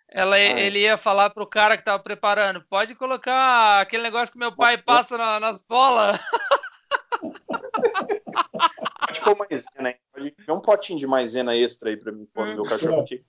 ela, 0.09 0.37
ele 0.37 0.81
ia 0.81 0.97
falar 0.97 1.31
pro 1.31 1.47
cara 1.47 1.77
que 1.77 1.85
tava 1.85 2.03
preparando, 2.03 2.65
pode 2.69 2.93
colocar 2.97 3.81
aquele 3.81 4.03
negócio 4.03 4.33
que 4.33 4.39
meu 4.41 4.51
pai 4.51 4.77
passa 4.77 5.17
na- 5.17 5.39
nas 5.39 5.63
bolas. 5.63 6.19
Pode 9.21 9.37
pôr 9.37 9.47
maisena 9.49 9.89
aí. 9.89 9.97
Pode 10.12 10.35
ver 10.39 10.53
um 10.53 10.61
potinho 10.61 10.99
de 10.99 11.07
maisena 11.07 11.57
extra 11.57 11.91
aí 11.91 11.97
pra 11.97 12.12
mim 12.12 12.27
pôr 12.33 12.47
no 12.47 12.55
meu 12.55 12.64
cachorro 12.64 13.01
aqui. 13.01 13.25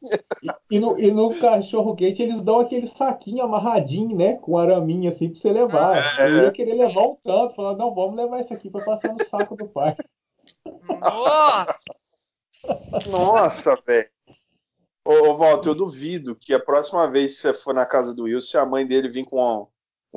E 0.70 0.80
no, 0.80 1.00
e 1.00 1.12
no 1.12 1.34
cachorro 1.40 1.96
quente 1.96 2.22
eles 2.22 2.42
dão 2.42 2.60
aquele 2.60 2.88
saquinho 2.88 3.44
amarradinho, 3.44 4.16
né? 4.16 4.38
Com 4.38 4.58
araminha 4.58 5.10
assim 5.10 5.30
pra 5.30 5.40
você 5.40 5.52
levar. 5.52 6.20
É. 6.20 6.30
Eu 6.30 6.44
ia 6.44 6.52
querer 6.52 6.74
levar 6.74 7.02
um 7.02 7.18
tanto, 7.24 7.56
falar, 7.56 7.76
não, 7.76 7.94
vamos 7.94 8.16
levar 8.16 8.40
isso 8.40 8.54
aqui 8.54 8.70
pra 8.70 8.84
passar 8.84 9.14
no 9.14 9.24
saco 9.26 9.56
do 9.56 9.68
pai. 9.68 9.96
Nossa! 11.00 11.76
Nossa, 13.10 13.76
velho. 13.86 14.10
Ô, 15.06 15.30
ô, 15.30 15.36
Walter, 15.36 15.70
eu 15.70 15.76
duvido 15.76 16.36
que 16.36 16.54
a 16.54 16.60
próxima 16.60 17.10
vez 17.10 17.36
que 17.36 17.42
você 17.42 17.54
for 17.54 17.74
na 17.74 17.86
casa 17.86 18.14
do 18.14 18.24
Will, 18.24 18.42
se 18.42 18.58
a 18.58 18.66
mãe 18.66 18.86
dele 18.86 19.10
vir 19.10 19.26
com 19.26 19.68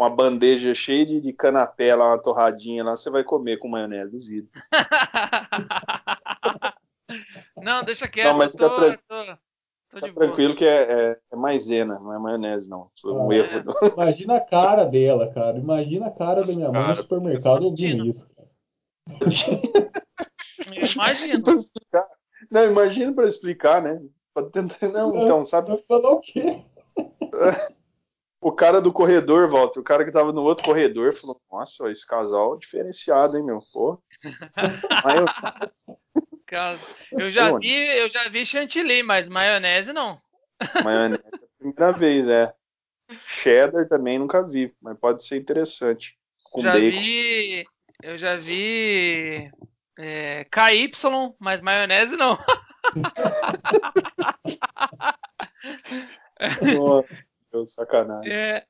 uma, 0.00 0.10
bandeja 0.10 0.74
cheia 0.74 1.04
de, 1.04 1.20
de 1.20 1.32
canapé 1.32 1.94
lá, 1.94 2.08
uma 2.08 2.18
torradinha 2.22 2.84
lá, 2.84 2.96
você 2.96 3.10
vai 3.10 3.22
comer 3.24 3.58
com 3.58 3.68
maionese, 3.68 4.10
duvido. 4.10 4.48
Não, 7.56 7.82
deixa 7.82 8.06
quieto, 8.08 8.28
Não, 8.28 8.38
mas 8.38 8.54
eu 8.54 8.68
tô, 8.68 8.80
fica 8.80 9.00
tô, 9.08 9.24
tô 9.24 9.36
Tá 10.00 10.06
de 10.06 10.12
boa. 10.12 10.26
tranquilo 10.26 10.54
que 10.54 10.64
é, 10.64 10.92
é, 11.10 11.18
é 11.32 11.36
maisena, 11.36 11.98
não 11.98 12.14
é 12.14 12.18
maionese, 12.20 12.70
não. 12.70 12.88
Foi 13.00 13.10
um 13.12 13.28
Ah. 13.28 13.34
erro. 13.34 13.64
Imagina 13.98 14.36
a 14.36 14.40
cara 14.40 14.84
dela, 14.84 15.32
cara. 15.32 15.58
Imagina 15.58 16.06
a 16.06 16.10
cara 16.12 16.44
da 16.44 16.52
minha 16.52 16.70
mãe 16.70 16.90
no 16.90 16.96
supermercado 16.96 17.64
ouvindo 17.64 18.06
isso. 18.06 18.24
Imagina. 20.94 21.42
Não, 22.50 22.70
imagina 22.70 23.12
pra 23.12 23.26
explicar, 23.26 23.82
né? 23.82 24.00
Pra 24.32 24.44
tentar... 24.44 24.88
Não, 24.88 25.22
então, 25.22 25.44
sabe? 25.44 25.76
Falou 25.88 26.14
o 26.14 26.20
quê? 26.20 26.62
O 28.40 28.52
cara 28.52 28.80
do 28.80 28.92
corredor, 28.92 29.50
Walter, 29.50 29.80
o 29.80 29.84
cara 29.84 30.04
que 30.04 30.10
tava 30.10 30.32
no 30.32 30.42
outro 30.42 30.64
corredor, 30.64 31.12
falou: 31.12 31.38
Nossa, 31.52 31.90
esse 31.90 32.06
casal 32.06 32.54
é 32.54 32.58
diferenciado, 32.58 33.36
hein, 33.36 33.44
meu? 33.44 33.60
Pô. 33.72 34.02
Eu 37.12 37.30
já 37.30 37.56
vi, 37.56 37.96
eu 37.96 38.08
já 38.08 38.28
vi 38.28 38.44
chantilly, 38.44 39.04
mas 39.04 39.28
maionese 39.28 39.92
não. 39.92 40.20
maionese, 40.82 41.22
é 41.24 41.28
a 41.28 41.38
primeira 41.56 41.92
vez, 41.92 42.26
é. 42.26 42.52
Cheddar 43.24 43.88
também 43.88 44.18
nunca 44.18 44.44
vi, 44.44 44.74
mas 44.82 44.98
pode 44.98 45.24
ser 45.24 45.36
interessante. 45.36 46.18
Com 46.50 46.62
já 46.62 46.72
bacon. 46.72 46.90
vi, 46.90 47.62
eu 48.02 48.18
já 48.18 48.36
vi 48.36 49.48
é, 49.96 50.44
KY, 50.44 50.90
mas 51.38 51.60
maionese 51.60 52.16
não. 52.16 52.36
Nossa, 57.52 57.58
meu, 57.58 57.66
sacanagem. 57.66 58.32
É, 58.32 58.66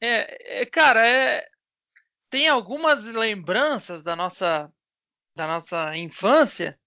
é, 0.00 0.62
é, 0.62 0.66
cara, 0.66 1.06
é, 1.06 1.48
tem 2.30 2.48
algumas 2.48 3.06
lembranças 3.06 4.02
da 4.02 4.16
nossa, 4.16 4.72
da 5.36 5.46
nossa 5.46 5.96
infância 5.96 6.78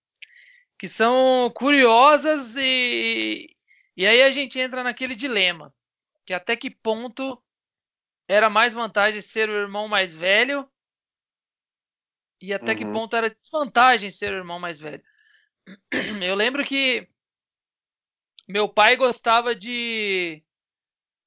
que 0.77 0.87
são 0.87 1.51
curiosas 1.55 2.55
e, 2.57 3.55
e 3.97 4.07
aí 4.07 4.21
a 4.23 4.31
gente 4.31 4.59
entra 4.59 4.83
naquele 4.83 5.15
dilema, 5.15 5.73
que 6.25 6.33
até 6.33 6.55
que 6.55 6.69
ponto 6.69 7.41
era 8.27 8.49
mais 8.49 8.73
vantagem 8.73 9.21
ser 9.21 9.49
o 9.49 9.53
irmão 9.53 9.87
mais 9.87 10.13
velho 10.15 10.69
e 12.41 12.53
até 12.53 12.75
que 12.75 12.85
Uhum. 12.85 12.91
ponto 12.93 13.15
era 13.15 13.35
desvantagem 13.41 14.09
ser 14.09 14.33
o 14.33 14.37
irmão 14.37 14.59
mais 14.59 14.79
velho. 14.79 15.03
Eu 16.23 16.35
lembro 16.35 16.63
que 16.65 17.07
meu 18.47 18.67
pai 18.67 18.95
gostava 18.95 19.55
de 19.55 20.43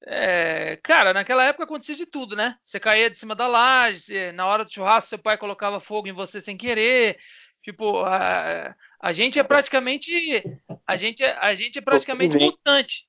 é, 0.05 0.77
cara, 0.83 1.13
naquela 1.13 1.43
época 1.45 1.63
acontecia 1.63 1.95
de 1.95 2.05
tudo, 2.05 2.35
né? 2.35 2.57
Você 2.63 2.79
caía 2.79 3.09
de 3.09 3.17
cima 3.17 3.35
da 3.35 3.47
laje, 3.47 3.99
você- 3.99 4.31
na 4.31 4.45
hora 4.45 4.63
do 4.65 4.71
churrasco 4.71 5.09
seu 5.09 5.19
pai 5.19 5.37
colocava 5.37 5.79
fogo 5.79 6.07
em 6.07 6.13
você 6.13 6.41
sem 6.41 6.57
querer. 6.57 7.17
Tipo, 7.63 7.99
a, 8.03 8.75
a 8.99 9.13
gente 9.13 9.39
é 9.39 9.43
praticamente 9.43 10.43
a 10.85 10.97
gente 10.97 11.23
é, 11.23 11.37
a 11.39 11.53
gente 11.53 11.79
é 11.79 11.81
praticamente 11.81 12.33
Sobrevivente. 12.33 12.57
mutante. 12.65 13.07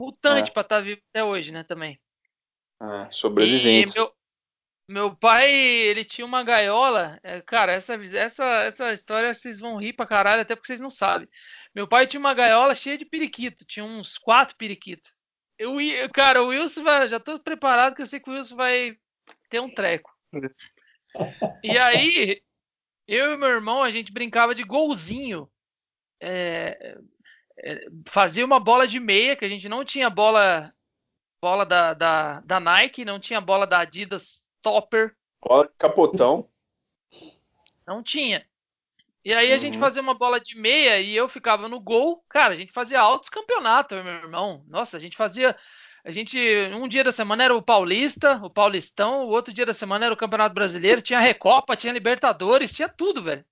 Mutante 0.00 0.50
É. 0.50 0.52
pra 0.52 0.62
estar 0.62 0.80
vivo 0.80 1.00
até 1.12 1.24
hoje, 1.24 1.52
né, 1.52 1.64
também. 1.64 2.00
É, 2.80 3.08
E 3.08 3.12
sobreviventes. 3.12 3.94
meu, 3.96 4.12
meu 4.88 5.16
pai, 5.16 5.50
ele 5.52 6.04
tinha 6.04 6.24
uma 6.24 6.42
gaiola. 6.44 7.18
é, 7.24 7.40
cara, 7.40 7.72
essa, 7.72 7.94
essa, 7.94 8.44
essa 8.64 8.92
história 8.92 9.32
vocês 9.34 9.58
vão 9.58 9.76
rir 9.76 9.92
pra 9.94 10.06
caralho, 10.06 10.42
até 10.42 10.54
porque 10.54 10.66
vocês 10.68 10.80
não 10.80 10.90
sabem. 10.90 11.28
Meu 11.74 11.88
pai 11.88 12.06
tinha 12.06 12.20
uma 12.20 12.34
gaiola 12.34 12.74
cheia 12.74 12.96
de 12.98 13.04
periquito. 13.04 13.64
Tinha 13.64 13.84
uns 13.84 14.16
quatro 14.18 14.56
periquitos. 14.56 15.12
Eu, 15.58 15.76
cara, 16.12 16.42
o 16.42 16.48
Wilson 16.48 16.82
vai. 16.82 17.08
Já 17.08 17.20
tô 17.20 17.38
preparado 17.38 17.94
que 17.94 18.02
eu 18.02 18.06
sei 18.06 18.20
que 18.20 18.30
o 18.30 18.32
Wilson 18.32 18.56
vai 18.56 18.96
ter 19.48 19.60
um 19.60 19.72
treco. 19.72 20.10
E 21.62 21.76
aí, 21.78 22.42
eu 23.06 23.34
e 23.34 23.36
meu 23.36 23.48
irmão, 23.48 23.82
a 23.82 23.90
gente 23.90 24.12
brincava 24.12 24.54
de 24.54 24.62
golzinho. 24.62 25.50
É, 26.20 26.98
é, 27.58 27.86
fazia 28.08 28.44
uma 28.44 28.58
bola 28.58 28.86
de 28.86 28.98
meia, 28.98 29.36
que 29.36 29.44
a 29.44 29.48
gente 29.48 29.68
não 29.68 29.84
tinha 29.84 30.08
bola 30.08 30.72
bola 31.42 31.66
da, 31.66 31.92
da, 31.92 32.40
da 32.40 32.60
Nike, 32.60 33.04
não 33.04 33.18
tinha 33.18 33.40
bola 33.40 33.66
da 33.66 33.80
Adidas 33.80 34.44
Topper, 34.62 35.16
Ó, 35.42 35.66
capotão. 35.76 36.48
não 37.84 38.00
tinha. 38.00 38.46
E 39.24 39.32
aí 39.32 39.52
a 39.52 39.56
gente 39.56 39.74
Uhum. 39.74 39.80
fazia 39.80 40.02
uma 40.02 40.14
bola 40.14 40.40
de 40.40 40.56
meia 40.58 41.00
e 41.00 41.14
eu 41.14 41.28
ficava 41.28 41.68
no 41.68 41.78
gol. 41.80 42.24
Cara, 42.28 42.52
a 42.52 42.56
gente 42.56 42.72
fazia 42.72 43.00
altos 43.00 43.28
campeonatos, 43.28 43.96
eu 43.96 44.02
meu 44.04 44.14
irmão. 44.14 44.64
Nossa, 44.66 44.96
a 44.96 45.00
gente 45.00 45.16
fazia. 45.16 45.56
A 46.04 46.10
gente, 46.10 46.36
um 46.74 46.88
dia 46.88 47.04
da 47.04 47.12
semana 47.12 47.44
era 47.44 47.54
o 47.54 47.62
Paulista, 47.62 48.40
o 48.42 48.50
Paulistão, 48.50 49.24
o 49.24 49.28
outro 49.28 49.54
dia 49.54 49.64
da 49.64 49.72
semana 49.72 50.06
era 50.06 50.14
o 50.14 50.16
Campeonato 50.16 50.52
Brasileiro, 50.52 51.00
tinha 51.00 51.20
Recopa, 51.20 51.76
tinha 51.76 51.92
Libertadores, 51.92 52.72
tinha 52.72 52.88
tudo, 52.88 53.22
velho. 53.22 53.44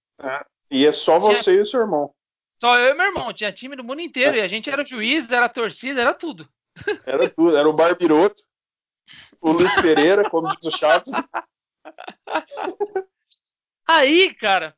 E 0.68 0.85
é 0.85 0.91
só 0.91 1.21
você 1.21 1.55
e 1.55 1.61
o 1.61 1.66
seu 1.66 1.81
irmão. 1.83 2.12
Só 2.61 2.77
eu 2.77 2.93
e 2.93 2.95
meu 2.95 3.07
irmão, 3.07 3.33
tinha 3.33 3.53
time 3.53 3.77
do 3.77 3.85
mundo 3.85 4.01
inteiro, 4.01 4.37
e 4.37 4.41
a 4.41 4.49
gente 4.49 4.68
era 4.68 4.85
juiz, 4.85 5.31
era 5.31 5.49
torcida, 5.49 6.01
era 6.01 6.12
tudo. 6.12 6.49
Era 7.07 7.31
tudo. 7.31 7.57
Era 7.57 7.68
o 7.68 7.73
Barbiroto, 7.73 8.43
o 9.41 9.53
Luiz 9.53 9.73
Pereira, 9.77 10.29
como 10.29 10.49
diz 10.49 10.66
o 10.66 10.77
Chaves. 10.77 11.12
Aí, 13.87 14.35
cara, 14.35 14.77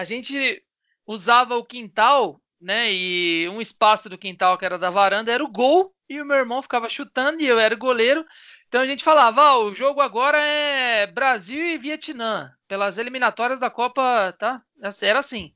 a 0.00 0.04
gente 0.04 0.62
usava 1.06 1.56
o 1.56 1.64
quintal, 1.64 2.40
né? 2.60 2.92
E 2.92 3.48
um 3.48 3.60
espaço 3.60 4.08
do 4.08 4.18
quintal 4.18 4.56
que 4.58 4.64
era 4.64 4.78
da 4.78 4.90
varanda 4.90 5.32
era 5.32 5.44
o 5.44 5.50
gol, 5.50 5.94
e 6.08 6.20
o 6.20 6.24
meu 6.26 6.36
irmão 6.38 6.62
ficava 6.62 6.88
chutando 6.88 7.40
e 7.40 7.46
eu 7.46 7.58
era 7.58 7.74
o 7.74 7.78
goleiro. 7.78 8.24
Então 8.66 8.80
a 8.80 8.86
gente 8.86 9.04
falava, 9.04 9.42
ah, 9.42 9.58
o 9.58 9.72
jogo 9.72 10.00
agora 10.00 10.38
é 10.38 11.06
Brasil 11.06 11.64
e 11.64 11.78
Vietnã, 11.78 12.52
pelas 12.68 12.98
eliminatórias 12.98 13.60
da 13.60 13.68
Copa, 13.70 14.32
tá? 14.38 14.62
Era 15.02 15.18
assim. 15.18 15.52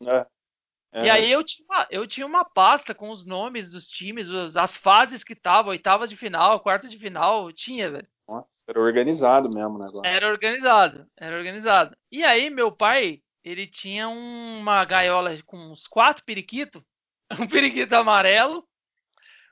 É. 0.92 1.04
E 1.06 1.10
aí 1.10 1.32
eu 1.32 1.42
tinha, 1.42 1.66
uma, 1.68 1.86
eu 1.90 2.06
tinha 2.06 2.26
uma 2.26 2.44
pasta 2.44 2.94
com 2.94 3.10
os 3.10 3.24
nomes 3.24 3.70
dos 3.72 3.86
times, 3.88 4.30
os- 4.30 4.56
as 4.56 4.76
fases 4.76 5.24
que 5.24 5.32
estavam, 5.32 5.70
oitava 5.70 6.06
de 6.06 6.16
final, 6.16 6.60
quarta 6.60 6.86
de 6.88 6.96
final, 6.96 7.50
tinha, 7.52 7.90
velho. 7.90 8.06
Nossa, 8.28 8.64
era 8.68 8.80
organizado 8.80 9.50
mesmo 9.50 9.74
o 9.74 9.84
negócio. 9.84 10.06
Era 10.10 10.28
organizado, 10.28 11.06
era 11.16 11.36
organizado. 11.36 11.96
E 12.12 12.22
aí, 12.24 12.48
meu 12.48 12.70
pai, 12.70 13.20
ele 13.44 13.66
tinha 13.66 14.08
uma 14.08 14.84
gaiola 14.84 15.30
com 15.44 15.56
uns 15.70 15.86
quatro 15.86 16.24
periquitos, 16.24 16.82
um 17.38 17.46
periquito 17.46 17.94
amarelo, 17.94 18.66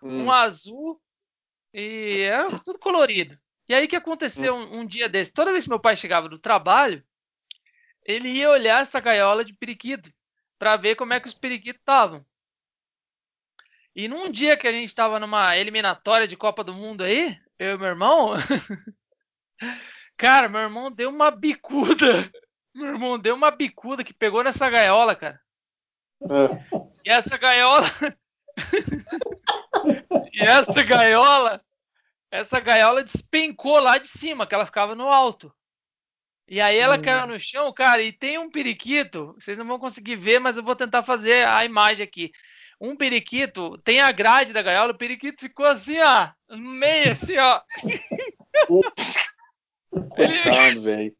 Hum. 0.03 0.25
um 0.25 0.33
azul 0.33 1.01
e 1.73 2.23
era 2.23 2.49
tudo 2.65 2.79
colorido. 2.79 3.39
E 3.69 3.75
aí, 3.75 3.87
o 3.87 3.89
que 3.89 3.97
aconteceu 3.97 4.55
um, 4.55 4.81
um 4.81 4.87
dia 4.87 5.09
desse? 5.09 5.33
Toda 5.33 5.53
vez 5.53 5.65
que 5.65 5.71
meu 5.71 5.81
pai 5.81 5.97
chegava 5.97 6.29
do 6.29 6.39
trabalho, 6.39 7.03
ele 8.05 8.29
ia 8.29 8.51
olhar 8.51 8.83
essa 8.83 8.99
gaiola 8.99 9.45
de 9.45 9.55
periquito 9.55 10.13
para 10.59 10.77
ver 10.77 10.97
como 10.97 11.13
é 11.13 11.21
que 11.21 11.29
os 11.29 11.35
periquitos 11.35 11.81
estavam. 11.81 12.27
E 13.95 14.09
num 14.09 14.31
dia 14.31 14.57
que 14.57 14.67
a 14.67 14.73
gente 14.73 14.89
estava 14.89 15.21
numa 15.21 15.57
eliminatória 15.57 16.27
de 16.27 16.37
Copa 16.37 16.65
do 16.65 16.75
Mundo 16.75 17.05
aí, 17.05 17.39
eu 17.59 17.77
e 17.77 17.79
meu 17.79 17.89
irmão, 17.89 18.31
cara, 20.19 20.49
meu 20.49 20.63
irmão 20.63 20.91
deu 20.91 21.11
uma 21.11 21.31
bicuda. 21.31 22.31
Meu 22.75 22.87
irmão 22.87 23.19
deu 23.19 23.35
uma 23.35 23.51
bicuda 23.51 24.03
que 24.03 24.15
pegou 24.15 24.43
nessa 24.43 24.69
gaiola, 24.71 25.15
cara. 25.15 25.41
É. 26.23 26.79
E 27.05 27.11
essa 27.11 27.37
gaiola. 27.37 27.87
e 30.33 30.43
essa 30.43 30.83
gaiola. 30.83 31.65
Essa 32.31 32.61
gaiola 32.61 33.05
despencou 33.05 33.79
lá 33.79 33.99
de 33.99 34.07
cima, 34.07 34.47
que 34.47 34.55
ela 34.55 34.65
ficava 34.65 34.95
no 34.95 35.09
alto. 35.09 35.55
E 36.49 36.61
aí 36.61 36.79
ela 36.79 36.97
Hum. 36.97 37.03
caiu 37.03 37.27
no 37.27 37.39
chão, 37.39 37.73
cara, 37.73 38.03
e 38.03 38.13
tem 38.13 38.39
um 38.39 38.51
periquito. 38.51 39.35
Vocês 39.39 39.59
não 39.59 39.67
vão 39.67 39.79
conseguir 39.79 40.17
ver, 40.17 40.39
mas 40.39 40.57
eu 40.57 40.63
vou 40.63 40.75
tentar 40.75 41.03
fazer 41.03 41.47
a 41.47 41.65
imagem 41.65 42.05
aqui. 42.05 42.33
Um 42.81 42.97
periquito, 42.97 43.79
tem 43.79 44.01
a 44.01 44.11
grade 44.11 44.53
da 44.53 44.63
gaiola, 44.63 44.93
o 44.93 44.99
periquito 44.99 45.41
ficou 45.41 45.65
assim, 45.67 45.99
ó, 46.01 46.31
no 46.49 46.59
meio, 46.59 47.13
assim, 47.13 47.37
ó. 47.39 47.61
Coitado, 49.91 50.83
velho. 50.83 51.15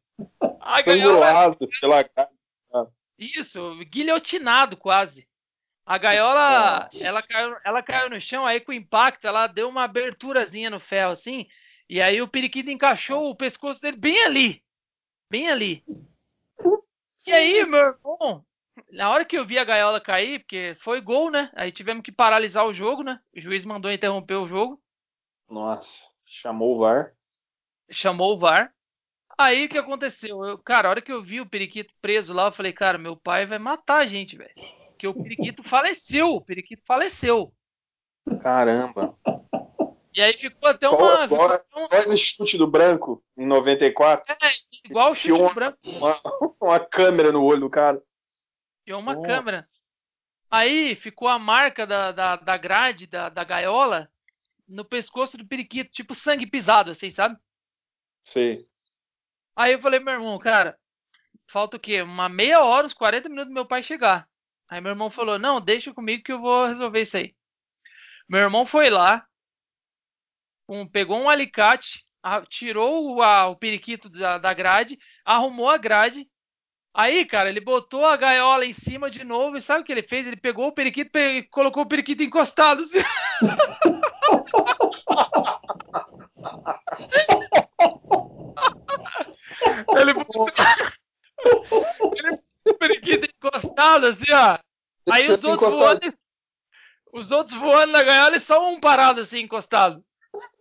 A 0.61 0.83
gaiola 0.83 1.27
Estrangulado 1.27 1.69
pela 1.81 2.05
cara. 2.05 2.31
Isso, 3.19 3.77
guilhotinado 3.85 4.77
quase. 4.77 5.29
A 5.85 5.99
gaiola, 5.99 6.85
Nossa. 6.85 7.07
ela 7.07 7.23
caiu, 7.23 7.57
ela 7.65 7.83
caiu 7.83 8.11
no 8.11 8.21
chão, 8.21 8.47
aí 8.47 8.61
com 8.61 8.71
o 8.73 8.75
impacto, 8.75 9.27
ela 9.27 9.47
deu 9.47 9.69
uma 9.69 9.85
aberturazinha 9.85 10.71
no 10.71 10.79
ferro 10.79 11.13
assim, 11.13 11.47
e 11.89 12.01
aí 12.01 12.23
o 12.23 12.29
periquito 12.29 12.71
encaixou 12.71 13.29
o 13.29 13.37
pescoço 13.37 13.81
dele 13.81 13.97
bem 13.97 14.23
ali. 14.25 14.65
Bem 15.31 15.51
ali. 15.51 15.85
E 17.27 17.33
aí, 17.33 17.65
meu 17.67 17.79
irmão, 17.81 18.45
na 18.91 19.11
hora 19.11 19.25
que 19.25 19.37
eu 19.37 19.45
vi 19.45 19.59
a 19.59 19.65
gaiola 19.65 20.01
cair, 20.01 20.41
porque 20.41 20.75
foi 20.77 21.01
gol, 21.01 21.31
né? 21.31 21.51
Aí 21.55 21.71
tivemos 21.71 22.03
que 22.03 22.13
paralisar 22.13 22.67
o 22.67 22.75
jogo, 22.75 23.03
né? 23.03 23.21
O 23.37 23.41
juiz 23.41 23.65
mandou 23.65 23.93
interromper 23.93 24.35
o 24.37 24.47
jogo, 24.47 24.83
Nossa, 25.49 26.11
chamou 26.25 26.75
o 26.75 26.79
VAR. 26.79 27.15
chamou 27.91 28.33
o 28.33 28.37
VAR. 28.37 28.73
Aí 29.39 29.67
o 29.67 29.69
que 29.69 29.79
aconteceu? 29.79 30.45
Eu, 30.45 30.59
cara, 30.59 30.89
a 30.89 30.91
hora 30.91 31.03
que 31.03 31.13
eu 31.13 31.21
vi 31.21 31.41
o 31.41 31.47
periquito 31.49 31.93
preso 32.01 32.35
lá, 32.35 32.47
eu 32.47 32.53
falei, 32.53 32.73
cara, 32.73 32.99
meu 32.99 33.17
pai 33.17 33.45
vai 33.47 33.59
matar 33.59 33.99
a 33.99 34.07
gente, 34.07 34.37
velho. 34.37 34.53
Porque 34.91 35.07
o 35.09 35.15
periquito 35.15 35.63
faleceu, 35.69 36.35
o 36.35 36.41
periquito 36.45 36.83
faleceu. 36.87 37.53
Caramba. 38.41 39.19
E 40.15 40.21
aí 40.21 40.35
ficou 40.35 40.69
até 40.69 40.89
uma. 40.89 41.23
ficou 41.23 41.39
um- 42.13 42.17
chute 42.17 42.59
do 42.59 42.67
branco 42.67 43.25
em 43.37 43.47
94. 43.47 44.37
é, 44.43 44.51
igual 44.85 45.11
o 45.11 45.15
chute 45.15 45.35
Tinha 45.35 45.49
do 45.49 45.55
branco, 45.55 45.79
Uma, 45.85 46.21
uma 46.61 46.81
câmera 46.81 47.33
no 47.33 47.43
olho 47.43 47.61
do 47.63 47.71
cara. 47.71 48.03
tinha 48.85 48.97
uma 48.99 49.15
Nossa. 49.15 49.27
câmera. 49.27 49.67
Aí 50.51 50.95
ficou 50.95 51.29
a 51.29 51.39
marca 51.39 51.87
da, 51.87 52.13
da, 52.13 52.37
da 52.37 52.57
grade, 52.59 53.07
da, 53.07 53.31
da 53.31 53.43
gaiola, 53.43 54.11
no 54.69 54.85
pescoço 54.85 55.39
do 55.39 55.47
periquito, 55.47 55.91
tipo 55.91 56.15
sangue 56.15 56.47
pisado, 56.47 56.91
assim, 56.91 57.11
sabe? 57.11 57.39
Sei. 58.23 58.69
Aí 59.57 59.73
eu 59.73 59.79
falei, 59.79 60.01
meu 60.01 60.15
irmão, 60.15 60.39
cara, 60.39 60.77
falta 61.49 61.77
o 61.77 61.81
quê? 61.81 62.03
Uma 62.03 62.29
meia 62.29 62.63
hora, 62.63 62.87
uns 62.87 62.95
40 62.95 63.29
minutos 63.29 63.51
do 63.51 63.55
meu 63.55 63.67
pai 63.67 63.83
chegar. 63.83 64.27
Aí 64.71 64.81
meu 64.81 64.91
irmão 64.93 65.11
falou, 65.11 65.39
não, 65.39 65.61
deixa 65.61 65.93
comigo 65.95 66.23
que 66.25 66.33
eu 66.33 66.41
vou 66.41 66.67
resolver 66.67 67.01
isso 67.03 67.17
aí. 67.17 67.35
Meu 68.29 68.41
irmão 68.41 68.65
foi 68.67 68.91
lá, 68.91 69.25
um- 70.69 70.87
pegou 70.87 71.19
um 71.19 71.29
alicate, 71.29 72.05
a- 72.23 72.43
tirou 72.43 73.17
o, 73.17 73.23
a- 73.23 73.49
o 73.49 73.57
periquito 73.57 74.09
da, 74.09 74.39
da 74.39 74.55
grade, 74.55 74.99
arrumou 75.25 75.69
a 75.69 75.77
grade. 75.79 76.29
Aí, 76.95 77.25
cara, 77.27 77.49
ele 77.51 77.61
botou 77.61 78.05
a 78.07 78.17
gaiola 78.17 78.65
em 78.67 78.73
cima 78.73 79.11
de 79.11 79.25
novo 79.25 79.57
e 79.57 79.61
sabe 79.63 79.83
o 79.83 79.85
que 79.85 79.93
ele 79.93 80.03
fez? 80.03 80.27
Ele 80.27 80.37
pegou 80.37 80.69
o 80.69 80.73
periquito 80.75 81.19
e 81.19 81.43
colocou 81.45 81.83
o 81.85 81.89
periquito 81.89 82.23
encostado. 82.23 82.83
assim. 82.83 83.01
ele 89.99 90.15
botou 90.15 90.47
o 92.65 92.75
periquito 92.75 93.29
encostado 93.37 94.07
assim, 94.07 94.31
ó. 94.33 94.59
Aí 95.11 95.31
os 95.31 95.43
outros 95.43 95.75
Encostado. 95.75 96.01
voando. 96.01 96.19
Os 97.13 97.31
outros 97.31 97.55
voando 97.55 97.93
na 97.93 98.03
gaiola 98.03 98.37
e 98.37 98.41
só 98.41 98.67
um 98.69 98.81
parado 98.81 99.21
assim, 99.21 99.41
encostado. 99.41 100.03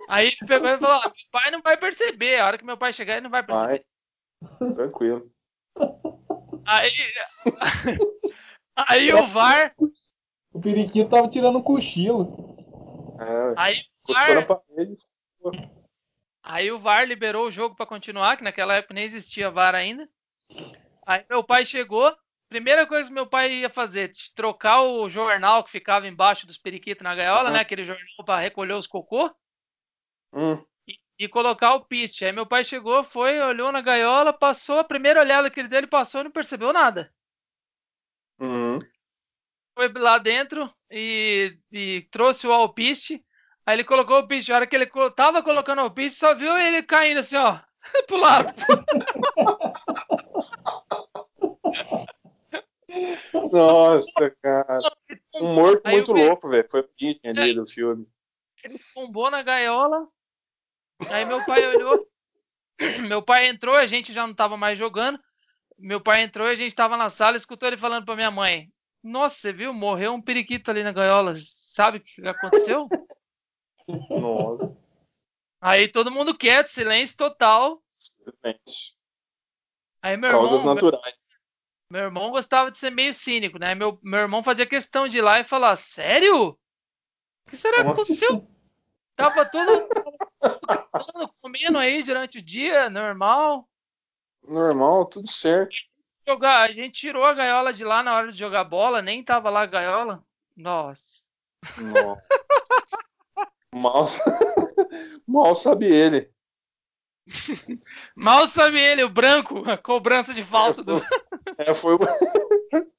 Aí 0.10 0.28
ele 0.28 0.48
pegou 0.48 0.68
e 0.68 0.78
falou: 0.78 0.98
"Ó, 0.98 1.04
meu 1.04 1.14
pai 1.32 1.52
não 1.52 1.62
vai 1.62 1.78
perceber. 1.78 2.40
A 2.40 2.48
hora 2.48 2.58
que 2.58 2.66
meu 2.66 2.78
pai 2.78 2.92
chegar, 2.92 3.14
ele 3.14 3.22
não 3.22 3.30
vai 3.30 3.44
perceber. 3.44 3.86
Vai. 4.60 4.74
Tranquilo. 4.74 5.32
Aí. 6.66 6.92
Aí 8.76 9.14
o 9.14 9.28
VAR. 9.28 9.74
O 10.54 10.60
periquito 10.60 11.10
tava 11.10 11.30
tirando 11.30 11.60
um 11.60 11.64
cochilo. 11.64 12.58
É, 13.20 13.54
Aí 13.56 13.84
o 14.08 14.14
VAR, 14.14 14.46
parede. 14.48 14.98
Aí 16.44 16.72
o 16.72 16.80
VAR 16.80 17.06
liberou 17.08 17.48
o 17.48 17.52
jogo 17.52 17.76
pra 17.76 17.86
continuar, 17.86 18.38
que 18.38 18.44
naquela 18.44 18.76
época 18.76 18.94
nem 18.94 19.04
existia 19.04 19.52
VAR 19.52 19.76
ainda. 19.76 20.10
Aí 21.06 21.26
meu 21.30 21.44
pai 21.44 21.66
chegou. 21.66 22.16
Primeira 22.50 22.86
coisa 22.88 23.08
que 23.10 23.14
meu 23.16 23.28
pai 23.28 23.54
ia 23.54 23.70
fazer, 23.70 24.12
trocar 24.36 24.82
o 24.82 25.08
jornal 25.10 25.64
que 25.64 25.72
ficava 25.72 26.08
embaixo 26.08 26.46
dos 26.46 26.58
periquitos 26.58 27.04
na 27.04 27.16
gaiola, 27.16 27.50
Uhum. 27.50 27.54
né? 27.54 27.60
Aquele 27.62 27.84
jornal 27.86 28.26
pra 28.26 28.40
recolher 28.40 28.74
os 28.74 28.88
cocô. 28.88 29.34
Hum, 30.34 30.66
e, 30.88 31.00
e 31.18 31.28
colocar 31.28 31.74
o 31.74 31.84
piste. 31.86 32.24
Aí 32.24 32.32
meu 32.32 32.46
pai 32.46 32.64
chegou, 32.64 33.04
foi, 33.04 33.40
olhou 33.42 33.72
na 33.72 33.82
gaiola, 33.82 34.32
passou, 34.32 34.78
a 34.78 34.84
primeira 34.84 35.20
olhada 35.22 35.50
que 35.50 35.60
ele 35.60 35.68
deu, 35.68 35.80
ele 35.80 35.88
passou 35.88 36.22
e 36.22 36.24
não 36.26 36.32
percebeu 36.32 36.72
nada. 36.72 37.12
uhum. 38.40 38.80
Foi 39.78 39.92
lá 39.94 40.18
dentro 40.18 40.74
e, 40.90 41.58
e 41.72 42.02
trouxe 42.12 42.48
o 42.48 42.52
alpiste. 42.54 43.24
Aí 43.66 43.76
ele 43.76 43.84
colocou 43.84 44.20
o 44.20 44.28
piste. 44.28 44.52
A 44.52 44.56
hora 44.56 44.68
que 44.68 44.76
ele 44.76 44.90
tava 45.16 45.44
colocando 45.44 45.80
o 45.80 45.84
alpiste, 45.84 46.20
só 46.20 46.34
viu 46.34 46.58
ele 46.58 46.84
caindo 46.84 47.20
assim, 47.20 47.36
ó. 47.36 47.60
pro 48.08 48.18
lado. 48.18 48.54
Nossa, 53.52 54.36
cara. 54.42 54.80
Um 55.36 55.54
morto 55.54 55.82
Aí 55.86 55.94
muito 55.94 56.12
louco, 56.12 56.50
velho. 56.50 56.68
Foi 56.70 56.82
o 56.82 56.90
item 57.00 57.32
ali 57.32 57.54
do 57.54 57.66
filme. 57.66 58.06
Ele 58.64 58.78
tombou 58.94 59.32
na 59.32 59.42
gaiola. 59.42 60.08
Aí 61.10 61.26
meu 61.26 61.44
pai 61.46 61.66
olhou. 61.68 62.08
Meu 63.08 63.22
pai 63.22 63.48
entrou, 63.48 63.76
a 63.76 63.86
gente 63.86 64.12
já 64.12 64.26
não 64.26 64.34
tava 64.34 64.58
mais 64.58 64.80
jogando. 64.80 65.20
Meu 65.78 66.02
pai 66.02 66.24
entrou 66.24 66.48
e 66.48 66.52
a 66.52 66.56
gente 66.56 66.74
tava 66.74 66.98
na 66.98 67.12
sala, 67.12 67.38
escutou 67.38 67.68
ele 67.68 67.78
falando 67.78 68.06
pra 68.06 68.16
minha 68.16 68.32
mãe: 68.32 68.72
Nossa, 69.04 69.36
você 69.36 69.54
viu? 69.54 69.72
Morreu 69.72 70.14
um 70.14 70.22
periquito 70.22 70.72
ali 70.72 70.84
na 70.84 70.92
gaiola. 70.92 71.34
Sabe 71.36 72.00
o 72.00 72.02
que 72.02 72.28
aconteceu? 72.28 72.88
Nossa. 73.88 74.76
Aí 75.60 75.88
todo 75.88 76.12
mundo 76.12 76.38
quieto, 76.38 76.68
silêncio 76.68 77.18
total. 77.18 77.82
realmente. 78.44 78.98
Aí 80.02 80.18
meu 80.18 80.32
Causas 80.32 80.60
irmão, 80.60 80.74
naturais. 80.76 81.16
meu 81.90 82.02
irmão 82.02 82.32
gostava 82.32 82.72
de 82.72 82.78
ser 82.78 82.90
meio 82.90 83.14
cínico, 83.14 83.60
né? 83.60 83.76
Meu, 83.76 84.00
meu 84.02 84.22
irmão 84.22 84.42
fazia 84.42 84.66
questão 84.66 85.08
de 85.08 85.20
ir 85.20 85.22
lá 85.22 85.40
e 85.40 85.44
falar: 85.44 85.76
Sério? 85.76 86.48
O 86.50 87.50
que 87.50 87.56
será 87.56 87.78
que 87.78 87.84
Nossa. 87.84 88.02
aconteceu? 88.02 88.48
Tava 89.16 89.46
todo 89.46 89.88
comendo 91.42 91.78
aí 91.78 92.02
durante 92.02 92.40
o 92.40 92.42
dia, 92.42 92.90
normal. 92.90 93.70
Normal, 94.44 95.06
tudo 95.06 95.30
certo. 95.30 95.78
Jogar, 96.28 96.62
a 96.62 96.72
gente 96.72 97.00
tirou 97.00 97.26
a 97.26 97.34
gaiola 97.34 97.74
de 97.74 97.84
lá 97.84 98.02
na 98.02 98.16
hora 98.16 98.32
de 98.32 98.38
jogar 98.38 98.64
bola, 98.64 99.02
nem 99.02 99.24
tava 99.24 99.50
lá 99.50 99.62
a 99.62 99.66
gaiola. 99.66 100.24
Nossa. 100.56 101.26
Nossa. 101.78 102.28
Mal, 103.74 104.06
mal 105.28 105.56
sabe 105.56 105.88
ele. 105.88 106.30
Mal 108.16 108.48
sabe 108.48 108.80
ele, 108.80 109.04
o 109.04 109.10
branco, 109.10 109.70
a 109.70 109.78
cobrança 109.78 110.34
de 110.34 110.44
falta 110.44 110.84
do. 110.84 111.02
É, 111.58 111.74
foi. 111.74 111.98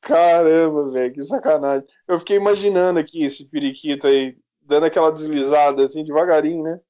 Caramba, 0.00 0.90
velho, 0.90 1.14
que 1.14 1.22
sacanagem. 1.22 1.86
Eu 2.06 2.18
fiquei 2.18 2.36
imaginando 2.36 2.98
aqui 2.98 3.22
esse 3.22 3.48
periquito 3.48 4.06
aí, 4.06 4.36
dando 4.60 4.86
aquela 4.86 5.10
deslizada 5.10 5.84
assim, 5.84 6.04
devagarinho, 6.04 6.62
né? 6.62 6.80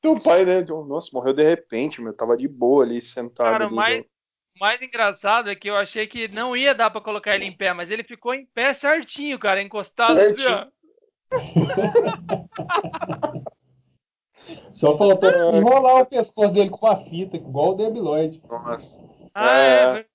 Teu 0.00 0.18
pai, 0.20 0.44
né? 0.44 0.64
Nossa, 0.86 1.10
morreu 1.12 1.32
de 1.32 1.42
repente, 1.42 2.00
meu. 2.00 2.12
Tava 2.12 2.36
de 2.36 2.48
boa 2.48 2.84
ali, 2.84 3.00
sentado. 3.00 3.50
Cara, 3.50 3.66
ali, 3.66 3.74
mais- 3.74 4.04
mais 4.58 4.82
engraçado 4.82 5.50
é 5.50 5.54
que 5.54 5.68
eu 5.70 5.76
achei 5.76 6.06
que 6.06 6.28
não 6.28 6.56
ia 6.56 6.74
dar 6.74 6.90
pra 6.90 7.00
colocar 7.00 7.34
ele 7.34 7.44
em 7.44 7.56
pé, 7.56 7.72
mas 7.72 7.90
ele 7.90 8.02
ficou 8.04 8.34
em 8.34 8.44
pé 8.46 8.72
certinho, 8.74 9.38
cara, 9.38 9.62
encostado 9.62 10.18
assim, 10.20 10.44
ó. 10.46 10.66
Só 14.72 14.96
faltou 14.96 15.30
enrolar 15.54 16.02
o 16.02 16.06
pescoço 16.06 16.54
dele 16.54 16.70
com 16.70 16.86
uma 16.86 17.04
fita, 17.04 17.36
igual 17.36 17.70
o 17.70 17.74
Debi 17.74 17.98
Lloyd. 18.00 18.40
Nossa, 18.48 19.02
Ah, 19.34 19.58
É. 19.58 19.98
é, 20.00 20.06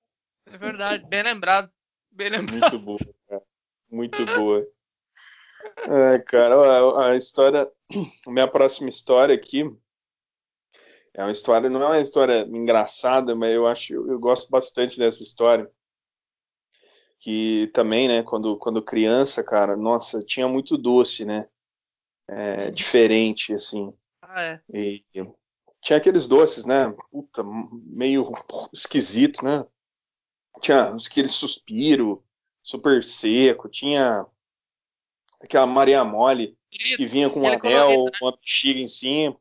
é 0.53 0.57
verdade, 0.57 1.05
bem 1.07 1.21
lembrado. 1.21 1.69
Bem 2.11 2.29
lembrado. 2.29 2.59
muito 2.61 2.79
boa, 2.79 2.97
cara. 3.27 3.41
Muito 3.91 4.25
boa. 4.25 4.65
É, 5.77 6.19
cara, 6.19 6.55
a, 6.55 7.09
a 7.11 7.15
história. 7.15 7.69
A 8.27 8.31
minha 8.31 8.47
próxima 8.47 8.89
história 8.89 9.35
aqui 9.35 9.63
é 11.13 11.23
uma 11.23 11.31
história, 11.31 11.69
não 11.69 11.81
é 11.83 11.87
uma 11.87 11.99
história 11.99 12.41
engraçada, 12.41 13.35
mas 13.35 13.51
eu 13.51 13.67
acho, 13.67 13.93
eu 13.93 14.19
gosto 14.19 14.49
bastante 14.49 14.97
dessa 14.97 15.21
história. 15.21 15.69
Que 17.19 17.67
também, 17.73 18.07
né, 18.07 18.23
quando, 18.23 18.57
quando 18.57 18.81
criança, 18.81 19.43
cara, 19.43 19.77
nossa, 19.77 20.21
tinha 20.21 20.47
muito 20.47 20.77
doce, 20.77 21.23
né? 21.23 21.47
É, 22.27 22.71
diferente, 22.71 23.53
assim. 23.53 23.93
Ah, 24.21 24.41
é. 24.41 24.61
E 24.73 25.05
tinha 25.81 25.97
aqueles 25.97 26.27
doces, 26.27 26.65
né? 26.65 26.93
Puta, 27.11 27.43
meio 27.43 28.29
esquisito, 28.73 29.45
né? 29.45 29.65
Tinha 30.59 30.95
aquele 30.95 31.27
suspiro 31.27 32.23
super 32.61 33.03
seco, 33.03 33.69
tinha 33.69 34.25
aquela 35.39 35.67
Maria 35.67 36.03
Mole 36.03 36.57
que 36.69 37.05
vinha 37.05 37.29
com 37.29 37.41
um 37.41 37.47
anel, 37.47 37.59
colorido, 37.59 38.05
né? 38.05 38.17
uma 38.21 38.31
bexiga 38.31 38.79
em 38.79 38.87
cima. 38.87 39.37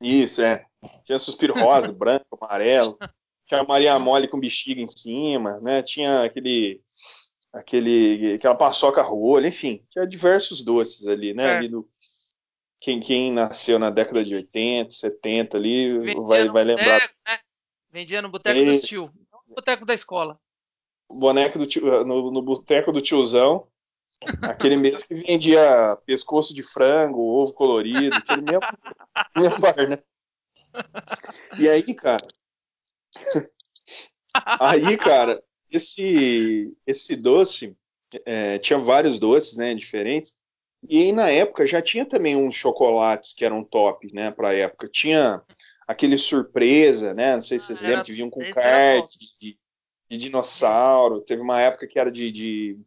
Isso, 0.00 0.42
é. 0.42 0.64
Tinha 1.04 1.18
suspiro 1.18 1.54
rosa, 1.54 1.92
branco, 1.92 2.38
amarelo. 2.40 2.98
Tinha 3.46 3.64
Maria 3.64 3.98
Mole 3.98 4.28
com 4.28 4.40
bexiga 4.40 4.80
em 4.80 4.88
cima, 4.88 5.60
né? 5.60 5.82
Tinha 5.82 6.22
aquele 6.22 6.80
aquele 7.52 8.34
aquela 8.34 8.54
paçoca 8.54 9.02
rolha, 9.02 9.48
enfim, 9.48 9.84
tinha 9.90 10.06
diversos 10.06 10.62
doces 10.62 11.06
ali, 11.06 11.34
né? 11.34 11.44
É. 11.44 11.56
Ali 11.56 11.68
no 11.68 11.88
quem, 12.80 12.98
quem 12.98 13.30
nasceu 13.30 13.78
na 13.78 13.90
década 13.90 14.24
de 14.24 14.34
80, 14.34 14.90
70 14.90 15.56
ali 15.56 15.98
Vendia 15.98 16.22
vai, 16.22 16.48
vai 16.48 16.64
lembrar 16.64 16.94
boteco, 16.94 17.14
né? 17.26 17.38
Vendia 17.90 18.22
no 18.22 18.28
boteco 18.30 18.58
Isso. 18.58 18.86
tio. 18.86 19.10
No 19.48 19.54
boteco 19.54 19.84
da 19.84 19.92
escola. 19.92 20.40
boneco 21.10 21.58
do 21.58 21.66
tio, 21.66 22.04
no, 22.04 22.30
no 22.30 22.40
boteco 22.40 22.92
do 22.92 23.02
tiozão, 23.02 23.66
aquele 24.42 24.76
mesmo 24.76 25.06
que 25.06 25.14
vendia 25.14 25.96
pescoço 26.04 26.54
de 26.54 26.62
frango, 26.62 27.20
ovo 27.20 27.52
colorido, 27.52 28.16
aquele 28.16 28.42
mesmo, 28.42 28.60
mesmo 29.36 29.60
bar, 29.60 29.88
né? 29.88 29.98
E 31.58 31.68
aí, 31.68 31.94
cara, 31.94 32.26
aí, 34.60 34.96
cara, 34.96 35.42
esse 35.70 36.72
esse 36.86 37.16
doce 37.16 37.76
é, 38.24 38.58
tinha 38.58 38.78
vários 38.78 39.18
doces, 39.18 39.56
né, 39.56 39.74
diferentes. 39.74 40.32
E 40.88 41.02
aí 41.02 41.12
na 41.12 41.30
época 41.30 41.66
já 41.66 41.82
tinha 41.82 42.04
também 42.06 42.36
uns 42.36 42.54
chocolates 42.54 43.32
que 43.32 43.44
eram 43.44 43.62
top, 43.62 44.12
né, 44.12 44.30
pra 44.30 44.54
época. 44.54 44.88
Tinha 44.88 45.42
aquele 45.86 46.16
surpresa, 46.16 47.12
né? 47.12 47.34
Não 47.34 47.42
sei 47.42 47.58
se 47.58 47.66
vocês 47.66 47.82
Ah, 47.82 47.86
lembram 47.86 48.04
que 48.04 48.12
vinham 48.12 48.30
com 48.30 48.40
kart 48.52 49.06
de, 49.40 49.58
de 50.08 50.18
dinossauro. 50.18 51.20
Teve 51.20 51.42
uma 51.42 51.60
época 51.60 51.86
que 51.86 51.98
era 51.98 52.10
de, 52.10 52.30
de, 52.30 52.78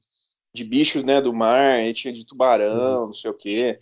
de 0.54 0.64
bichos, 0.64 1.04
né, 1.04 1.22
do 1.22 1.34
mar, 1.34 1.76
aí 1.76 1.94
tinha 1.94 2.14
de 2.14 2.26
tubarão, 2.26 3.08
não 3.08 3.14
sei 3.14 3.32
o 3.32 3.34
quê. 3.34 3.80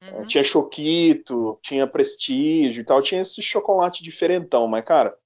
É, 0.00 0.20
Uhum. 0.20 0.26
tinha 0.26 0.44
choquito, 0.44 1.58
tinha 1.62 1.86
prestígio 1.86 2.80
e 2.82 2.84
tal, 2.84 3.02
tinha 3.02 3.20
esse 3.20 3.42
chocolate 3.42 4.02
diferentão, 4.02 4.66
mas 4.68 4.84
cara, 4.84 5.16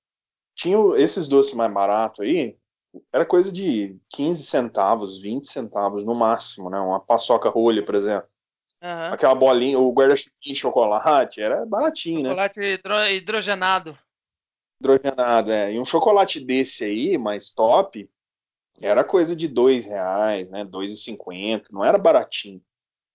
tinha 0.54 0.78
esses 0.96 1.28
doces 1.28 1.54
mais 1.54 1.72
baratos 1.72 2.20
aí, 2.20 2.56
era 3.12 3.24
coisa 3.26 3.52
de 3.52 3.98
15 4.10 4.44
centavos, 4.44 5.20
20 5.20 5.46
centavos 5.48 6.04
no 6.06 6.14
máximo, 6.14 6.70
né? 6.70 6.78
Uma 6.78 7.00
paçoca 7.00 7.48
rolha, 7.48 7.84
por 7.84 7.94
exemplo. 7.94 8.28
Aham. 8.82 9.12
Aquela 9.14 9.34
bolinha, 9.34 9.78
o 9.78 9.92
guarda-chuvinho 9.92 10.34
de 10.42 10.54
chocolate, 10.54 11.40
era 11.40 11.64
baratinho, 11.66 12.22
né? 12.22 12.30
Chocolate 12.30 12.60
hidro- 12.60 13.06
hidrogenado. 13.08 13.98
Hidrogenado, 14.80 15.50
é. 15.52 15.72
E 15.72 15.80
um 15.80 15.84
chocolate 15.84 16.40
desse 16.40 16.84
aí, 16.84 17.16
mais 17.16 17.50
top, 17.50 18.08
era 18.80 19.04
coisa 19.04 19.34
de 19.36 19.48
dois 19.48 19.86
reais, 19.86 20.48
né? 20.50 20.64
Dois 20.64 20.92
e 20.92 20.96
cinquenta, 20.96 21.68
não 21.72 21.84
era 21.84 21.98
baratinho. 21.98 22.62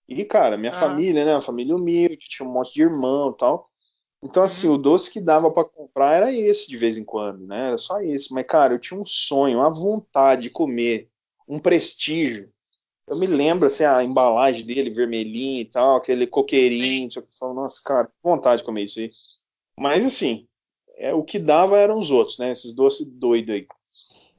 E, 0.08 0.26
cara, 0.26 0.58
minha 0.58 0.72
Aham. 0.72 0.74
família, 0.74 1.26
né? 1.26 1.36
Uma 1.36 1.42
família 1.42 1.76
humilde, 1.76 2.18
tinha 2.18 2.48
um 2.48 2.54
monte 2.54 2.74
de 2.74 2.82
irmão 2.84 3.32
e 3.32 3.38
tal. 3.38 3.70
Então, 4.24 4.44
assim, 4.44 4.68
Uhum. 4.68 4.76
o 4.76 4.78
doce 4.78 5.12
que 5.12 5.22
dava 5.22 5.52
pra 5.52 5.66
comprar 5.66 6.16
era 6.16 6.34
esse 6.34 6.68
de 6.70 6.78
vez 6.78 6.98
em 6.98 7.06
quando, 7.06 7.48
né? 7.48 7.68
Era 7.70 7.78
só 7.78 8.02
esse. 8.02 8.34
Mas, 8.34 8.48
cara, 8.48 8.74
eu 8.76 8.80
tinha 8.80 9.00
um 9.00 9.06
sonho, 9.06 9.60
uma 9.60 9.74
vontade 9.74 10.44
de 10.44 10.50
comer 10.52 11.10
um 11.48 11.60
prestígio. 11.60 12.52
Eu 13.08 13.18
me 13.18 13.28
lembro, 13.28 13.68
assim, 13.68 13.84
a 13.86 14.04
embalagem 14.04 14.66
dele, 14.66 14.90
vermelhinho 14.92 15.62
e 15.62 15.66
tal, 15.66 15.98
aquele 15.98 16.28
coqueirinho. 16.28 17.10
Eu 17.16 17.28
falo, 17.40 17.54
Nossa, 17.56 17.82
cara, 17.84 18.08
que 18.08 18.14
vontade 18.24 18.62
de 18.62 18.66
comer 18.66 18.84
isso 18.84 19.00
aí. 19.00 19.12
Mas, 19.80 20.06
assim, 20.06 20.48
é, 20.98 21.14
o 21.14 21.24
que 21.24 21.40
dava 21.40 21.78
eram 21.78 22.00
os 22.00 22.12
outros, 22.12 22.38
né? 22.40 22.52
Esses 22.52 22.74
doces 22.74 23.08
doidos 23.08 23.56
aí. 23.56 23.68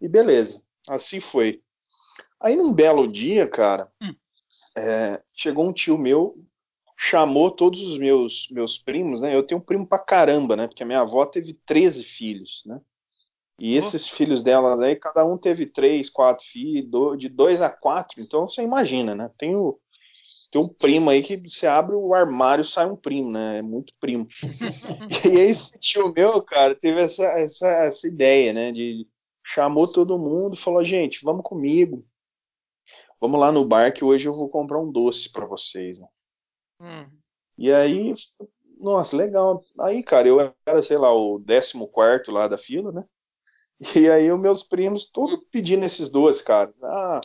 E 0.01 0.09
beleza, 0.09 0.63
assim 0.91 1.21
foi. 1.21 1.61
Aí 2.41 2.57
num 2.57 2.73
belo 2.73 3.07
dia, 3.11 3.47
cara, 3.49 3.91
Hum. 4.03 4.15
é, 4.77 5.21
chegou 5.33 5.67
um 5.69 5.73
tio 5.73 5.99
meu, 5.99 6.37
chamou 6.97 7.51
todos 7.51 7.81
os 7.81 7.99
meus 7.99 8.49
meus 8.51 8.79
primos, 8.79 9.21
né? 9.21 9.35
Eu 9.35 9.43
tenho 9.43 9.61
primo 9.61 9.87
pra 9.87 9.99
caramba, 9.99 10.57
né? 10.57 10.67
Porque 10.67 10.83
a 10.83 10.87
minha 10.87 11.01
avó 11.01 11.25
teve 11.27 11.53
13 11.67 12.03
filhos, 12.05 12.63
né? 12.67 12.81
E 13.61 13.75
Oh. 13.75 13.79
esses 13.79 14.09
filhos 14.09 14.43
dela 14.43 14.81
aí, 14.85 14.95
cada 14.95 15.25
um 15.25 15.37
teve 15.37 15.67
três, 15.67 16.09
quatro 16.09 16.45
filhos, 16.47 17.19
de 17.19 17.29
dois 17.29 17.61
a 17.61 17.69
quatro, 17.69 18.21
então 18.21 18.49
você 18.49 18.63
imagina, 18.63 19.17
né? 19.17 19.29
Tem, 19.37 19.57
o, 19.57 19.77
tem 20.51 20.61
um 20.63 20.69
primo 20.69 21.11
aí 21.11 21.23
que 21.25 21.37
você 21.37 21.67
abre 21.67 21.97
o 21.97 22.15
armário 22.15 22.65
sai 22.65 22.87
um 22.89 22.95
primo, 22.97 23.33
né? 23.33 23.59
É 23.59 23.63
muito 23.63 23.93
primo. 23.99 24.29
E 25.25 25.29
aí 25.41 25.51
esse 25.51 25.77
tio 25.81 26.13
meu, 26.13 26.41
cara, 26.43 26.75
teve 26.75 27.01
essa, 27.01 27.25
essa, 27.39 27.69
essa 27.69 28.07
ideia, 28.07 28.53
né? 28.53 28.71
De 28.71 29.07
chamou 29.49 29.89
todo 29.91 30.19
mundo, 30.19 30.55
falou, 30.55 30.85
gente, 30.85 31.25
vamos 31.25 31.43
comigo. 31.43 32.07
Vamos 33.19 33.41
lá 33.41 33.51
no 33.51 33.65
bar 33.65 33.93
que 33.95 34.05
hoje 34.05 34.29
eu 34.29 34.35
vou 34.35 34.49
comprar 34.51 34.79
um 34.79 34.93
doce 34.93 35.33
pra 35.33 35.47
vocês, 35.47 35.99
né? 35.99 36.07
Hum. 36.81 37.11
E 37.57 37.73
aí, 37.73 38.15
nossa, 38.79 39.17
legal. 39.17 39.65
Aí, 39.81 40.03
cara, 40.03 40.29
eu 40.29 40.39
era, 40.67 40.83
sei 40.83 40.99
lá, 40.99 41.13
o 41.13 41.41
14 41.41 42.31
lá 42.31 42.47
da 42.47 42.59
fila, 42.59 42.93
né? 42.93 43.05
E 43.97 44.11
aí, 44.11 44.31
os 44.31 44.39
meus 44.39 44.63
primos, 44.63 45.07
todos 45.07 45.41
pedindo 45.51 45.85
esses 45.85 46.11
doces, 46.11 46.43
cara. 46.43 46.73
Ah, 46.83 47.21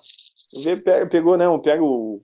pegou, 1.11 1.35
né? 1.35 1.49
um- 1.49 1.59
Pega 1.59 1.83
o, 1.83 2.23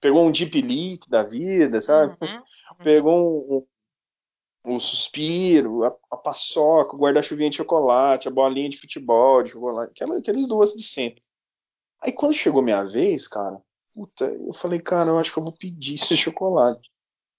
pegou 0.00 0.24
um 0.24 0.32
Deep 0.32 0.62
Leak 0.62 1.08
da 1.10 1.22
vida, 1.22 1.82
sabe? 1.82 2.16
Uhum, 2.20 2.28
uhum. 2.28 2.44
Pegou 2.82 3.58
um, 3.58 3.66
um 4.74 4.80
suspiro, 4.80 5.84
a, 5.84 5.96
a, 6.10 6.16
paçoca, 6.16 6.94
o 6.94 6.98
guarda-chuvinha 6.98 7.50
de 7.50 7.56
chocolate, 7.56 8.28
a 8.28 8.30
bolinha 8.30 8.68
de 8.68 8.78
futebol 8.78 9.42
de 9.42 9.50
chocolate, 9.50 10.04
aqueles 10.04 10.46
doces 10.46 10.76
de 10.76 10.88
sempre. 10.88 11.22
Aí 12.00 12.12
quando 12.12 12.34
chegou 12.34 12.62
minha 12.62 12.84
vez, 12.84 13.26
cara, 13.26 13.60
puta, 13.94 14.24
eu 14.26 14.52
falei, 14.52 14.80
cara, 14.80 15.10
eu 15.10 15.18
acho 15.18 15.32
que 15.32 15.38
eu 15.38 15.42
vou 15.42 15.52
pedir 15.52 15.94
esse 15.96 16.16
chocolate. 16.16 16.90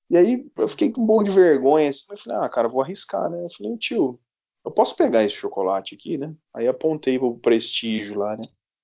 E 0.09 0.17
aí 0.17 0.49
eu 0.57 0.67
fiquei 0.67 0.91
com 0.91 1.03
um 1.03 1.07
pouco 1.07 1.23
de 1.23 1.31
vergonha, 1.31 1.89
assim, 1.89 2.05
mas 2.09 2.21
falei, 2.21 2.39
ah, 2.39 2.49
cara, 2.49 2.67
vou 2.67 2.81
arriscar, 2.81 3.29
né? 3.29 3.45
Eu 3.45 3.49
falei, 3.49 3.77
tio, 3.77 4.19
eu 4.65 4.71
posso 4.71 4.95
pegar 4.95 5.23
esse 5.23 5.35
chocolate 5.35 5.95
aqui, 5.95 6.17
né? 6.17 6.35
Aí 6.53 6.67
apontei 6.67 7.17
pro 7.19 7.37
prestígio 7.37 8.17
lá, 8.17 8.35
né? 8.35 8.43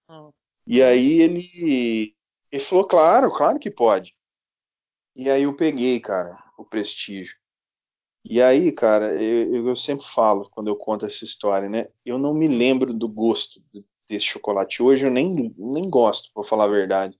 Hum. 0.09 0.29
E 0.67 0.81
aí 0.81 1.21
ele, 1.21 2.15
ele 2.51 2.63
falou, 2.63 2.85
claro, 2.85 3.29
claro 3.29 3.59
que 3.59 3.71
pode. 3.71 4.15
E 5.15 5.29
aí 5.29 5.43
eu 5.43 5.55
peguei, 5.55 5.99
cara, 5.99 6.37
o 6.57 6.63
prestígio. 6.63 7.35
E 8.27 8.41
aí, 8.41 8.71
cara, 8.71 9.21
eu, 9.21 9.67
eu 9.67 9.75
sempre 9.75 10.03
falo 10.03 10.49
quando 10.49 10.67
eu 10.67 10.75
conto 10.75 11.05
essa 11.05 11.23
história, 11.23 11.69
né? 11.69 11.87
Eu 12.03 12.17
não 12.17 12.33
me 12.33 12.47
lembro 12.47 12.91
do 12.91 13.07
gosto 13.07 13.61
desse 14.09 14.25
chocolate. 14.25 14.81
Hoje 14.81 15.05
eu 15.05 15.11
nem, 15.11 15.53
nem 15.55 15.87
gosto, 15.87 16.31
vou 16.33 16.43
falar 16.43 16.65
a 16.65 16.69
verdade, 16.69 17.19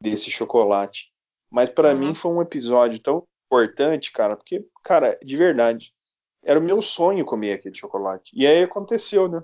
desse 0.00 0.32
chocolate. 0.32 1.12
Mas 1.48 1.70
para 1.70 1.92
uhum. 1.92 2.00
mim 2.00 2.14
foi 2.14 2.32
um 2.32 2.42
episódio 2.42 2.98
tão 2.98 3.28
importante, 3.46 4.10
cara, 4.10 4.36
porque, 4.36 4.66
cara, 4.82 5.16
de 5.22 5.36
verdade, 5.36 5.94
era 6.42 6.58
o 6.58 6.62
meu 6.62 6.82
sonho 6.82 7.24
comer 7.24 7.52
aquele 7.52 7.76
chocolate. 7.76 8.32
E 8.34 8.44
aí 8.44 8.64
aconteceu, 8.64 9.28
né? 9.28 9.40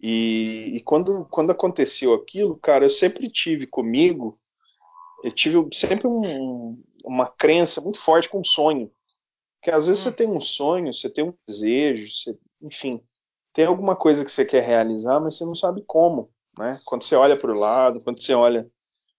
E, 0.00 0.72
e 0.74 0.80
quando, 0.82 1.24
quando 1.26 1.52
aconteceu 1.52 2.12
aquilo, 2.14 2.58
cara, 2.58 2.84
eu 2.84 2.90
sempre 2.90 3.30
tive 3.30 3.66
comigo, 3.66 4.38
eu 5.22 5.30
tive 5.30 5.66
sempre 5.72 6.08
um, 6.08 6.82
uma 7.04 7.28
crença 7.28 7.80
muito 7.80 8.00
forte 8.00 8.28
com 8.28 8.42
sonho. 8.42 8.90
Porque 9.66 9.76
às 9.76 9.88
vezes 9.88 10.06
hum. 10.06 10.10
você 10.10 10.16
tem 10.16 10.28
um 10.28 10.40
sonho, 10.40 10.94
você 10.94 11.10
tem 11.10 11.24
um 11.24 11.34
desejo, 11.44 12.08
você, 12.08 12.38
enfim, 12.62 13.02
tem 13.52 13.64
alguma 13.64 13.96
coisa 13.96 14.24
que 14.24 14.30
você 14.30 14.44
quer 14.44 14.62
realizar, 14.62 15.18
mas 15.18 15.36
você 15.36 15.44
não 15.44 15.56
sabe 15.56 15.82
como, 15.84 16.30
né? 16.56 16.80
Quando 16.84 17.02
você 17.02 17.16
olha 17.16 17.36
para 17.36 17.50
o 17.50 17.58
lado, 17.58 17.98
quando 18.04 18.22
você 18.22 18.32
olha 18.32 18.70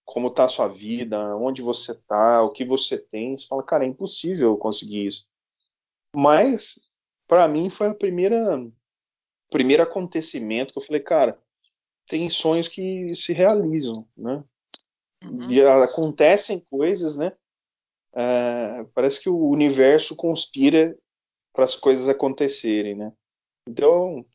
como 0.06 0.30
está 0.30 0.46
a 0.46 0.48
sua 0.48 0.70
vida, 0.70 1.36
onde 1.36 1.62
você 1.62 1.92
está, 1.92 2.42
o 2.44 2.52
que 2.52 2.64
você 2.64 2.98
tem, 2.98 3.36
você 3.36 3.46
fala, 3.46 3.62
cara, 3.62 3.84
é 3.84 3.90
impossível 3.90 4.52
eu 4.52 4.58
conseguir 4.58 5.08
isso. 5.08 5.28
Mas 6.16 6.80
para 7.28 7.46
mim 7.50 7.70
foi 7.70 7.88
a 7.88 7.94
primeira 7.94 8.40
primeiro 9.52 9.84
acontecimento 9.84 10.72
que 10.72 10.80
eu 10.80 10.84
falei, 10.84 11.02
cara, 11.02 11.38
tem 12.06 12.30
sonhos 12.30 12.70
que 12.70 13.14
se 13.14 13.34
realizam, 13.34 14.08
né? 14.16 14.42
Uhum. 15.26 15.52
E 15.52 15.62
acontecem 15.62 16.66
coisas, 16.70 17.18
né? 17.18 17.34
É, 18.16 18.86
parece 18.94 19.22
que 19.22 19.30
o 19.30 19.48
universo 19.50 20.16
conspira 20.16 20.96
para 21.54 21.64
as 21.64 21.76
coisas 21.76 22.08
acontecerem, 22.08 22.96
né? 22.96 23.12
Então, 23.68 24.26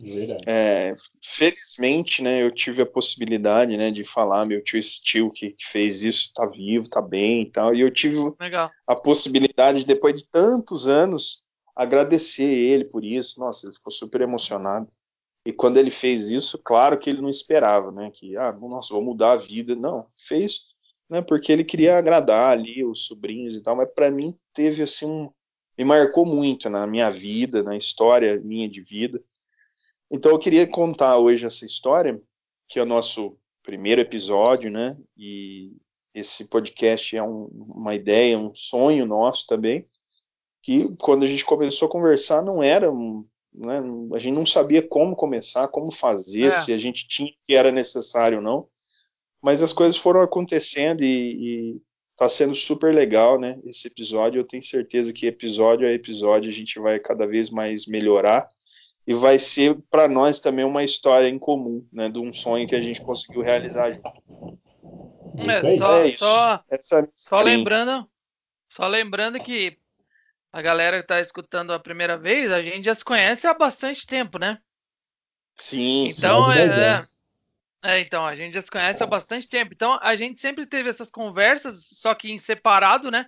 é, 0.47 0.95
felizmente, 1.25 2.23
né, 2.23 2.43
eu 2.43 2.51
tive 2.51 2.83
a 2.83 2.87
possibilidade, 2.87 3.77
né, 3.79 3.91
de 3.91 4.05
falar, 4.05 4.45
meu 4.45 4.63
tio 4.63 4.83
Steel 4.83 5.31
que, 5.31 5.53
que 5.53 5.67
fez 5.67 6.05
isso, 6.05 6.25
está 6.25 6.45
vivo, 6.45 6.85
está 6.85 7.01
bem 7.01 7.43
e 7.43 7.51
tal, 7.51 7.75
e 7.75 7.81
eu 7.81 7.91
tive 7.91 8.19
Legal. 8.39 8.71
a 8.87 8.95
possibilidade, 8.95 9.87
depois 9.87 10.17
de 10.17 10.29
tantos 10.29 10.87
anos, 10.87 11.43
agradecer 11.75 12.51
ele 12.51 12.85
por 12.85 13.03
isso, 13.03 13.41
nossa, 13.41 13.67
ele 13.67 13.75
ficou 13.75 13.91
super 13.91 14.21
emocionado, 14.21 14.89
e 15.47 15.53
quando 15.53 15.79
ele 15.79 15.91
fez 15.91 16.31
isso, 16.31 16.59
claro 16.59 16.99
que 16.99 17.09
ele 17.09 17.23
não 17.23 17.31
esperava, 17.31 17.91
né, 17.91 18.11
que, 18.13 18.37
ah, 18.37 18.53
nossa, 18.53 18.93
vou 18.93 19.03
mudar 19.03 19.33
a 19.33 19.37
vida, 19.37 19.75
não, 19.75 20.07
fez, 20.15 20.72
né, 21.13 21.21
porque 21.21 21.53
ele 21.53 21.63
queria 21.63 21.99
agradar 21.99 22.53
ali 22.53 22.83
os 22.83 23.05
sobrinhos 23.05 23.55
e 23.55 23.61
tal, 23.61 23.77
mas 23.77 23.89
para 23.95 24.11
mim 24.11 24.35
teve, 24.55 24.83
assim, 24.83 25.07
um 25.07 25.31
me 25.77 25.85
marcou 25.85 26.25
muito 26.25 26.71
na 26.71 26.87
minha 26.87 27.11
vida, 27.11 27.63
na 27.63 27.77
história 27.77 28.41
minha 28.41 28.69
de 28.69 28.81
vida. 28.81 29.23
Então 30.11 30.33
eu 30.33 30.39
queria 30.39 30.67
contar 30.67 31.19
hoje 31.19 31.45
essa 31.45 31.65
história, 31.65 32.21
que 32.69 32.79
é 32.79 32.83
o 32.83 32.87
nosso 32.87 33.37
primeiro 33.63 34.01
episódio, 34.01 34.71
né? 34.71 34.97
E 35.17 35.73
esse 36.15 36.49
podcast 36.49 37.17
é 37.17 37.23
um, 37.23 37.47
uma 37.75 37.95
ideia, 37.95 38.39
um 38.39 38.55
sonho 38.55 39.07
nosso 39.07 39.47
também, 39.47 39.87
que 40.63 40.95
quando 41.01 41.25
a 41.25 41.27
gente 41.27 41.45
começou 41.45 41.89
a 41.89 41.91
conversar 41.91 42.43
não 42.43 42.63
era 42.63 42.93
um, 42.93 43.27
né, 43.55 43.83
a 44.15 44.19
gente 44.19 44.35
não 44.35 44.47
sabia 44.47 44.87
como 44.87 45.17
começar, 45.17 45.69
como 45.69 45.91
fazer, 45.91 46.49
é. 46.49 46.51
se 46.51 46.73
a 46.73 46.79
gente 46.79 47.07
tinha 47.09 47.33
que 47.47 47.55
era 47.55 47.73
necessário 47.73 48.39
ou 48.39 48.45
não, 48.45 48.69
mas 49.43 49.63
as 49.63 49.73
coisas 49.73 49.97
foram 49.97 50.23
acontecendo 50.23 51.03
e, 51.03 51.75
e 51.77 51.83
Tá 52.17 52.29
sendo 52.29 52.55
super 52.55 52.95
legal, 52.95 53.41
né? 53.41 53.59
Esse 53.65 53.89
episódio. 53.89 54.39
Eu 54.39 54.47
tenho 54.47 54.63
certeza 54.63 55.13
que 55.13 55.27
episódio 55.27 55.89
a 55.89 55.91
episódio 55.91 56.51
a 56.51 56.55
gente 56.55 56.79
vai 56.79 56.99
cada 57.01 57.27
vez 57.27 57.51
mais 57.51 57.87
melhorar 57.87 58.49
e 59.07 59.15
vai 59.15 59.39
ser 59.39 59.77
para 59.91 60.07
nós 60.07 60.39
também 60.39 60.65
uma 60.65 60.85
história 60.85 61.27
em 61.29 61.39
comum, 61.39 61.85
né? 61.93 62.09
De 62.09 62.19
um 62.19 62.33
sonho 62.33 62.69
que 62.69 62.77
a 62.77 62.81
gente 62.81 63.01
conseguiu 63.01 63.43
realizar 63.43 63.91
junto. 63.91 64.59
É, 65.49 65.77
só, 65.77 65.97
é 65.97 66.11
só, 66.11 66.65
é 66.71 66.79
só 67.17 67.43
lembrando, 67.43 68.07
só 68.69 68.87
lembrando 68.87 69.41
que 69.41 69.79
a 70.53 70.61
galera 70.61 70.99
que 70.99 71.05
está 71.05 71.21
escutando 71.21 71.73
a 71.73 71.81
primeira 71.81 72.19
vez, 72.19 72.53
a 72.53 72.61
gente 72.61 72.85
já 72.85 72.95
se 72.95 73.05
conhece 73.05 73.47
há 73.47 73.55
bastante 73.55 74.07
tempo, 74.07 74.39
né? 74.39 74.59
Sim, 75.57 76.09
então 76.09 76.53
sim, 76.53 76.59
é, 76.59 77.03
é, 77.83 78.01
então, 78.01 78.25
a 78.25 78.37
gente 78.37 78.55
já 78.55 78.63
se 78.63 78.71
conhece 78.71 79.03
há 79.03 79.07
bastante 79.07 79.49
tempo. 79.49 79.73
Então, 79.75 79.99
a 80.01 80.15
gente 80.15 80.39
sempre 80.39 80.65
teve 80.65 80.89
essas 80.89 81.11
conversas, 81.11 81.85
só 81.99 82.15
que 82.15 82.31
em 82.31 82.39
separado, 82.39 83.11
né? 83.11 83.27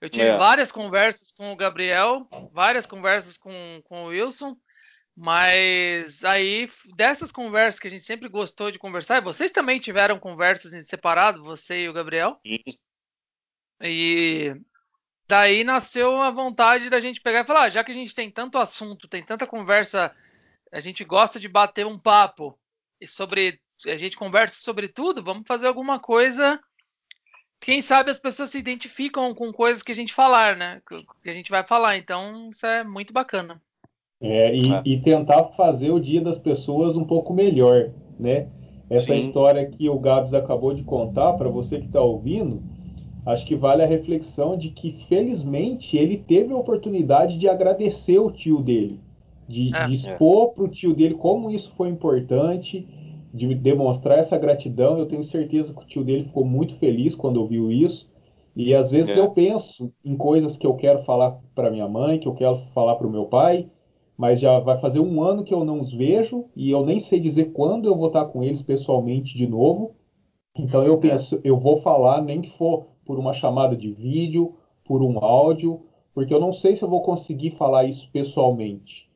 Eu 0.00 0.08
tive 0.08 0.26
é. 0.26 0.36
várias 0.36 0.72
conversas 0.72 1.32
com 1.32 1.52
o 1.52 1.56
Gabriel, 1.56 2.26
várias 2.52 2.86
conversas 2.86 3.36
com, 3.36 3.82
com 3.84 4.04
o 4.04 4.06
Wilson, 4.08 4.56
mas 5.14 6.24
aí, 6.24 6.70
dessas 6.96 7.32
conversas 7.32 7.80
que 7.80 7.88
a 7.88 7.90
gente 7.90 8.04
sempre 8.04 8.28
gostou 8.28 8.70
de 8.70 8.78
conversar, 8.78 9.20
vocês 9.20 9.50
também 9.50 9.78
tiveram 9.78 10.18
conversas 10.18 10.72
em 10.72 10.80
separado, 10.80 11.42
você 11.42 11.82
e 11.82 11.88
o 11.88 11.92
Gabriel? 11.92 12.40
Sim. 12.46 12.62
E 13.82 14.54
daí 15.26 15.62
nasceu 15.62 16.22
a 16.22 16.30
vontade 16.30 16.88
da 16.88 17.00
gente 17.00 17.20
pegar 17.20 17.40
e 17.40 17.44
falar, 17.44 17.62
ah, 17.64 17.68
já 17.68 17.84
que 17.84 17.90
a 17.90 17.94
gente 17.94 18.14
tem 18.14 18.30
tanto 18.30 18.56
assunto, 18.56 19.08
tem 19.08 19.22
tanta 19.22 19.46
conversa, 19.46 20.14
a 20.72 20.80
gente 20.80 21.04
gosta 21.04 21.38
de 21.38 21.48
bater 21.48 21.84
um 21.84 21.98
papo 21.98 22.58
sobre 23.06 23.60
a 23.86 23.96
gente 23.96 24.16
conversa 24.16 24.60
sobre 24.60 24.88
tudo, 24.88 25.22
vamos 25.22 25.44
fazer 25.46 25.66
alguma 25.66 25.98
coisa. 25.98 26.58
Quem 27.60 27.80
sabe 27.80 28.10
as 28.10 28.18
pessoas 28.18 28.50
se 28.50 28.58
identificam 28.58 29.34
com 29.34 29.52
coisas 29.52 29.82
que 29.82 29.92
a 29.92 29.94
gente 29.94 30.12
falar, 30.12 30.56
né? 30.56 30.80
Que 31.22 31.30
a 31.30 31.34
gente 31.34 31.50
vai 31.50 31.64
falar. 31.64 31.96
Então, 31.96 32.50
isso 32.50 32.66
é 32.66 32.84
muito 32.84 33.12
bacana. 33.12 33.60
É, 34.20 34.54
e, 34.54 34.72
é. 34.72 34.82
e 34.84 35.00
tentar 35.00 35.44
fazer 35.56 35.90
o 35.90 36.00
dia 36.00 36.20
das 36.20 36.38
pessoas 36.38 36.96
um 36.96 37.04
pouco 37.04 37.32
melhor, 37.32 37.92
né? 38.18 38.48
Essa 38.90 39.12
Sim. 39.12 39.26
história 39.26 39.68
que 39.68 39.88
o 39.88 39.98
Gabs 39.98 40.34
acabou 40.34 40.74
de 40.74 40.82
contar, 40.82 41.34
para 41.34 41.48
você 41.48 41.78
que 41.78 41.86
está 41.86 42.00
ouvindo, 42.00 42.62
acho 43.26 43.44
que 43.44 43.54
vale 43.54 43.82
a 43.82 43.86
reflexão 43.86 44.56
de 44.56 44.70
que, 44.70 45.04
felizmente, 45.08 45.96
ele 45.96 46.16
teve 46.16 46.52
a 46.52 46.56
oportunidade 46.56 47.38
de 47.38 47.48
agradecer 47.48 48.18
o 48.18 48.30
tio 48.30 48.62
dele 48.62 49.00
de, 49.48 49.74
é. 49.74 49.86
de 49.86 49.94
expor 49.94 50.50
para 50.52 50.64
o 50.64 50.68
tio 50.68 50.94
dele 50.94 51.14
como 51.14 51.50
isso 51.50 51.72
foi 51.76 51.88
importante, 51.88 52.86
de 53.32 53.54
demonstrar 53.54 54.18
essa 54.18 54.36
gratidão. 54.36 54.98
Eu 54.98 55.06
tenho 55.06 55.24
certeza 55.24 55.72
que 55.72 55.82
o 55.82 55.86
tio 55.86 56.04
dele 56.04 56.24
ficou 56.24 56.44
muito 56.44 56.74
feliz 56.76 57.14
quando 57.14 57.38
ouviu 57.38 57.72
isso. 57.72 58.10
E 58.54 58.74
às 58.74 58.90
vezes 58.90 59.16
é. 59.16 59.20
eu 59.20 59.30
penso 59.30 59.92
em 60.04 60.16
coisas 60.16 60.56
que 60.56 60.66
eu 60.66 60.74
quero 60.74 61.02
falar 61.04 61.38
para 61.54 61.70
minha 61.70 61.88
mãe, 61.88 62.18
que 62.18 62.26
eu 62.26 62.34
quero 62.34 62.56
falar 62.74 62.96
para 62.96 63.06
o 63.06 63.10
meu 63.10 63.26
pai, 63.26 63.68
mas 64.16 64.40
já 64.40 64.58
vai 64.58 64.78
fazer 64.80 64.98
um 64.98 65.22
ano 65.22 65.44
que 65.44 65.54
eu 65.54 65.64
não 65.64 65.80
os 65.80 65.92
vejo 65.92 66.46
e 66.56 66.70
eu 66.70 66.84
nem 66.84 66.98
sei 66.98 67.20
dizer 67.20 67.52
quando 67.52 67.86
eu 67.86 67.96
vou 67.96 68.08
estar 68.08 68.24
com 68.26 68.42
eles 68.42 68.60
pessoalmente 68.60 69.36
de 69.36 69.46
novo. 69.46 69.94
Então 70.56 70.82
eu 70.82 70.94
uhum. 70.94 71.00
penso, 71.00 71.40
eu 71.44 71.56
vou 71.56 71.76
falar 71.76 72.20
nem 72.20 72.40
que 72.40 72.50
for 72.50 72.88
por 73.04 73.16
uma 73.16 73.32
chamada 73.32 73.76
de 73.76 73.92
vídeo, 73.92 74.54
por 74.84 75.02
um 75.02 75.24
áudio, 75.24 75.82
porque 76.12 76.34
eu 76.34 76.40
não 76.40 76.52
sei 76.52 76.74
se 76.74 76.82
eu 76.82 76.88
vou 76.88 77.02
conseguir 77.02 77.52
falar 77.52 77.84
isso 77.84 78.10
pessoalmente. 78.10 79.07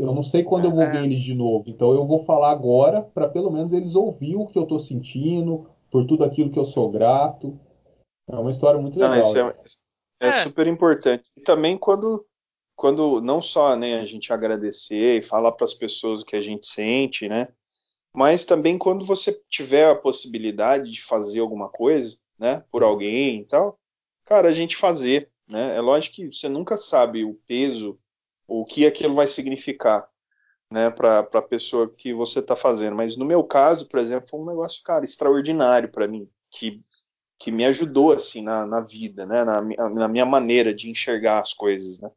Eu 0.00 0.14
não 0.14 0.22
sei 0.22 0.42
quando 0.42 0.64
eu 0.64 0.70
vou 0.70 0.90
ver 0.90 1.04
eles 1.04 1.20
de 1.20 1.34
novo. 1.34 1.68
Então 1.68 1.92
eu 1.92 2.06
vou 2.06 2.24
falar 2.24 2.50
agora 2.52 3.02
para 3.02 3.28
pelo 3.28 3.50
menos 3.50 3.70
eles 3.70 3.94
ouvir 3.94 4.34
o 4.34 4.46
que 4.46 4.58
eu 4.58 4.62
estou 4.62 4.80
sentindo, 4.80 5.68
por 5.90 6.06
tudo 6.06 6.24
aquilo 6.24 6.50
que 6.50 6.58
eu 6.58 6.64
sou 6.64 6.90
grato. 6.90 7.60
É 8.26 8.34
uma 8.34 8.50
história 8.50 8.80
muito 8.80 8.98
legal. 8.98 9.34
Não, 9.34 9.48
é, 9.50 9.54
é, 10.20 10.28
é, 10.28 10.32
super 10.32 10.66
importante. 10.66 11.30
E 11.36 11.42
também 11.42 11.76
quando, 11.76 12.24
quando 12.74 13.20
não 13.20 13.42
só 13.42 13.76
né, 13.76 14.00
a 14.00 14.06
gente 14.06 14.32
agradecer 14.32 15.18
e 15.18 15.22
falar 15.22 15.52
para 15.52 15.66
as 15.66 15.74
pessoas 15.74 16.22
o 16.22 16.24
que 16.24 16.36
a 16.36 16.42
gente 16.42 16.66
sente, 16.66 17.28
né? 17.28 17.48
Mas 18.14 18.46
também 18.46 18.78
quando 18.78 19.04
você 19.04 19.38
tiver 19.50 19.90
a 19.90 19.94
possibilidade 19.94 20.90
de 20.90 21.02
fazer 21.02 21.40
alguma 21.40 21.68
coisa, 21.68 22.16
né? 22.38 22.64
Por 22.72 22.82
alguém 22.82 23.40
e 23.40 23.44
tal, 23.44 23.78
cara, 24.24 24.48
a 24.48 24.52
gente 24.52 24.78
fazer, 24.78 25.30
né? 25.46 25.76
É 25.76 25.80
lógico 25.82 26.16
que 26.16 26.32
você 26.32 26.48
nunca 26.48 26.78
sabe 26.78 27.22
o 27.22 27.34
peso 27.46 27.98
o 28.50 28.64
que 28.64 28.84
aquilo 28.84 29.14
vai 29.14 29.28
significar 29.28 30.08
né, 30.70 30.90
para 30.90 31.20
a 31.20 31.42
pessoa 31.42 31.88
que 31.88 32.12
você 32.12 32.40
está 32.40 32.56
fazendo. 32.56 32.96
Mas 32.96 33.16
no 33.16 33.24
meu 33.24 33.44
caso, 33.44 33.88
por 33.88 34.00
exemplo, 34.00 34.28
foi 34.28 34.40
um 34.40 34.46
negócio, 34.46 34.82
cara, 34.82 35.04
extraordinário 35.04 35.90
para 35.90 36.08
mim, 36.08 36.28
que 36.50 36.82
que 37.38 37.50
me 37.50 37.64
ajudou 37.64 38.12
assim 38.12 38.42
na, 38.42 38.66
na 38.66 38.80
vida, 38.80 39.24
né? 39.24 39.42
Na, 39.44 39.62
na, 39.88 40.08
minha 40.08 40.26
maneira 40.26 40.74
de 40.74 40.90
enxergar 40.90 41.40
as 41.40 41.54
coisas, 41.54 41.98
né? 41.98 42.10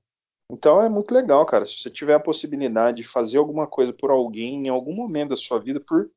Então 0.52 0.82
é 0.82 0.90
muito 0.90 1.14
legal, 1.14 1.46
cara. 1.46 1.66
Se 1.66 1.80
você 1.80 1.90
tiver 1.90 2.14
a 2.14 2.20
possibilidade 2.20 2.98
de 2.98 3.08
fazer 3.08 3.38
alguma 3.38 3.66
coisa 3.66 3.94
por 3.94 4.12
alguém 4.12 4.68
em 4.68 4.70
algum 4.70 4.94
momento 4.94 5.30
da 5.30 5.38
sua 5.38 5.60
vida, 5.60 5.80
por 5.80 6.12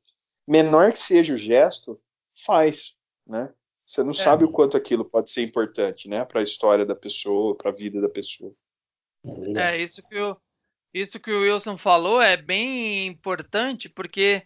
menor 0.45 0.91
que 0.91 0.99
seja 0.99 1.33
o 1.33 1.37
gesto, 1.37 1.97
faz, 2.35 2.97
né? 3.25 3.49
Você 3.85 4.03
não 4.03 4.11
é. 4.11 4.13
sabe 4.13 4.43
o 4.43 4.51
quanto 4.51 4.75
aquilo 4.75 5.05
pode 5.05 5.31
ser 5.31 5.41
importante, 5.41 6.09
né? 6.09 6.25
Para 6.25 6.41
a 6.41 6.43
história 6.43 6.85
da 6.85 6.95
pessoa, 6.95 7.55
para 7.55 7.71
a 7.71 7.73
vida 7.73 8.01
da 8.01 8.09
pessoa. 8.09 8.53
É 9.55 9.77
isso 9.77 10.01
que 10.07 10.19
o 10.19 10.37
isso 10.93 11.19
que 11.19 11.31
o 11.31 11.41
Wilson 11.41 11.77
falou 11.77 12.21
é 12.21 12.35
bem 12.35 13.05
importante 13.05 13.87
porque 13.87 14.41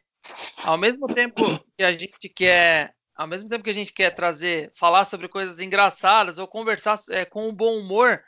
ao 0.66 0.78
mesmo 0.78 1.06
tempo 1.06 1.46
que 1.78 1.84
a 1.84 1.92
gente 1.94 2.28
quer 2.28 2.94
ao 3.16 3.28
mesmo 3.28 3.48
tempo 3.48 3.64
que 3.64 3.70
a 3.70 3.74
gente 3.74 3.94
quer 3.94 4.10
trazer, 4.10 4.72
falar 4.74 5.06
sobre 5.06 5.28
coisas 5.28 5.60
engraçadas 5.60 6.40
ou 6.40 6.48
conversar 6.48 7.00
é, 7.12 7.24
com 7.24 7.48
um 7.48 7.54
bom 7.54 7.78
humor 7.78 8.22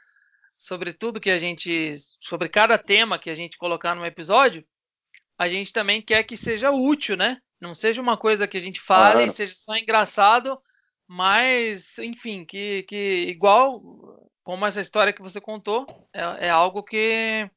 sobre 0.58 0.93
tudo 0.93 1.20
que 1.20 1.32
a 1.32 1.38
gente, 1.38 1.91
sobre 2.22 2.47
cada 2.47 2.78
tema 2.78 3.18
que 3.18 3.30
a 3.30 3.34
gente 3.34 3.58
colocar 3.58 3.95
no 3.95 4.06
episódio, 4.06 4.64
a 5.38 5.49
gente 5.49 5.74
também 5.74 6.01
quer 6.01 6.24
que 6.24 6.38
seja 6.38 6.70
útil, 6.70 7.18
né? 7.18 7.38
Não 7.60 7.74
seja 7.74 8.01
uma 8.01 8.16
coisa 8.16 8.47
que 8.47 8.58
a 8.58 8.62
gente 8.62 8.80
fale 8.80 9.24
e 9.24 9.32
seja 9.32 9.56
só 9.56 9.76
engraçado, 9.76 10.60
mas, 11.08 11.97
enfim, 11.97 12.45
que, 12.45 12.84
que 12.84 13.26
igual 13.28 13.82
como 14.43 14.65
essa 14.65 14.81
história 14.81 15.13
que 15.13 15.21
você 15.21 15.39
contou, 15.39 15.87
é, 16.13 16.47
é 16.47 16.49
algo 16.49 16.83
que 16.83 17.49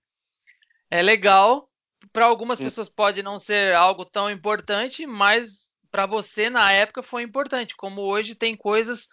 é 0.90 1.02
legal. 1.02 1.68
Para 2.12 2.26
algumas 2.26 2.60
pessoas 2.60 2.88
pode 2.88 3.22
não 3.22 3.38
ser 3.38 3.74
algo 3.74 4.04
tão 4.04 4.30
importante, 4.30 5.06
mas 5.06 5.72
para 5.90 6.06
você 6.06 6.48
na 6.48 6.72
época 6.72 7.02
foi 7.02 7.22
importante, 7.22 7.74
como 7.76 8.02
hoje 8.02 8.34
tem 8.34 8.56
coisas 8.56 9.08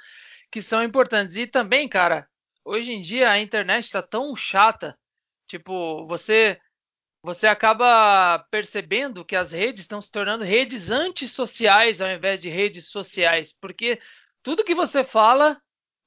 que 0.51 0.61
são 0.61 0.83
importantes. 0.83 1.35
E 1.35 1.47
também, 1.47 1.87
cara, 1.87 2.27
hoje 2.63 2.91
em 2.91 3.01
dia 3.01 3.31
a 3.31 3.39
internet 3.39 3.85
está 3.85 4.01
tão 4.01 4.35
chata, 4.35 4.97
tipo, 5.47 6.05
você 6.05 6.59
você 7.25 7.47
acaba 7.47 8.39
percebendo 8.51 9.23
que 9.23 9.35
as 9.35 9.53
redes 9.53 9.83
estão 9.83 10.01
se 10.01 10.11
tornando 10.11 10.43
redes 10.43 10.91
antissociais 10.91 12.01
ao 12.01 12.09
invés 12.09 12.41
de 12.41 12.49
redes 12.49 12.89
sociais, 12.89 13.53
porque 13.53 13.97
tudo 14.43 14.63
que 14.63 14.75
você 14.75 15.05
fala, 15.05 15.57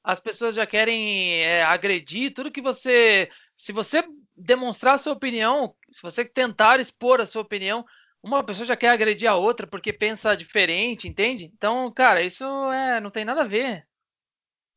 as 0.06 0.20
pessoas 0.20 0.54
já 0.54 0.64
querem 0.64 1.42
é, 1.42 1.64
agredir, 1.64 2.32
tudo 2.32 2.52
que 2.52 2.62
você. 2.62 3.28
Se 3.56 3.72
você 3.72 4.04
demonstrar 4.36 4.94
a 4.94 4.98
sua 4.98 5.12
opinião, 5.12 5.74
se 5.90 6.00
você 6.00 6.24
tentar 6.24 6.78
expor 6.78 7.20
a 7.20 7.26
sua 7.26 7.42
opinião, 7.42 7.84
uma 8.22 8.44
pessoa 8.44 8.64
já 8.64 8.76
quer 8.76 8.90
agredir 8.90 9.28
a 9.28 9.34
outra 9.34 9.66
porque 9.66 9.92
pensa 9.92 10.36
diferente, 10.36 11.08
entende? 11.08 11.50
Então, 11.52 11.90
cara, 11.90 12.22
isso 12.22 12.44
é, 12.70 13.00
não 13.00 13.10
tem 13.10 13.24
nada 13.24 13.40
a 13.40 13.46
ver. 13.46 13.84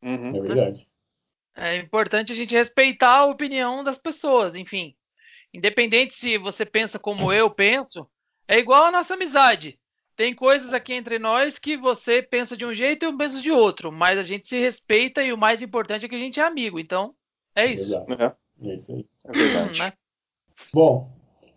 Uhum. 0.01 0.35
É 0.35 0.41
verdade. 0.41 0.89
É 1.55 1.75
importante 1.75 2.31
a 2.31 2.35
gente 2.35 2.55
respeitar 2.55 3.17
a 3.17 3.25
opinião 3.25 3.83
das 3.83 3.99
pessoas, 3.99 4.55
enfim. 4.55 4.95
Independente 5.53 6.15
se 6.15 6.39
você 6.39 6.65
pensa 6.65 6.97
como 6.97 7.31
eu 7.31 7.51
penso, 7.51 8.09
é 8.47 8.57
igual 8.57 8.85
a 8.85 8.91
nossa 8.91 9.13
amizade. 9.13 9.79
Tem 10.19 10.35
coisas 10.35 10.73
aqui 10.73 10.93
entre 10.93 11.17
nós 11.17 11.57
que 11.57 11.77
você 11.77 12.21
pensa 12.21 12.57
de 12.57 12.65
um 12.65 12.73
jeito 12.73 13.03
e 13.03 13.05
eu 13.05 13.15
penso 13.15 13.41
de 13.41 13.49
outro, 13.49 13.89
mas 13.89 14.19
a 14.19 14.23
gente 14.23 14.49
se 14.49 14.59
respeita 14.59 15.23
e 15.23 15.31
o 15.31 15.37
mais 15.37 15.61
importante 15.61 16.05
é 16.05 16.09
que 16.09 16.15
a 16.15 16.19
gente 16.19 16.41
é 16.41 16.43
amigo. 16.43 16.77
Então, 16.77 17.15
é 17.55 17.67
isso. 17.67 17.95
É, 17.95 18.35
é 18.63 18.75
isso 18.75 18.91
aí. 18.91 19.05
É 19.23 19.31
verdade. 19.31 19.79
Né? 19.79 19.93
Bom, 20.73 21.09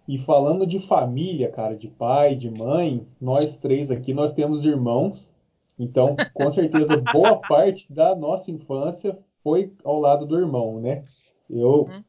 e 0.06 0.16
falando 0.18 0.64
de 0.64 0.78
família, 0.78 1.50
cara, 1.50 1.74
de 1.76 1.88
pai, 1.88 2.36
de 2.36 2.52
mãe, 2.56 3.04
nós 3.20 3.56
três 3.56 3.90
aqui, 3.90 4.14
nós 4.14 4.32
temos 4.32 4.64
irmãos. 4.64 5.28
Então, 5.76 6.14
com 6.32 6.48
certeza, 6.48 7.02
boa 7.12 7.40
parte 7.42 7.92
da 7.92 8.14
nossa 8.14 8.48
infância 8.48 9.18
foi 9.42 9.72
ao 9.82 9.98
lado 9.98 10.24
do 10.24 10.38
irmão, 10.38 10.80
né? 10.80 11.02
Eu, 11.50 11.88
uhum. 11.88 12.04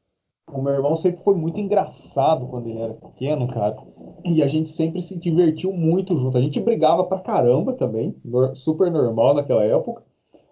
O 0.48 0.62
meu 0.62 0.74
irmão 0.74 0.96
sempre 0.96 1.24
foi 1.24 1.36
muito 1.36 1.60
engraçado 1.60 2.48
quando 2.48 2.68
ele 2.68 2.80
era 2.80 2.94
pequeno, 2.94 3.48
cara. 3.48 3.76
E 4.24 4.44
a 4.44 4.48
gente 4.48 4.70
sempre 4.70 5.02
se 5.02 5.18
divertiu 5.18 5.74
muito 5.74 6.18
junto. 6.18 6.38
A 6.38 6.42
gente 6.42 6.60
brigava 6.60 7.04
pra 7.04 7.20
caramba 7.20 7.74
também, 7.74 8.16
super 8.56 8.92
normal 8.92 9.34
naquela 9.34 9.64
época. 9.64 10.04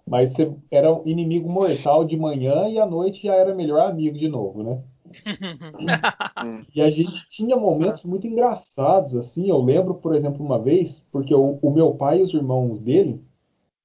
Mas 0.08 0.32
você 0.32 0.52
era 0.70 0.92
um 0.92 1.04
inimigo 1.06 1.50
mortal 1.50 2.04
de 2.04 2.18
manhã 2.18 2.68
e 2.68 2.80
à 2.80 2.86
noite 2.86 3.24
já 3.24 3.36
era 3.36 3.54
melhor 3.54 3.82
amigo 3.82 4.18
de 4.18 4.28
novo, 4.28 4.64
né? 4.64 4.82
e 6.74 6.82
a 6.82 6.89
gente 6.89 7.30
tinha 7.30 7.56
momentos 7.56 8.04
muito 8.04 8.26
engraçados, 8.26 9.16
assim. 9.16 9.50
Eu 9.50 9.62
lembro, 9.62 9.96
por 9.96 10.16
exemplo, 10.16 10.44
uma 10.44 10.60
vez, 10.60 11.04
porque 11.12 11.34
o, 11.34 11.60
o, 11.62 11.72
meu 11.72 11.94
pai 11.94 12.20
e 12.20 12.24
os 12.24 12.34
irmãos 12.34 12.80
dele, 12.80 13.22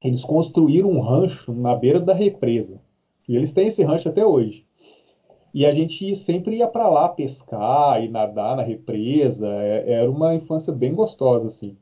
eles 0.03 0.25
construíram 0.25 0.91
um 0.91 1.01
rancho 1.01 1.53
na 1.53 1.75
beira 1.75 2.01
da 2.01 2.15
represa. 2.15 2.81
E 3.29 3.37
eles 3.37 3.53
têm 3.53 3.69
esse 3.69 3.83
rancho 3.83 4.09
até 4.09 4.25
hoje. 4.25 4.66
E 5.55 5.65
a 5.65 5.73
gente 5.73 6.15
sempre 6.17 6.57
ia 6.57 6.69
para 6.69 6.89
lá 6.89 7.09
pescar 7.09 8.03
e 8.03 8.09
nadar 8.09 8.57
na 8.57 8.63
represa. 8.63 9.49
É, 9.49 9.93
era 9.93 10.11
uma 10.11 10.35
infância 10.35 10.73
bem 10.73 10.95
gostosa, 10.95 11.47
assim. 11.47 11.77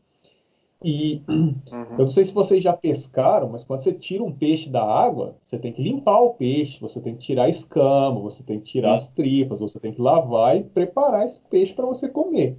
E 0.84 1.22
uhum. 1.26 1.54
eu 1.92 1.98
não 2.00 2.08
sei 2.08 2.26
se 2.26 2.34
vocês 2.34 2.62
já 2.62 2.74
pescaram, 2.74 3.48
mas 3.48 3.64
quando 3.64 3.80
você 3.80 3.90
tira 3.90 4.22
um 4.22 4.30
peixe 4.30 4.68
da 4.68 4.84
água, 4.84 5.34
você 5.40 5.58
tem 5.58 5.72
que 5.72 5.82
limpar 5.82 6.20
o 6.20 6.34
peixe, 6.34 6.78
você 6.78 7.00
tem 7.00 7.16
que 7.16 7.24
tirar 7.24 7.44
a 7.44 7.48
escama, 7.48 8.20
você 8.20 8.42
tem 8.42 8.60
que 8.60 8.66
tirar 8.66 8.96
as 8.96 9.08
tripas, 9.08 9.60
você 9.60 9.80
tem 9.80 9.94
que 9.94 10.02
lavar 10.02 10.58
e 10.58 10.62
preparar 10.62 11.24
esse 11.24 11.40
peixe 11.48 11.72
para 11.72 11.86
você 11.86 12.06
comer. 12.06 12.58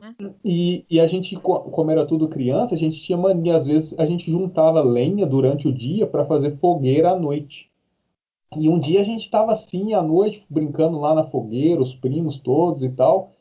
Uhum. 0.00 0.34
E, 0.44 0.84
e, 0.88 1.00
a 1.00 1.06
gente, 1.08 1.34
como 1.36 1.90
era 1.90 2.06
tudo 2.06 2.28
criança, 2.28 2.76
a 2.76 2.78
gente 2.78 3.00
tinha 3.00 3.18
mania, 3.18 3.56
às 3.56 3.66
vezes 3.66 3.98
a 3.98 4.06
gente 4.06 4.30
juntava 4.30 4.80
lenha 4.80 5.26
durante 5.26 5.66
o 5.66 5.72
dia 5.72 6.06
para 6.06 6.24
fazer 6.24 6.56
fogueira 6.58 7.10
à 7.10 7.18
noite. 7.18 7.71
E 8.56 8.68
um 8.68 8.78
dia 8.78 9.00
a 9.00 9.04
gente 9.04 9.22
estava 9.22 9.52
assim 9.52 9.94
à 9.94 10.02
noite, 10.02 10.44
brincando 10.48 10.98
lá 10.98 11.14
na 11.14 11.24
fogueira, 11.24 11.80
os 11.80 11.94
primos 11.94 12.38
todos 12.38 12.82
e 12.82 12.90
tal. 12.90 13.32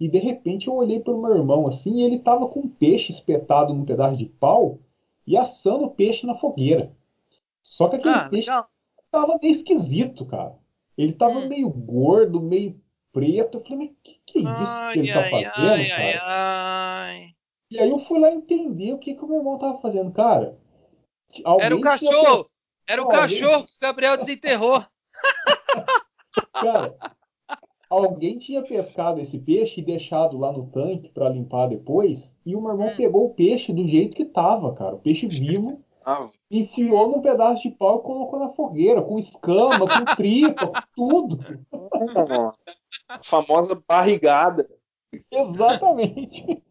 E 0.00 0.08
de 0.08 0.18
repente 0.18 0.68
eu 0.68 0.74
olhei 0.74 1.00
para 1.00 1.14
o 1.14 1.20
meu 1.20 1.36
irmão 1.36 1.66
assim, 1.66 2.00
e 2.00 2.02
ele 2.02 2.16
estava 2.16 2.46
com 2.46 2.60
um 2.60 2.68
peixe 2.68 3.10
espetado 3.10 3.74
num 3.74 3.84
pedaço 3.84 4.16
de 4.16 4.26
pau 4.26 4.78
e 5.26 5.36
assando 5.36 5.84
o 5.84 5.90
peixe 5.90 6.26
na 6.26 6.34
fogueira. 6.34 6.92
Só 7.62 7.88
que 7.88 7.96
aquele 7.96 8.14
ah, 8.14 8.28
peixe 8.28 8.50
estava 9.04 9.38
meio 9.40 9.52
esquisito, 9.52 10.24
cara. 10.24 10.54
Ele 10.96 11.12
estava 11.12 11.38
hum. 11.38 11.48
meio 11.48 11.68
gordo, 11.68 12.40
meio 12.40 12.80
preto. 13.12 13.58
Eu 13.58 13.62
falei, 13.62 13.78
mas 13.78 13.90
que, 14.02 14.20
que 14.26 14.38
é 14.38 14.42
isso 14.42 14.72
ai, 14.72 14.92
que 14.92 14.98
ele 15.00 15.08
está 15.08 15.24
fazendo, 15.24 15.68
ai, 15.68 15.88
cara? 15.88 16.22
Ai, 16.24 17.34
e 17.70 17.78
aí 17.78 17.90
eu 17.90 17.98
fui 17.98 18.18
lá 18.18 18.30
entender 18.30 18.92
o 18.92 18.98
que, 18.98 19.14
que 19.14 19.24
o 19.24 19.28
meu 19.28 19.38
irmão 19.38 19.56
estava 19.56 19.78
fazendo, 19.78 20.10
cara. 20.12 20.58
Era 21.60 21.76
o 21.76 21.80
cachorro! 21.80 22.46
Era 22.88 23.02
o 23.02 23.08
cachorro 23.08 23.66
que 23.66 23.74
o 23.74 23.80
Gabriel 23.82 24.16
desenterrou. 24.16 24.82
cara, 26.54 26.96
alguém 27.90 28.38
tinha 28.38 28.62
pescado 28.62 29.20
esse 29.20 29.38
peixe 29.38 29.80
e 29.80 29.84
deixado 29.84 30.38
lá 30.38 30.50
no 30.50 30.66
tanque 30.68 31.10
para 31.10 31.28
limpar 31.28 31.68
depois, 31.68 32.34
e 32.46 32.56
o 32.56 32.60
meu 32.62 32.72
irmão 32.72 32.88
hum. 32.88 32.96
pegou 32.96 33.26
o 33.26 33.34
peixe 33.34 33.74
do 33.74 33.86
jeito 33.86 34.16
que 34.16 34.24
tava, 34.24 34.74
cara, 34.74 34.94
o 34.94 35.00
peixe 35.00 35.26
vivo, 35.26 35.84
enfiou 36.50 37.10
num 37.10 37.20
pedaço 37.20 37.62
de 37.62 37.70
pau 37.70 37.98
e 37.98 38.02
colocou 38.02 38.38
na 38.38 38.48
fogueira, 38.50 39.02
com 39.02 39.18
escama, 39.18 39.80
com 39.80 40.14
tripa, 40.16 40.66
com 40.66 40.80
tudo. 40.96 41.38
A 43.06 43.22
famosa 43.22 43.82
barrigada. 43.86 44.66
Exatamente. 45.30 46.62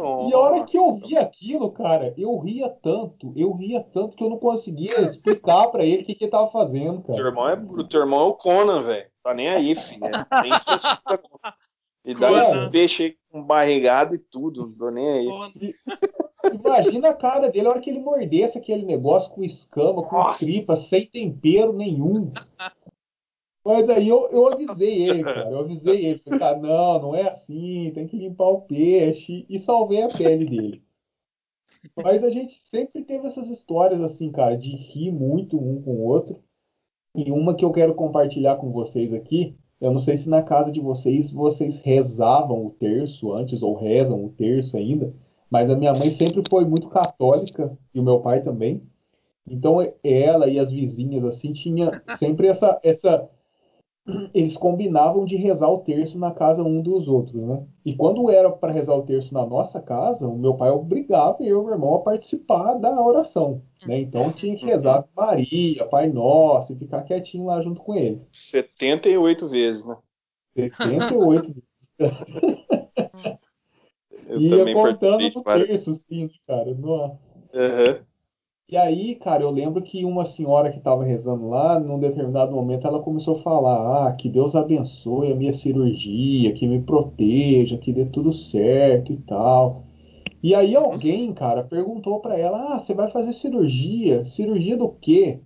Nossa. 0.00 0.30
E 0.30 0.34
a 0.34 0.38
hora 0.38 0.64
que 0.64 0.76
eu 0.76 0.94
vi 0.96 1.16
aquilo, 1.16 1.70
cara, 1.72 2.14
eu 2.16 2.38
ria 2.38 2.68
tanto, 2.68 3.32
eu 3.34 3.52
ria 3.52 3.80
tanto 3.80 4.16
que 4.16 4.22
eu 4.22 4.30
não 4.30 4.38
conseguia 4.38 5.00
explicar 5.00 5.68
para 5.68 5.84
ele 5.84 6.02
o 6.02 6.06
que, 6.06 6.14
que 6.14 6.24
ele 6.24 6.30
tava 6.30 6.50
fazendo, 6.50 7.02
cara. 7.02 7.14
Teu 7.14 7.26
irmão 7.26 7.48
é, 7.48 7.54
o 7.54 7.84
teu 7.84 8.00
irmão 8.00 8.20
é 8.20 8.24
o 8.24 8.34
Conan, 8.34 8.82
velho. 8.82 9.06
Tá 9.22 9.34
nem 9.34 9.48
aí, 9.48 9.74
filho. 9.74 10.00
Né? 10.00 10.26
Nem 10.42 10.52
E 12.04 12.14
dá 12.14 12.30
esse 12.32 12.70
peixe 12.70 13.02
aí 13.02 13.16
com 13.32 13.42
barrigada 13.42 14.14
e 14.14 14.18
tudo, 14.18 14.62
não 14.62 14.72
tô 14.72 14.90
nem 14.90 15.08
aí. 15.08 15.28
Imagina 16.52 17.10
a 17.10 17.14
cara 17.14 17.50
dele, 17.50 17.66
a 17.66 17.70
hora 17.70 17.80
que 17.80 17.90
ele 17.90 17.98
mordesse 17.98 18.56
aquele 18.56 18.84
negócio 18.84 19.32
com 19.32 19.42
escama, 19.42 20.02
com 20.04 20.16
Nossa. 20.16 20.44
tripa, 20.44 20.76
sem 20.76 21.06
tempero 21.06 21.72
nenhum. 21.72 22.30
Mas 23.66 23.88
aí 23.88 24.08
eu, 24.08 24.28
eu 24.32 24.46
avisei 24.46 25.08
ele, 25.08 25.24
cara. 25.24 25.50
Eu 25.50 25.58
avisei 25.58 26.06
ele. 26.06 26.20
Falei, 26.20 26.38
cara, 26.38 26.56
não, 26.56 27.02
não 27.02 27.16
é 27.16 27.28
assim, 27.28 27.90
tem 27.92 28.06
que 28.06 28.16
limpar 28.16 28.48
o 28.48 28.60
peixe. 28.60 29.44
E 29.48 29.58
salvei 29.58 30.02
a 30.02 30.06
pele 30.06 30.48
dele. 30.48 30.82
Mas 31.96 32.22
a 32.22 32.30
gente 32.30 32.56
sempre 32.60 33.02
teve 33.02 33.26
essas 33.26 33.48
histórias 33.48 34.00
assim, 34.00 34.30
cara, 34.30 34.56
de 34.56 34.70
rir 34.70 35.10
muito 35.10 35.58
um 35.58 35.82
com 35.82 35.96
o 35.96 36.04
outro. 36.04 36.38
E 37.12 37.32
uma 37.32 37.56
que 37.56 37.64
eu 37.64 37.72
quero 37.72 37.92
compartilhar 37.96 38.54
com 38.54 38.70
vocês 38.70 39.12
aqui. 39.12 39.56
Eu 39.80 39.90
não 39.90 40.00
sei 40.00 40.16
se 40.16 40.28
na 40.28 40.42
casa 40.44 40.70
de 40.70 40.80
vocês 40.80 41.32
vocês 41.32 41.76
rezavam 41.78 42.66
o 42.66 42.70
terço 42.70 43.32
antes 43.32 43.62
ou 43.62 43.74
rezam 43.74 44.24
o 44.24 44.30
terço 44.30 44.76
ainda, 44.76 45.12
mas 45.50 45.68
a 45.68 45.76
minha 45.76 45.92
mãe 45.92 46.10
sempre 46.10 46.40
foi 46.48 46.64
muito 46.64 46.88
católica 46.88 47.76
e 47.92 47.98
o 47.98 48.02
meu 48.02 48.20
pai 48.20 48.42
também. 48.42 48.80
Então 49.46 49.78
ela 50.04 50.46
e 50.46 50.58
as 50.58 50.70
vizinhas 50.70 51.24
assim 51.24 51.52
tinha 51.52 52.02
sempre 52.16 52.46
essa 52.46 52.80
essa 52.82 53.28
eles 54.32 54.56
combinavam 54.56 55.24
de 55.24 55.36
rezar 55.36 55.68
o 55.68 55.78
terço 55.78 56.18
na 56.18 56.30
casa 56.30 56.62
um 56.62 56.80
dos 56.80 57.08
outros, 57.08 57.42
né? 57.42 57.64
E 57.84 57.94
quando 57.94 58.30
era 58.30 58.50
para 58.50 58.72
rezar 58.72 58.94
o 58.94 59.02
terço 59.02 59.34
na 59.34 59.44
nossa 59.44 59.80
casa, 59.80 60.28
o 60.28 60.38
meu 60.38 60.54
pai 60.54 60.70
obrigava 60.70 61.38
eu 61.40 61.62
e 61.62 61.64
meu 61.64 61.72
irmão 61.74 61.94
a 61.94 62.00
participar 62.00 62.74
da 62.74 63.00
oração, 63.02 63.62
né? 63.84 64.00
Então 64.00 64.30
tinha 64.32 64.56
que 64.56 64.64
rezar 64.64 65.04
Maria, 65.16 65.84
Pai 65.86 66.08
Nosso 66.08 66.72
e 66.72 66.76
ficar 66.76 67.02
quietinho 67.02 67.46
lá 67.46 67.60
junto 67.60 67.82
com 67.82 67.94
eles. 67.94 68.28
78 68.32 69.48
vezes, 69.48 69.84
né? 69.84 69.96
78 70.54 71.54
vezes. 71.98 72.26
Eu 74.28 74.40
Ia 74.40 74.58
também 74.58 74.74
contando 74.74 75.18
participei 75.18 75.58
no 75.58 75.66
terço, 75.66 75.94
sim, 75.94 76.30
cara. 76.46 76.74
Nossa. 76.74 77.18
Aham. 77.54 78.06
E 78.68 78.76
aí, 78.76 79.14
cara, 79.14 79.44
eu 79.44 79.50
lembro 79.50 79.80
que 79.80 80.04
uma 80.04 80.24
senhora 80.24 80.72
que 80.72 80.78
estava 80.78 81.04
rezando 81.04 81.48
lá, 81.48 81.78
num 81.78 82.00
determinado 82.00 82.52
momento, 82.52 82.84
ela 82.84 83.00
começou 83.00 83.36
a 83.36 83.38
falar: 83.38 84.08
Ah, 84.08 84.12
que 84.12 84.28
Deus 84.28 84.56
abençoe 84.56 85.30
a 85.30 85.36
minha 85.36 85.52
cirurgia, 85.52 86.52
que 86.52 86.66
me 86.66 86.82
proteja, 86.82 87.78
que 87.78 87.92
dê 87.92 88.06
tudo 88.06 88.32
certo 88.32 89.12
e 89.12 89.18
tal. 89.18 89.84
E 90.42 90.52
aí 90.52 90.74
alguém, 90.74 91.32
cara, 91.32 91.62
perguntou 91.62 92.18
pra 92.18 92.36
ela: 92.36 92.74
Ah, 92.74 92.80
você 92.80 92.92
vai 92.92 93.08
fazer 93.08 93.32
cirurgia? 93.32 94.26
Cirurgia 94.26 94.76
do 94.76 94.88
quê? 94.88 95.38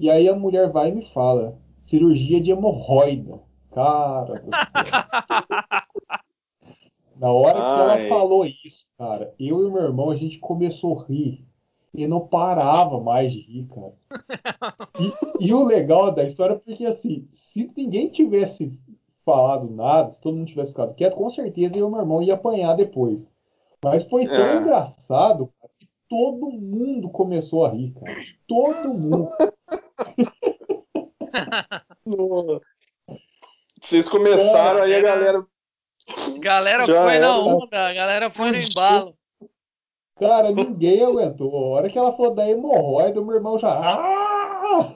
E 0.00 0.08
aí 0.08 0.26
a 0.26 0.34
mulher 0.34 0.72
vai 0.72 0.88
e 0.88 0.94
me 0.94 1.04
fala: 1.12 1.58
Cirurgia 1.84 2.40
de 2.40 2.50
hemorroida. 2.50 3.40
Cara 3.72 4.32
do 4.32 4.40
céu. 4.40 4.48
Na 7.20 7.30
hora 7.30 7.62
que 7.62 7.78
ela 7.78 7.94
Ai. 7.94 8.08
falou 8.08 8.46
isso, 8.46 8.86
cara, 8.98 9.34
eu 9.38 9.68
e 9.68 9.70
meu 9.70 9.82
irmão, 9.82 10.10
a 10.10 10.16
gente 10.16 10.38
começou 10.38 10.98
a 10.98 11.04
rir. 11.04 11.44
E 11.94 12.06
não 12.08 12.20
parava 12.26 12.98
mais 13.00 13.32
de 13.32 13.40
rir, 13.40 13.68
cara. 13.68 13.92
E, 14.98 15.46
e 15.46 15.54
o 15.54 15.64
legal 15.64 16.10
da 16.12 16.24
história 16.24 16.54
é 16.54 16.58
porque, 16.58 16.84
assim, 16.84 17.28
se 17.30 17.70
ninguém 17.76 18.08
tivesse 18.08 18.76
falado 19.24 19.70
nada, 19.70 20.10
se 20.10 20.20
todo 20.20 20.36
mundo 20.36 20.48
tivesse 20.48 20.72
ficado 20.72 20.94
quieto, 20.94 21.16
com 21.16 21.30
certeza 21.30 21.78
eu 21.78 21.86
e 21.88 21.90
meu 21.90 22.00
irmão 22.00 22.22
ia 22.22 22.34
apanhar 22.34 22.74
depois. 22.74 23.20
Mas 23.82 24.02
foi 24.04 24.26
tão 24.26 24.34
É. 24.36 24.56
engraçado 24.56 25.52
cara, 25.60 25.72
que 25.78 25.88
todo 26.08 26.50
mundo 26.50 27.08
começou 27.10 27.64
a 27.64 27.70
rir, 27.70 27.92
cara. 27.92 28.16
Todo 28.48 28.74
mundo. 28.98 29.28
Vocês 33.80 34.08
começaram, 34.08 34.82
aí 34.82 34.94
a 34.94 35.00
galera. 35.00 35.46
Galera 36.40 36.84
Já 36.84 37.02
foi 37.02 37.18
na 37.18 37.26
era. 37.26 37.32
onda, 37.32 37.88
a 37.88 37.92
galera 37.92 38.30
foi 38.30 38.50
no 38.50 38.56
embalo. 38.58 39.16
Cara, 40.16 40.52
ninguém 40.52 41.04
aguentou. 41.04 41.54
A 41.54 41.76
hora 41.76 41.90
que 41.90 41.98
ela 41.98 42.16
falou 42.16 42.34
da 42.34 42.48
hemorroida, 42.48 43.20
o 43.20 43.24
meu 43.24 43.36
irmão 43.36 43.58
já. 43.58 43.70
Ah! 43.70 44.94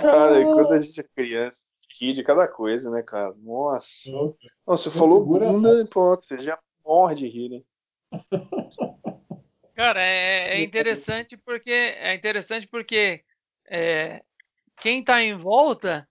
Cara, 0.00 0.40
e 0.40 0.44
quando 0.44 0.72
a 0.72 0.78
gente 0.78 1.00
é 1.00 1.04
criança, 1.04 1.64
ri 2.00 2.12
de 2.12 2.22
cada 2.22 2.48
coisa, 2.48 2.90
né, 2.90 3.02
cara? 3.02 3.34
Nossa. 3.38 4.10
Não, 4.10 4.34
você 4.66 4.90
falou 4.90 5.24
bunda, 5.24 5.86
pronto, 5.86 6.24
você 6.24 6.38
já 6.38 6.58
morre 6.84 7.14
de 7.14 7.28
rir, 7.28 7.48
né? 7.48 7.62
Cara, 9.74 10.02
é, 10.02 10.58
é 10.58 10.62
interessante 10.62 11.36
porque 11.36 11.70
é 11.70 12.14
interessante 12.14 12.66
porque 12.66 13.22
é, 13.68 14.22
quem 14.76 15.04
tá 15.04 15.22
em 15.22 15.36
volta, 15.36 16.08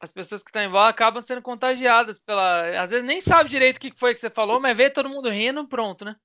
as 0.00 0.12
pessoas 0.12 0.42
que 0.42 0.50
estão 0.50 0.62
em 0.62 0.68
volta 0.68 0.90
acabam 0.90 1.22
sendo 1.22 1.42
contagiadas 1.42 2.18
pela. 2.18 2.80
Às 2.80 2.90
vezes 2.90 3.06
nem 3.06 3.20
sabe 3.20 3.48
direito 3.48 3.78
o 3.78 3.80
que 3.80 3.92
foi 3.96 4.14
que 4.14 4.20
você 4.20 4.30
falou, 4.30 4.60
mas 4.60 4.76
vê 4.76 4.90
todo 4.90 5.08
mundo 5.08 5.28
rindo, 5.28 5.66
pronto, 5.66 6.04
né? 6.04 6.16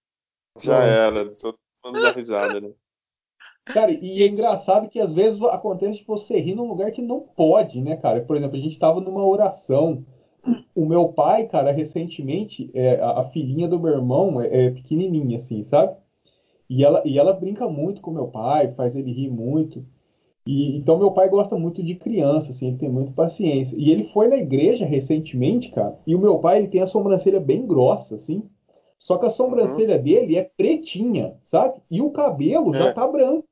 Já 0.60 0.84
era, 0.84 1.30
todo 1.36 1.58
mundo 1.86 2.02
dá 2.02 2.12
risada, 2.12 2.60
né? 2.60 2.72
Cara, 3.66 3.92
e 3.92 4.24
é 4.24 4.28
engraçado 4.28 4.90
que 4.90 5.00
às 5.00 5.14
vezes 5.14 5.42
acontece 5.44 6.00
de 6.00 6.06
você 6.06 6.40
rir 6.40 6.56
num 6.56 6.68
lugar 6.68 6.92
que 6.92 7.02
não 7.02 7.20
pode, 7.20 7.82
né, 7.82 7.96
cara? 7.98 8.22
Por 8.22 8.36
exemplo, 8.36 8.58
a 8.58 8.60
gente 8.60 8.80
tava 8.80 9.00
numa 9.00 9.26
oração. 9.26 10.06
O 10.74 10.86
meu 10.86 11.10
pai, 11.10 11.48
cara, 11.48 11.72
recentemente, 11.72 12.72
é, 12.74 13.00
a, 13.00 13.20
a 13.20 13.24
filhinha 13.26 13.68
do 13.68 13.80
meu 13.80 13.94
irmão 13.94 14.42
é, 14.42 14.68
é 14.68 14.72
pequenininha, 14.72 15.38
assim, 15.38 15.64
sabe? 15.66 15.96
E 16.70 16.84
ela, 16.84 17.02
e 17.06 17.18
ela 17.20 17.34
brinca 17.34 17.68
muito 17.68 18.02
com 18.02 18.12
meu 18.12 18.28
pai, 18.28 18.74
faz 18.74 18.96
ele 18.96 19.12
rir 19.12 19.30
muito. 19.30 19.86
E, 20.52 20.78
então 20.78 20.98
meu 20.98 21.12
pai 21.12 21.30
gosta 21.30 21.56
muito 21.56 21.84
de 21.84 21.94
criança, 21.94 22.52
assim, 22.52 22.70
ele 22.70 22.78
tem 22.78 22.90
muita 22.90 23.12
paciência. 23.12 23.76
E 23.78 23.92
ele 23.92 24.06
foi 24.06 24.28
na 24.28 24.38
igreja 24.38 24.84
recentemente, 24.84 25.70
cara, 25.70 25.96
e 26.08 26.16
o 26.16 26.20
meu 26.20 26.40
pai 26.40 26.58
ele 26.58 26.68
tem 26.70 26.82
a 26.82 26.88
sobrancelha 26.88 27.40
bem 27.40 27.68
grossa, 27.68 28.16
assim. 28.16 28.42
Só 28.98 29.18
que 29.20 29.28
a 29.28 29.30
sobrancelha 29.30 30.00
dele 30.00 30.36
é 30.38 30.44
pretinha, 30.44 31.36
sabe? 31.44 31.76
E 31.90 32.02
o 32.02 32.10
cabelo 32.10 32.74
já 32.74 32.88
É. 32.88 32.92
tá 32.94 33.08
branco. 33.08 33.46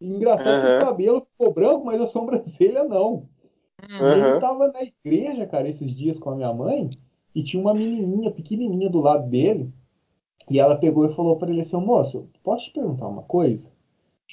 Engraçado 0.00 0.60
que 0.60 0.66
Aham. 0.66 0.76
o 0.76 0.80
cabelo 0.80 1.26
ficou 1.32 1.52
branco, 1.52 1.84
mas 1.84 2.00
a 2.00 2.06
sobrancelha 2.06 2.84
não. 2.84 3.28
E 3.88 3.94
ele 4.04 4.40
tava 4.40 4.68
na 4.68 4.82
igreja, 4.82 5.46
cara, 5.46 5.68
esses 5.68 5.94
dias 5.96 6.18
com 6.18 6.30
a 6.30 6.36
minha 6.36 6.52
mãe, 6.52 6.88
e 7.34 7.42
tinha 7.42 7.60
uma 7.60 7.74
menininha 7.74 8.30
pequenininha 8.30 8.88
do 8.88 9.00
lado 9.00 9.28
dele, 9.28 9.70
e 10.50 10.58
ela 10.60 10.76
pegou 10.76 11.06
e 11.06 11.14
falou 11.14 11.36
pra 11.36 11.50
ele 11.50 11.60
assim, 11.62 11.76
"Ô, 11.76 11.80
moço, 11.80 12.28
posso 12.42 12.66
te 12.66 12.72
perguntar 12.72 13.08
uma 13.08 13.22
coisa? 13.22 13.68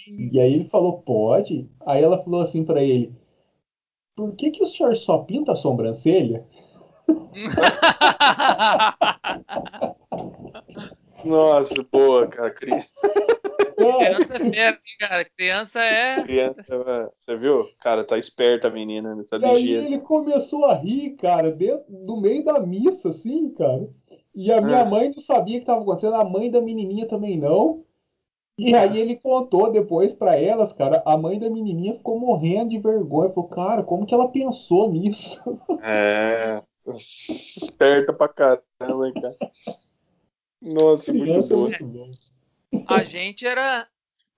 E 0.07 0.39
aí 0.39 0.53
ele 0.53 0.69
falou, 0.69 1.01
pode. 1.01 1.69
Aí 1.85 2.03
ela 2.03 2.21
falou 2.23 2.41
assim 2.41 2.63
pra 2.63 2.83
ele, 2.83 3.13
por 4.15 4.35
que 4.35 4.51
que 4.51 4.63
o 4.63 4.67
senhor 4.67 4.95
só 4.95 5.17
pinta 5.19 5.53
a 5.53 5.55
sobrancelha? 5.55 6.45
Nossa, 11.23 11.85
boa, 11.91 12.27
cara. 12.27 12.51
Cri- 12.51 12.71
É, 13.77 14.13
Criança 14.13 14.35
é 14.35 14.39
fera, 14.39 14.75
hein, 14.75 14.97
cara. 14.99 15.25
Criança 15.25 15.81
é. 15.83 16.23
Criança, 16.23 17.11
você 17.19 17.35
viu? 17.37 17.67
Cara, 17.79 18.03
tá 18.03 18.17
esperta 18.17 18.67
a 18.67 18.71
menina, 18.71 19.15
né? 19.15 19.23
Tá 19.29 19.37
E 19.37 19.45
aí 19.45 19.69
ele 19.71 19.99
começou 19.99 20.65
a 20.65 20.73
rir, 20.75 21.11
cara, 21.15 21.51
dentro, 21.51 21.85
no 21.89 22.19
meio 22.19 22.43
da 22.43 22.59
missa, 22.59 23.09
assim, 23.09 23.49
cara. 23.53 23.87
E 24.35 24.51
a 24.51 24.61
minha 24.61 24.81
Ah. 24.81 24.85
mãe 24.85 25.11
não 25.11 25.19
sabia 25.19 25.55
o 25.55 25.59
que 25.59 25.63
estava 25.63 25.81
acontecendo, 25.81 26.15
a 26.15 26.25
mãe 26.25 26.51
da 26.51 26.59
menininha 26.61 27.07
também 27.07 27.37
não. 27.39 27.83
E 28.57 28.75
aí 28.75 28.99
ele 28.99 29.15
contou 29.15 29.71
depois 29.71 30.13
pra 30.13 30.35
elas, 30.35 30.71
cara, 30.71 31.01
a 31.05 31.17
mãe 31.17 31.39
da 31.39 31.49
menininha 31.49 31.95
ficou 31.95 32.19
morrendo 32.19 32.69
de 32.69 32.79
vergonha. 32.79 33.31
Falou, 33.31 33.49
cara, 33.49 33.83
como 33.83 34.05
que 34.05 34.13
ela 34.13 34.29
pensou 34.29 34.91
nisso? 34.91 35.41
É. 35.81 36.61
Esperta 36.87 38.13
pra 38.13 38.27
caramba, 38.27 39.07
hein, 39.07 39.13
cara. 39.13 39.37
Nossa, 40.61 41.13
muito 41.13 41.39
é 41.39 41.41
boa. 41.41 41.69
muito 41.69 41.85
bom. 41.85 42.11
A 42.87 43.03
gente 43.03 43.45
era. 43.45 43.87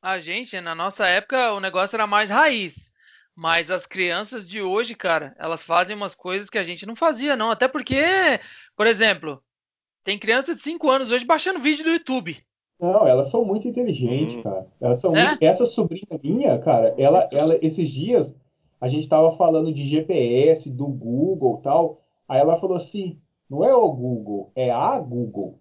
A 0.01 0.19
gente, 0.19 0.59
na 0.61 0.75
nossa 0.75 1.07
época, 1.07 1.53
o 1.53 1.59
negócio 1.59 1.95
era 1.95 2.05
mais 2.05 2.29
raiz. 2.29 2.93
Mas 3.35 3.69
as 3.69 3.85
crianças 3.85 4.47
de 4.47 4.61
hoje, 4.61 4.95
cara, 4.95 5.35
elas 5.37 5.63
fazem 5.63 5.95
umas 5.95 6.15
coisas 6.15 6.49
que 6.49 6.57
a 6.57 6.63
gente 6.63 6.85
não 6.85 6.95
fazia, 6.95 7.35
não. 7.35 7.51
Até 7.51 7.67
porque, 7.67 8.01
por 8.75 8.87
exemplo, 8.87 9.43
tem 10.03 10.17
criança 10.17 10.55
de 10.55 10.61
5 10.61 10.89
anos 10.89 11.11
hoje 11.11 11.25
baixando 11.25 11.59
vídeo 11.59 11.83
do 11.83 11.91
YouTube. 11.91 12.41
Não, 12.79 13.07
elas 13.07 13.29
são 13.29 13.45
muito 13.45 13.67
inteligentes, 13.67 14.35
Hum. 14.37 14.43
cara. 14.43 14.67
Elas 14.81 14.99
são 14.99 15.15
É? 15.15 15.27
muito... 15.29 15.41
Essa 15.43 15.65
sobrinha 15.65 16.19
minha, 16.21 16.59
cara, 16.59 16.93
ela, 16.97 17.27
ela, 17.31 17.57
esses 17.61 17.89
dias 17.89 18.35
a 18.81 18.87
gente 18.89 19.07
tava 19.07 19.35
falando 19.37 19.73
de 19.73 19.85
GPS, 19.85 20.69
do 20.69 20.85
Google 20.87 21.57
e 21.59 21.63
tal. 21.63 22.01
Aí 22.27 22.39
ela 22.39 22.59
falou 22.59 22.75
assim: 22.75 23.19
não 23.49 23.63
é 23.63 23.73
o 23.73 23.89
Google, 23.91 24.51
é 24.55 24.69
a 24.71 24.99
Google. 24.99 25.59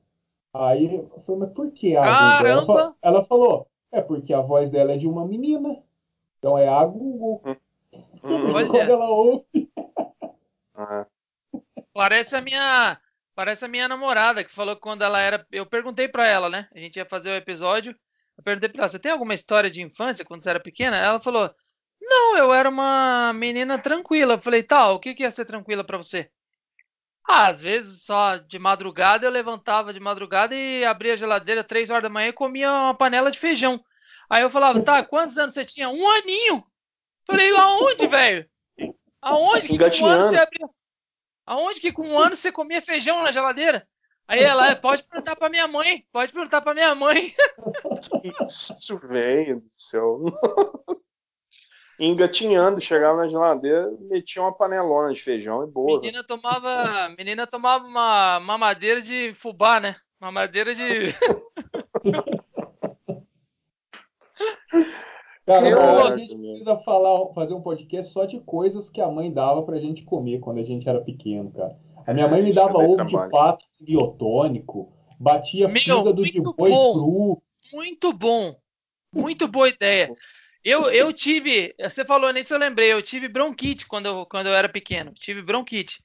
Aí 0.53 0.97
eu 0.97 1.23
falei, 1.25 1.41
mas 1.43 1.53
por 1.53 1.71
que 1.73 1.97
a 1.97 2.01
Google? 2.03 2.17
Ela 2.17 2.39
Caramba! 2.39 2.67
falou, 2.67 2.95
ela 3.03 3.25
falou, 3.25 3.67
é 3.93 4.01
porque 4.01 4.33
a 4.35 4.41
voz 4.41 4.71
dela 4.71 4.93
é 4.93 4.97
de 4.97 5.07
uma 5.07 5.27
menina. 5.27 5.79
Então 6.39 6.59
é 6.59 6.69
a 6.69 6.85
Google. 6.85 7.41
Hum, 7.45 7.55
Olha. 8.55 8.69
Quando 8.69 8.91
ela 8.91 9.09
ouve. 9.09 9.45
ah, 10.75 11.07
Parece 11.93 12.37
a 12.37 12.41
minha. 12.41 12.99
Parece 13.35 13.65
a 13.65 13.69
minha 13.69 13.89
namorada 13.89 14.45
que 14.45 14.53
falou 14.53 14.77
que 14.77 14.83
quando 14.83 15.03
ela 15.03 15.21
era. 15.21 15.47
Eu 15.51 15.67
perguntei 15.67 16.07
pra 16.07 16.27
ela, 16.27 16.49
né? 16.49 16.69
A 16.75 16.79
gente 16.79 16.97
ia 16.97 17.05
fazer 17.05 17.31
o 17.31 17.37
episódio. 17.37 17.95
Eu 18.39 18.45
perguntei 18.45 18.69
pra 18.69 18.83
ela: 18.83 18.89
você 18.89 18.99
tem 18.99 19.11
alguma 19.11 19.35
história 19.35 19.69
de 19.69 19.83
infância 19.83 20.25
quando 20.25 20.43
você 20.43 20.51
era 20.51 20.61
pequena? 20.61 20.97
Ela 20.97 21.21
falou: 21.21 21.53
Não, 22.01 22.37
eu 22.37 22.55
era 22.55 22.69
uma 22.69 23.33
menina 23.35 23.77
tranquila. 23.79 24.35
Eu 24.35 24.41
falei: 24.41 24.63
Tá, 24.63 24.91
o 24.91 25.01
que 25.01 25.15
que 25.15 25.25
ia 25.25 25.31
ser 25.31 25.45
tranquila 25.45 25.83
pra 25.83 25.99
você? 25.99 26.31
Ah, 27.27 27.49
às 27.49 27.61
vezes 27.61 28.05
só 28.05 28.37
de 28.37 28.59
madrugada 28.59 29.27
eu 29.27 29.31
levantava 29.31 29.93
de 29.93 29.99
madrugada 29.99 30.55
e 30.55 30.85
abria 30.85 31.15
a 31.15 31.17
geladeira 31.17 31.65
três 31.65 31.89
horas 31.89 32.03
da 32.03 32.09
manhã 32.09 32.29
e 32.29 32.33
comia 32.33 32.71
uma 32.71 32.95
panela 32.95 33.31
de 33.31 33.39
feijão. 33.39 33.83
Aí 34.31 34.43
eu 34.43 34.51
falava: 34.51 34.81
Tá, 34.81 35.03
quantos 35.03 35.39
anos 35.39 35.55
você 35.55 35.65
tinha? 35.65 35.89
Um 35.89 36.09
aninho. 36.09 36.65
Falei: 37.27 37.51
Aonde, 37.57 38.07
velho? 38.07 38.49
Aonde 39.21 39.69
que 39.69 40.03
um 40.03 40.07
ano 40.07 40.29
você? 40.29 40.47
Aonde 41.47 41.81
que 41.81 41.93
com 41.93 42.09
um 42.09 42.19
ano 42.19 42.35
você 42.35 42.51
comia 42.51 42.81
feijão 42.81 43.23
na 43.23 43.31
geladeira? 43.33 43.87
Aí 44.27 44.43
ela, 44.43 44.71
"É, 44.71 44.75
pode 44.75 45.03
perguntar 45.03 45.37
pra 45.37 45.51
minha 45.51 45.67
mãe, 45.67 46.07
pode 46.11 46.33
perguntar 46.33 46.63
pra 46.63 46.73
minha 46.75 46.95
mãe. 46.95 47.35
isso, 48.49 48.99
velho 48.99 49.61
do 49.61 49.71
céu. 49.77 50.23
Engatinhando, 52.01 52.81
chegava 52.81 53.19
na 53.19 53.29
geladeira, 53.29 53.89
metia 54.01 54.43
uma 54.43 54.57
panelona 54.57 55.13
de 55.13 55.23
feijão 55.23 55.63
e 55.63 55.67
boa. 55.67 56.01
Menina 56.01 56.25
tomava, 56.25 57.09
menina 57.17 57.47
tomava 57.47 57.87
uma 57.87 58.41
mamadeira 58.41 59.01
de 59.01 59.33
fubá, 59.35 59.79
né? 59.79 59.95
Mamadeira 60.19 60.75
de 60.75 60.83
Cara, 65.47 65.69
Eu- 65.69 65.79
a 65.79 65.81
Caraca, 65.81 66.19
gente 66.19 66.35
meu. 66.37 66.51
precisa 66.51 66.77
falar, 66.79 67.33
fazer 67.35 67.53
um 67.55 67.61
podcast 67.61 68.13
só 68.13 68.25
de 68.25 68.41
coisas 68.41 68.89
que 68.89 69.01
a 69.01 69.09
mãe 69.11 69.31
dava 69.33 69.63
pra 69.63 69.79
gente 69.79 70.03
comer 70.03 70.41
quando 70.41 70.59
a 70.59 70.63
gente 70.65 70.89
era 70.89 71.01
pequeno, 71.03 71.51
cara. 71.53 71.77
A 72.07 72.15
minha 72.15 72.29
mãe 72.29 72.43
me 72.43 72.51
Isso 72.51 72.59
dava 72.59 72.79
ovo 72.79 72.97
trabalho. 72.97 73.25
de 73.27 73.31
pato 73.31 73.65
biotônico, 73.81 74.93
batia 75.19 75.69
Meu, 75.69 75.77
fígado 75.79 76.15
de 76.23 76.33
muito 76.35 76.55
boi 76.55 76.71
bom. 76.71 76.93
cru. 76.93 77.43
Muito 77.73 78.13
bom. 78.13 78.55
Muito 79.13 79.49
boa 79.49 79.69
ideia. 79.69 80.11
Eu, 80.65 80.91
eu 80.91 81.13
tive, 81.13 81.75
você 81.79 82.05
falou 82.05 82.33
nisso, 82.33 82.55
eu 82.55 82.59
lembrei, 82.59 82.93
eu 82.93 83.03
tive 83.03 83.29
bronquite 83.29 83.87
quando 83.87 84.07
eu, 84.07 84.27
quando 84.27 84.47
eu 84.47 84.55
era 84.55 84.69
pequeno. 84.69 85.13
Tive 85.13 85.43
bronquite. 85.43 86.03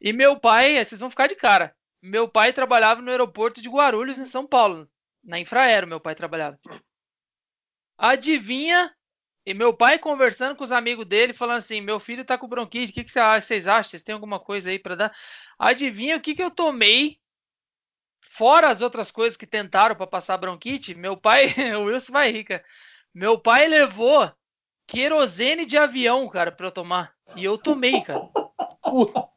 E 0.00 0.12
meu 0.12 0.38
pai, 0.38 0.82
vocês 0.84 1.00
vão 1.00 1.08
ficar 1.10 1.28
de 1.28 1.34
cara. 1.34 1.74
Meu 2.02 2.28
pai 2.28 2.52
trabalhava 2.52 3.00
no 3.00 3.10
aeroporto 3.10 3.62
de 3.62 3.68
Guarulhos, 3.68 4.18
em 4.18 4.26
São 4.26 4.46
Paulo. 4.46 4.86
Na 5.24 5.38
Infraero, 5.40 5.86
meu 5.86 6.00
pai 6.00 6.14
trabalhava. 6.14 6.58
Adivinha? 7.98 8.94
E 9.44 9.52
meu 9.54 9.74
pai 9.74 9.98
conversando 9.98 10.54
com 10.54 10.62
os 10.62 10.70
amigos 10.72 11.04
dele, 11.06 11.32
falando 11.32 11.58
assim: 11.58 11.80
meu 11.80 11.98
filho 11.98 12.24
tá 12.24 12.38
com 12.38 12.46
bronquite, 12.48 12.92
o 12.92 12.94
que, 12.94 13.04
que 13.04 13.10
você 13.10 13.18
acha- 13.20 13.46
vocês 13.46 13.66
acham? 13.66 13.90
Vocês 13.90 14.02
têm 14.02 14.12
alguma 14.14 14.38
coisa 14.38 14.70
aí 14.70 14.78
pra 14.78 14.94
dar? 14.94 15.12
Adivinha 15.58 16.16
o 16.16 16.20
que, 16.20 16.34
que 16.34 16.42
eu 16.42 16.50
tomei? 16.50 17.18
Fora 18.24 18.68
as 18.68 18.80
outras 18.80 19.10
coisas 19.10 19.36
que 19.36 19.46
tentaram 19.46 19.94
pra 19.96 20.06
passar 20.06 20.36
bronquite, 20.36 20.94
meu 20.94 21.16
pai, 21.16 21.46
o 21.78 21.84
Wilson 21.84 22.12
vai 22.12 22.30
rir, 22.30 22.44
cara. 22.44 22.64
Meu 23.12 23.38
pai 23.38 23.66
levou 23.68 24.32
querosene 24.86 25.66
de 25.66 25.76
avião, 25.76 26.28
cara, 26.28 26.52
pra 26.52 26.66
eu 26.68 26.72
tomar. 26.72 27.12
E 27.34 27.44
eu 27.44 27.58
tomei, 27.58 28.00
cara. 28.02 28.20
Puta. 28.82 29.28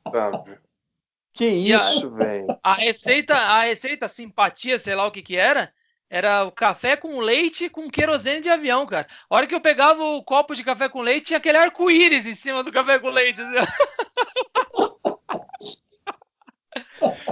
Que 1.33 1.45
isso, 1.47 2.11
velho? 2.11 2.47
A 2.63 2.73
receita, 2.73 3.35
a 3.35 3.63
receita 3.63 4.07
simpatia, 4.07 4.77
sei 4.79 4.95
lá 4.95 5.05
o 5.05 5.11
que 5.11 5.21
que 5.21 5.35
era, 5.35 5.73
era 6.09 6.43
o 6.43 6.51
café 6.51 6.95
com 6.95 7.19
leite 7.19 7.69
com 7.69 7.89
querosene 7.89 8.41
de 8.41 8.49
avião, 8.49 8.85
cara. 8.85 9.07
A 9.29 9.35
hora 9.35 9.47
que 9.47 9.55
eu 9.55 9.61
pegava 9.61 10.03
o 10.03 10.23
copo 10.23 10.55
de 10.55 10.63
café 10.63 10.87
com 10.87 11.01
leite, 11.01 11.27
tinha 11.27 11.37
aquele 11.37 11.57
arco-íris 11.57 12.25
em 12.27 12.35
cima 12.35 12.63
do 12.63 12.71
café 12.71 12.99
com 12.99 13.09
leite. 13.09 13.41
assim. 13.41 13.55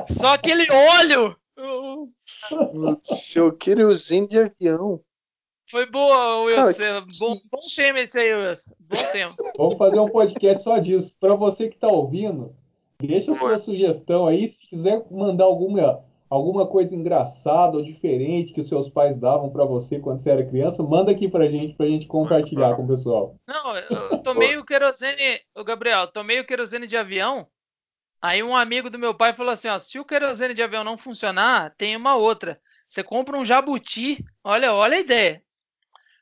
Só 0.20 0.34
aquele 0.34 0.70
óleo. 0.72 1.36
Seu 3.04 3.56
querosene 3.56 4.28
de 4.28 4.40
avião. 4.40 5.02
Foi 5.70 5.86
boa, 5.86 6.44
Wilson. 6.44 6.74
Cara, 6.78 7.02
bom, 7.02 7.36
que 7.36 7.50
bom 7.50 7.58
isso? 7.58 7.76
tema 7.76 8.00
esse 8.02 8.20
aí, 8.20 8.34
Wilson. 8.34 8.72
Bom 8.80 9.12
tema. 9.12 9.32
Vamos 9.58 9.76
fazer 9.76 10.00
um 10.00 10.10
podcast 10.10 10.64
só 10.64 10.78
disso. 10.78 11.12
Pra 11.20 11.36
você 11.36 11.70
que 11.70 11.78
tá 11.78 11.88
ouvindo, 11.88 12.56
deixa 13.00 13.32
a 13.32 13.36
sua 13.36 13.60
sugestão 13.60 14.28
aí. 14.28 14.48
Se 14.48 14.68
quiser 14.68 15.04
mandar 15.10 15.46
alguma, 15.46 16.04
alguma 16.34 16.66
coisa 16.66 16.96
engraçada 16.96 17.78
ou 17.78 17.84
diferente 17.84 18.54
que 18.54 18.62
os 18.62 18.68
seus 18.68 18.90
pais 18.90 19.16
davam 19.20 19.52
pra 19.52 19.66
você 19.66 20.00
quando 20.00 20.20
você 20.22 20.32
era 20.32 20.46
criança, 20.46 20.82
manda 20.82 21.12
aqui 21.12 21.30
pra 21.30 21.48
gente, 21.48 21.76
pra 21.76 21.86
gente 21.86 22.08
compartilhar 22.08 22.76
com 22.76 22.84
o 22.84 22.88
pessoal. 22.88 23.36
Não, 23.48 23.78
eu, 23.78 24.18
tomei 24.24 24.58
o 24.58 24.66
querosene, 24.66 25.40
o 25.56 25.64
Gabriel, 25.64 26.08
tomei 26.08 26.40
o 26.40 26.46
querosene 26.46 26.88
de 26.88 26.98
avião. 26.98 27.48
Aí 28.20 28.42
um 28.42 28.56
amigo 28.56 28.90
do 28.90 28.98
meu 28.98 29.14
pai 29.14 29.34
falou 29.34 29.52
assim, 29.52 29.68
ó, 29.68 29.78
se 29.78 30.00
o 30.00 30.06
querosene 30.06 30.56
de 30.56 30.64
avião 30.64 30.84
não 30.84 30.98
funcionar, 30.98 31.76
tem 31.78 31.96
uma 31.96 32.16
outra. 32.16 32.60
Você 32.88 33.04
compra 33.04 33.38
um 33.38 33.46
jabuti. 33.46 34.24
Olha, 34.44 34.74
olha 34.74 34.98
a 34.98 35.02
ideia. 35.02 35.44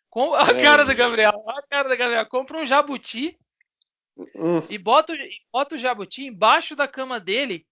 Com, 0.09 0.33
a 0.33 0.49
É. 0.49 0.61
cara 0.61 0.83
do 0.83 0.93
Gabriel, 0.93 1.31
a 1.47 1.61
cara 1.61 1.87
do 1.87 1.95
Gabriel. 1.95 2.25
Compra 2.25 2.57
um 2.57 2.65
jabuti 2.65 3.37
Hum, 4.35 4.61
e 4.69 4.77
bota, 4.77 5.13
e 5.13 5.29
bota 5.53 5.75
o 5.75 5.77
jabuti 5.77 6.25
embaixo 6.25 6.75
da 6.75 6.85
cama 6.85 7.17
dele 7.17 7.65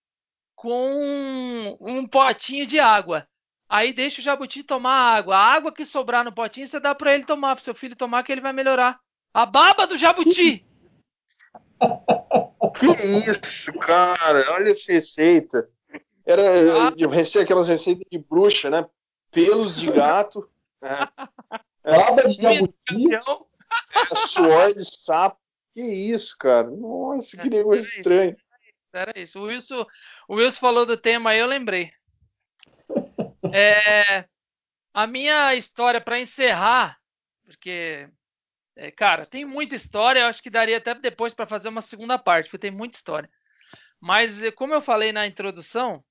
com 0.60 1.78
um, 1.80 2.06
potinho 2.06 2.66
de 2.66 2.82
água. 2.82 3.26
Aí 3.70 3.94
deixa 3.94 4.20
o 4.20 4.24
jabuti 4.24 4.62
tomar 4.62 5.16
água. 5.16 5.38
A 5.38 5.54
água 5.54 5.72
que 5.72 5.86
sobrar 5.86 6.26
no 6.26 6.34
potinho 6.34 6.68
você 6.68 6.82
dá 6.82 6.94
pra 6.94 7.14
ele 7.14 7.24
tomar, 7.24 7.56
pro 7.56 7.64
seu 7.64 7.74
filho 7.74 7.96
tomar 7.96 8.24
que 8.24 8.32
ele 8.34 8.42
vai 8.42 8.52
melhorar. 8.52 9.00
A 9.34 9.46
baba 9.46 9.88
do 9.88 9.98
jabuti. 9.98 10.66
que 12.78 13.32
isso, 13.32 13.72
cara? 13.80 14.52
Olha 14.52 14.72
essa 14.72 14.92
receita. 14.92 15.70
Era 16.26 16.44
Ah. 16.88 17.42
aquelas 17.42 17.70
receitas 17.70 18.04
de 18.12 18.18
bruxa, 18.18 18.70
né? 18.70 18.86
Pelos 19.32 19.78
de 19.78 19.90
gato, 19.90 20.46
né? 20.82 21.08
Baba 21.86 22.28
de 22.28 22.34
jabuti. 22.34 23.16
É, 23.16 24.16
suor 24.16 24.74
de 24.74 24.84
sapo. 24.84 25.40
Que 25.74 25.82
isso, 25.82 26.36
cara? 26.38 26.70
Nossa, 26.70 27.38
que 27.38 27.50
negócio 27.50 27.88
estranho. 27.88 28.36
Era 28.92 29.18
isso. 29.20 29.40
O 29.40 29.44
Wilson, 29.44 29.86
o 30.30 30.36
Wilson 30.36 30.60
falou 30.60 30.86
do 30.86 30.96
tema 30.96 31.36
eu 31.36 31.48
lembrei. 31.48 31.92
É, 33.52 34.26
a 34.94 35.08
minha 35.08 35.56
história 35.56 36.00
para 36.00 36.20
encerrar, 36.20 37.00
porque, 37.44 38.08
é, 38.76 38.92
cara, 38.92 39.26
tem 39.26 39.44
muita 39.44 39.76
história. 39.76 40.20
Eu 40.20 40.28
acho 40.28 40.44
que 40.44 40.52
daria 40.52 40.78
até 40.78 40.94
depois 40.94 41.34
para 41.34 41.48
fazer 41.48 41.68
uma 41.70 41.82
segunda 41.82 42.20
parte, 42.20 42.46
porque 42.46 42.60
tem 42.60 42.70
muita 42.70 42.96
história. 42.96 43.28
Mas 44.00 44.44
é, 44.44 44.52
como 44.52 44.72
eu 44.72 44.82
falei 44.82 45.12
na 45.12 45.26
introdução, 45.26 46.06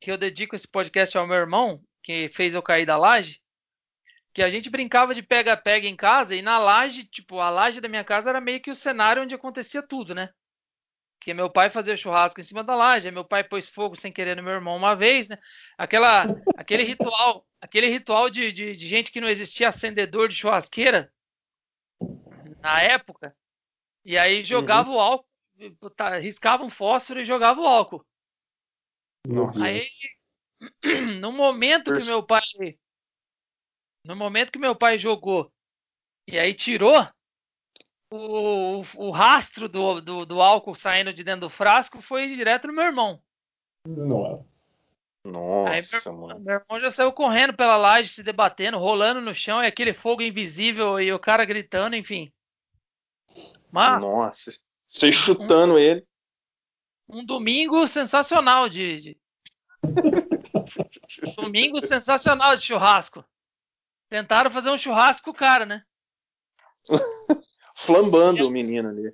que 0.00 0.10
eu 0.10 0.16
dedico 0.16 0.56
esse 0.56 0.66
podcast 0.66 1.18
ao 1.18 1.26
meu 1.26 1.36
irmão, 1.36 1.84
que 2.02 2.30
fez 2.30 2.54
eu 2.54 2.62
cair 2.62 2.86
da 2.86 2.96
laje, 2.96 3.38
que 4.32 4.42
a 4.42 4.48
gente 4.48 4.70
brincava 4.70 5.12
de 5.12 5.22
pega-pega 5.22 5.86
em 5.86 5.94
casa 5.94 6.34
e 6.34 6.40
na 6.40 6.58
laje, 6.58 7.04
tipo, 7.04 7.38
a 7.38 7.50
laje 7.50 7.82
da 7.82 7.88
minha 7.88 8.02
casa 8.02 8.30
era 8.30 8.40
meio 8.40 8.62
que 8.62 8.70
o 8.70 8.76
cenário 8.76 9.22
onde 9.22 9.34
acontecia 9.34 9.82
tudo, 9.82 10.14
né? 10.14 10.30
Que 11.24 11.32
meu 11.32 11.48
pai 11.48 11.70
fazia 11.70 11.96
churrasco 11.96 12.38
em 12.38 12.44
cima 12.44 12.62
da 12.62 12.74
laje, 12.74 13.08
aí 13.08 13.14
meu 13.14 13.24
pai 13.24 13.42
pôs 13.42 13.66
fogo 13.66 13.96
sem 13.96 14.12
querer 14.12 14.36
no 14.36 14.42
meu 14.42 14.52
irmão 14.52 14.76
uma 14.76 14.94
vez, 14.94 15.26
né? 15.26 15.38
Aquela, 15.78 16.26
aquele 16.54 16.82
ritual, 16.82 17.46
aquele 17.58 17.86
ritual 17.86 18.28
de, 18.28 18.52
de, 18.52 18.72
de 18.72 18.86
gente 18.86 19.10
que 19.10 19.22
não 19.22 19.28
existia 19.28 19.70
acendedor 19.70 20.28
de 20.28 20.36
churrasqueira 20.36 21.10
na 22.60 22.82
época, 22.82 23.34
e 24.04 24.18
aí 24.18 24.44
jogava 24.44 24.90
o 24.90 25.00
álcool, 25.00 25.26
riscava 26.20 26.62
um 26.62 26.68
fósforo 26.68 27.22
e 27.22 27.24
jogava 27.24 27.58
o 27.58 27.66
álcool. 27.66 28.04
Nossa. 29.26 29.64
Aí, 29.64 29.88
no 31.22 31.32
momento 31.32 31.96
que 31.96 32.04
meu 32.04 32.22
pai, 32.22 32.42
no 34.04 34.14
momento 34.14 34.52
que 34.52 34.58
meu 34.58 34.76
pai 34.76 34.98
jogou 34.98 35.50
e 36.28 36.38
aí 36.38 36.52
tirou 36.52 37.02
o, 38.10 38.84
o 38.96 39.10
rastro 39.10 39.68
do, 39.68 40.00
do, 40.00 40.26
do 40.26 40.40
álcool 40.40 40.74
saindo 40.74 41.12
de 41.12 41.24
dentro 41.24 41.42
do 41.42 41.50
frasco 41.50 42.00
foi 42.00 42.28
direto 42.28 42.66
no 42.66 42.72
meu 42.72 42.84
irmão. 42.84 43.22
Nossa. 43.86 44.54
Nossa, 45.24 46.12
meu, 46.12 46.20
mano. 46.20 46.40
meu 46.40 46.54
irmão 46.54 46.80
já 46.80 46.94
saiu 46.94 47.10
correndo 47.10 47.54
pela 47.54 47.78
laje, 47.78 48.10
se 48.10 48.22
debatendo, 48.22 48.78
rolando 48.78 49.22
no 49.22 49.32
chão, 49.32 49.62
e 49.64 49.66
aquele 49.66 49.94
fogo 49.94 50.20
invisível 50.20 51.00
e 51.00 51.10
o 51.12 51.18
cara 51.18 51.46
gritando, 51.46 51.96
enfim. 51.96 52.30
Mas 53.72 54.00
Nossa. 54.02 54.50
Você 54.88 55.10
chutando 55.10 55.78
ele. 55.78 56.06
um 57.08 57.24
domingo 57.24 57.88
sensacional 57.88 58.68
de, 58.68 58.98
de- 58.98 59.18
domingo 61.36 61.84
sensacional 61.84 62.54
de 62.56 62.62
churrasco. 62.62 63.24
Tentaram 64.08 64.50
fazer 64.50 64.70
um 64.70 64.78
churrasco 64.78 65.24
com 65.24 65.30
o 65.30 65.34
cara, 65.34 65.64
né? 65.66 65.82
Flambando 67.84 68.46
o 68.46 68.50
menino 68.50 68.88
ali. 68.88 69.12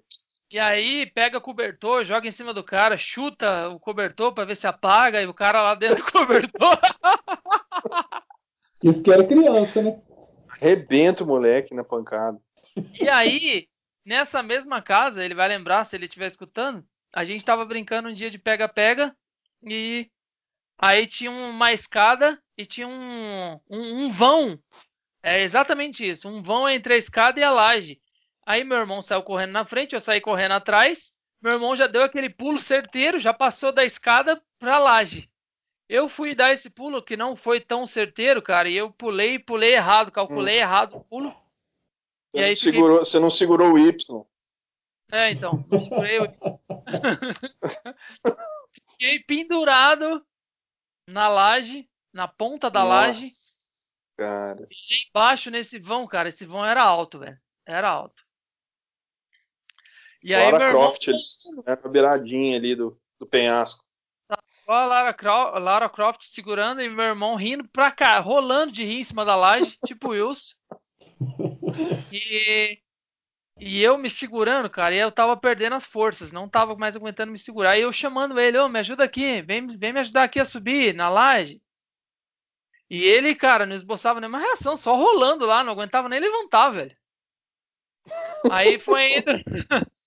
E 0.50 0.58
aí 0.58 1.06
pega 1.06 1.40
cobertor, 1.40 2.04
joga 2.04 2.26
em 2.26 2.32
cima 2.32 2.52
do 2.52 2.64
cara, 2.64 2.96
chuta 2.96 3.68
o 3.68 3.78
cobertor 3.78 4.32
pra 4.32 4.44
ver 4.44 4.56
se 4.56 4.66
apaga 4.66 5.22
e 5.22 5.26
o 5.26 5.34
cara 5.34 5.62
lá 5.62 5.74
dentro 5.76 6.04
do 6.04 6.04
cobertor. 6.10 6.78
Isso 8.82 9.00
que 9.00 9.12
era 9.12 9.24
criança, 9.24 9.80
né? 9.80 10.00
Arrebenta 10.48 11.22
o 11.22 11.26
moleque 11.26 11.72
na 11.72 11.84
pancada. 11.84 12.40
E 13.00 13.08
aí, 13.08 13.68
nessa 14.04 14.42
mesma 14.42 14.82
casa, 14.82 15.24
ele 15.24 15.34
vai 15.34 15.48
lembrar 15.48 15.84
se 15.84 15.94
ele 15.94 16.06
estiver 16.06 16.26
escutando, 16.26 16.84
a 17.12 17.24
gente 17.24 17.44
tava 17.44 17.64
brincando 17.64 18.08
um 18.08 18.14
dia 18.14 18.30
de 18.30 18.38
pega-pega 18.38 19.14
e 19.62 20.10
aí 20.78 21.06
tinha 21.06 21.30
uma 21.30 21.72
escada 21.72 22.40
e 22.56 22.66
tinha 22.66 22.88
um, 22.88 23.60
um, 23.68 24.04
um 24.04 24.10
vão. 24.10 24.58
É 25.22 25.42
exatamente 25.42 26.08
isso, 26.08 26.28
um 26.28 26.42
vão 26.42 26.68
entre 26.68 26.94
a 26.94 26.96
escada 26.96 27.38
e 27.38 27.44
a 27.44 27.50
laje. 27.50 28.00
Aí 28.50 28.64
meu 28.64 28.78
irmão 28.78 29.00
saiu 29.00 29.22
correndo 29.22 29.52
na 29.52 29.64
frente, 29.64 29.94
eu 29.94 30.00
saí 30.00 30.20
correndo 30.20 30.52
atrás. 30.52 31.14
Meu 31.40 31.52
irmão 31.52 31.76
já 31.76 31.86
deu 31.86 32.02
aquele 32.02 32.28
pulo 32.28 32.60
certeiro, 32.60 33.16
já 33.16 33.32
passou 33.32 33.70
da 33.70 33.84
escada 33.84 34.42
pra 34.58 34.78
laje. 34.80 35.30
Eu 35.88 36.08
fui 36.08 36.34
dar 36.34 36.50
esse 36.52 36.68
pulo 36.68 37.00
que 37.00 37.16
não 37.16 37.36
foi 37.36 37.60
tão 37.60 37.86
certeiro, 37.86 38.42
cara, 38.42 38.68
e 38.68 38.76
eu 38.76 38.90
pulei, 38.90 39.38
pulei 39.38 39.74
errado, 39.74 40.10
calculei 40.10 40.58
errado 40.58 40.96
o 40.96 41.04
pulo. 41.04 41.30
Você, 42.32 42.38
E 42.38 42.42
aí 42.44 42.50
não 42.50 42.56
fiquei- 42.56 42.72
segurou, 42.72 42.98
você 42.98 43.18
não 43.20 43.30
segurou 43.30 43.72
o 43.74 43.78
Y. 43.78 44.24
É, 45.12 45.30
então, 45.30 45.64
não 45.70 45.78
segurei 45.78 46.18
o- 46.18 46.60
Fiquei 48.90 49.20
pendurado 49.20 50.24
na 51.06 51.28
laje, 51.28 51.88
na 52.12 52.26
ponta 52.28 52.68
da 52.70 52.82
laje, 52.84 53.22
Nossa, 53.22 53.56
Cara. 54.16 54.68
e 54.70 55.08
embaixo 55.08 55.50
nesse 55.50 55.78
vão, 55.78 56.04
cara. 56.06 56.28
Esse 56.28 56.44
vão 56.46 56.64
era 56.64 56.82
alto, 56.82 57.18
velho. 57.20 57.38
Era 57.66 57.88
alto. 57.88 58.22
E 60.22 60.34
aí, 60.34 60.44
Lara 60.44 60.58
meu 60.58 60.66
irmão, 60.68 60.82
Croft 60.88 61.08
ali. 61.08 61.62
Era 61.66 61.80
a 61.82 61.88
beiradinha 61.88 62.56
ali 62.56 62.74
do, 62.74 63.00
do 63.18 63.26
penhasco. 63.26 63.84
Ó 64.68 64.72
a 64.72 64.86
Lara, 64.86 65.12
Cro- 65.12 65.58
Lara 65.58 65.88
Croft 65.88 66.22
segurando 66.22 66.80
e 66.80 66.88
meu 66.88 67.04
irmão 67.04 67.34
rindo 67.34 67.68
pra 67.68 67.90
cá, 67.90 68.18
rolando 68.20 68.70
de 68.72 68.84
rir 68.84 69.00
em 69.00 69.04
cima 69.04 69.24
da 69.24 69.34
laje, 69.34 69.76
tipo 69.84 70.10
Wilson. 70.10 70.54
E, 72.12 72.78
e 73.58 73.82
eu 73.82 73.98
me 73.98 74.08
segurando, 74.08 74.70
cara, 74.70 74.94
e 74.94 74.98
eu 74.98 75.10
tava 75.10 75.36
perdendo 75.36 75.74
as 75.74 75.84
forças, 75.84 76.30
não 76.32 76.48
tava 76.48 76.76
mais 76.76 76.94
aguentando 76.94 77.32
me 77.32 77.38
segurar. 77.38 77.76
E 77.76 77.82
eu 77.82 77.92
chamando 77.92 78.38
ele, 78.38 78.58
ô, 78.58 78.68
me 78.68 78.78
ajuda 78.78 79.04
aqui, 79.04 79.42
vem, 79.42 79.66
vem 79.66 79.92
me 79.92 80.00
ajudar 80.00 80.24
aqui 80.24 80.38
a 80.38 80.44
subir 80.44 80.94
na 80.94 81.08
laje. 81.08 81.60
E 82.88 83.02
ele, 83.04 83.34
cara, 83.34 83.66
não 83.66 83.74
esboçava 83.74 84.20
nenhuma 84.20 84.38
reação, 84.38 84.76
só 84.76 84.94
rolando 84.96 85.46
lá, 85.46 85.62
não 85.64 85.72
aguentava 85.72 86.08
nem 86.08 86.20
levantar, 86.20 86.70
velho. 86.70 86.96
Aí 88.50 88.80
foi 88.80 89.18
indo. 89.18 89.30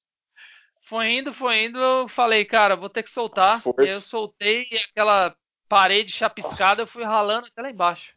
foi 0.93 1.11
indo, 1.11 1.33
foi 1.33 1.65
indo, 1.65 1.79
eu 1.79 2.07
falei, 2.07 2.45
cara, 2.45 2.75
vou 2.75 2.87
ter 2.87 3.01
que 3.01 3.09
soltar. 3.09 3.59
E 3.79 3.87
eu 3.87 3.99
soltei 3.99 4.67
aquela 4.91 5.35
parede 5.67 6.11
chapiscada, 6.11 6.83
eu 6.83 6.87
fui 6.87 7.03
ralando 7.03 7.47
até 7.47 7.63
lá 7.63 7.71
embaixo. 7.71 8.13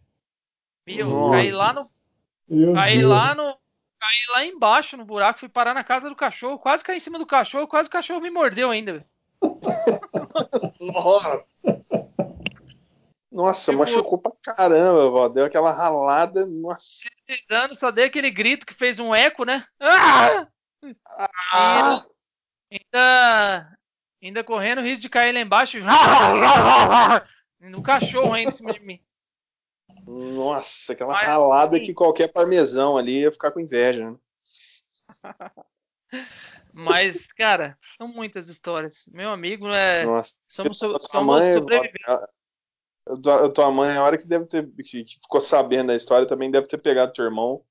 E 0.87 0.99
eu 0.99 1.31
caí 1.31 1.51
lá 1.51 1.73
no. 1.73 1.83
Meu 2.47 2.75
Caí 2.75 2.99
Deus. 2.99 3.11
lá 3.11 3.35
no. 3.35 3.57
Caí 3.99 4.19
lá 4.35 4.45
embaixo 4.45 4.95
no 4.99 5.07
buraco, 5.07 5.39
fui 5.39 5.49
parar 5.49 5.73
na 5.73 5.83
casa 5.83 6.11
do 6.11 6.15
cachorro, 6.15 6.59
quase 6.59 6.85
caí 6.85 6.99
em 6.99 7.01
cima 7.01 7.19
do 7.19 7.25
cachorro, 7.25 7.67
quase 7.67 7.89
o 7.89 7.93
cachorro 7.93 8.21
me 8.21 8.29
mordeu 8.31 8.71
ainda. 8.71 8.93
velho. 8.93 9.05
Nossa! 10.79 12.07
Nossa, 13.33 13.71
Tipo- 13.73 13.79
machucou 13.85 14.19
pra 14.19 14.33
caramba, 14.55 15.11
vó. 15.11 15.29
Deu 15.29 15.47
aquela 15.47 15.73
ralada. 15.73 16.45
Nossa. 16.47 17.09
Só 17.73 17.91
dei 17.91 18.05
aquele 18.05 18.31
grito 18.31 18.67
que 18.67 18.75
fez 18.75 18.99
um 18.99 19.15
eco, 19.15 19.45
né? 19.47 19.65
Ah! 19.81 20.47
Ah! 21.53 22.05
Ainda, 22.71 23.79
ainda 24.23 24.45
correndo, 24.45 24.81
risco 24.81 25.03
de 25.03 25.09
cair 25.09 25.33
lá 25.33 25.41
embaixo. 25.41 25.79
No 27.59 27.83
cachorro 27.83 28.35
ainda 28.35 28.51
em 28.51 28.55
cima 28.55 28.73
de 28.73 28.81
mim. 28.81 29.01
Nossa, 30.07 30.93
aquela 30.93 31.15
Mas, 31.15 31.27
ralada 31.27 31.81
que 31.81 31.95
qualquer 31.95 32.29
parmesão 32.29 32.97
ali 32.97 33.23
ia 33.23 33.33
ficar 33.33 33.51
com 33.51 33.61
inveja. 33.61 34.11
Né? 34.11 34.17
Mas, 36.75 37.25
cara, 37.37 37.79
são 37.97 38.07
muitas 38.07 38.51
histórias. 38.51 39.09
Meu 39.13 39.31
amigo, 39.31 39.69
é, 39.69 40.05
Nossa. 40.05 40.35
somos, 40.47 40.79
so- 40.79 40.99
somos 41.03 41.27
mãe, 41.27 41.53
sobreviventes. 41.53 42.07
a- 42.07 43.49
tua, 43.55 43.71
mãe, 43.71 43.97
a 43.97 44.03
hora 44.03 44.19
que 44.19 44.27
deve 44.27 44.45
ter 44.47 44.69
que, 44.85 45.05
ficou 45.23 45.41
sabendo 45.41 45.89
da 45.89 45.97
história, 45.97 46.29
também 46.29 46.51
deve 46.51 46.67
ter 46.67 46.79
pegado 46.79 47.13
teu 47.13 47.25
irmão, 47.25 47.65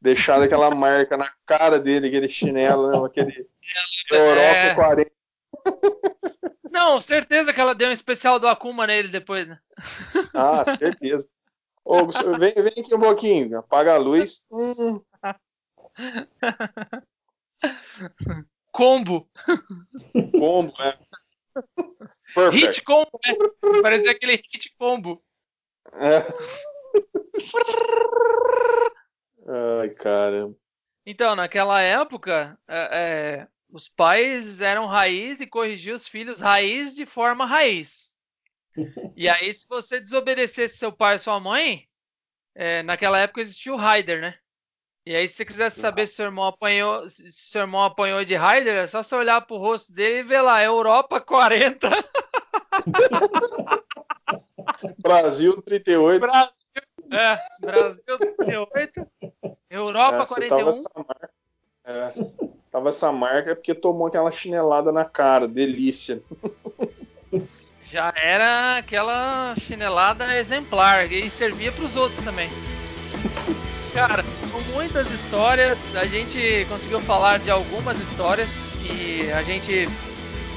deixado 0.00 0.42
aquela 0.42 0.74
marca 0.74 1.16
na 1.16 1.30
cara 1.44 1.78
dele, 1.78 2.08
aquele 2.08 2.28
chinelo, 2.28 2.88
né, 2.90 3.44
Europa 4.10 4.40
É. 4.40 4.74
40. 4.74 5.10
Não, 6.70 7.00
certeza 7.00 7.52
que 7.52 7.60
ela 7.60 7.74
deu 7.74 7.88
um 7.88 7.92
especial 7.92 8.38
do 8.38 8.46
Akuma 8.46 8.86
nele 8.86 9.08
depois, 9.08 9.46
né? 9.46 9.58
Ah, 10.34 10.64
certeza. 10.78 11.28
Ô, 11.84 12.06
vem, 12.38 12.52
vem 12.54 12.84
aqui 12.84 12.94
um 12.94 13.00
pouquinho, 13.00 13.58
apaga 13.58 13.94
a 13.94 13.98
luz. 13.98 14.44
Hum, 14.50 15.00
Combo. 18.72 19.30
combo, 20.38 20.72
né? 20.78 20.98
Perfect. 22.34 22.66
Hit 22.66 22.82
combo, 22.84 23.18
né? 23.24 23.80
Parecia 23.82 24.10
aquele 24.10 24.32
hit 24.36 24.74
combo. 24.78 25.24
É. 25.94 26.18
Ai, 29.80 29.90
cara. 29.90 30.54
Então, 31.06 31.34
naquela 31.36 31.80
época, 31.80 32.58
é, 32.68 32.88
é, 32.92 33.48
os 33.70 33.88
pais 33.88 34.60
eram 34.60 34.86
raiz 34.86 35.40
e 35.40 35.46
corrigiam 35.46 35.96
os 35.96 36.08
filhos 36.08 36.40
raiz 36.40 36.94
de 36.94 37.04
forma 37.04 37.44
raiz. 37.44 38.14
E 39.16 39.26
aí, 39.28 39.52
se 39.52 39.66
você 39.68 40.00
desobedecesse 40.00 40.78
seu 40.78 40.92
pai 40.92 41.14
ou 41.14 41.18
sua 41.18 41.40
mãe, 41.40 41.86
é, 42.54 42.82
naquela 42.82 43.18
época 43.18 43.40
existia 43.40 43.72
o 43.72 43.76
Raider, 43.76 44.20
né? 44.20 44.34
E 45.04 45.14
aí, 45.14 45.28
se 45.28 45.34
você 45.34 45.44
quisesse 45.44 45.80
saber 45.80 46.06
se 46.06 46.14
seu 46.14 46.24
irmão 46.24 46.46
apanhou, 46.46 47.08
se 47.08 47.30
seu 47.30 47.60
irmão 47.60 47.84
apanhou 47.84 48.24
de 48.24 48.34
Raider, 48.34 48.74
é 48.74 48.86
só 48.86 49.02
você 49.02 49.14
olhar 49.14 49.40
pro 49.40 49.56
rosto 49.56 49.92
dele 49.92 50.18
e 50.18 50.24
ver 50.24 50.40
lá, 50.40 50.62
Europa 50.62 51.20
40, 51.20 51.88
Brasil 54.98 55.62
38. 55.62 56.20
Brasil, 56.20 56.52
é, 57.12 57.38
Brasil 57.60 58.18
38, 58.18 59.06
Europa 59.70 60.22
É, 60.22 60.26
você 60.26 60.48
tava 60.48 60.72
41. 60.72 60.95
Tava 62.76 62.90
essa 62.90 63.10
marca 63.10 63.56
porque 63.56 63.74
tomou 63.74 64.06
aquela 64.06 64.30
chinelada 64.30 64.92
na 64.92 65.02
cara, 65.02 65.48
delícia. 65.48 66.22
Já 67.82 68.12
era 68.14 68.76
aquela 68.76 69.54
chinelada 69.58 70.36
exemplar 70.36 71.10
e 71.10 71.30
servia 71.30 71.72
para 71.72 71.84
os 71.84 71.96
outros 71.96 72.22
também. 72.22 72.50
Cara, 73.94 74.22
são 74.22 74.60
muitas 74.74 75.10
histórias. 75.10 75.96
A 75.96 76.04
gente 76.04 76.66
conseguiu 76.68 77.00
falar 77.00 77.38
de 77.38 77.50
algumas 77.50 77.98
histórias 77.98 78.50
e 78.82 79.32
a 79.32 79.42
gente 79.42 79.88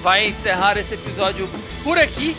vai 0.01 0.27
encerrar 0.27 0.77
esse 0.77 0.95
episódio 0.95 1.47
por 1.85 1.97
aqui. 1.97 2.35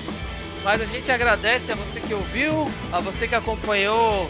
Mas 0.62 0.82
a 0.82 0.84
gente 0.84 1.10
agradece 1.10 1.72
a 1.72 1.74
você 1.74 2.00
que 2.00 2.12
ouviu, 2.12 2.70
a 2.92 3.00
você 3.00 3.26
que 3.26 3.34
acompanhou 3.34 4.28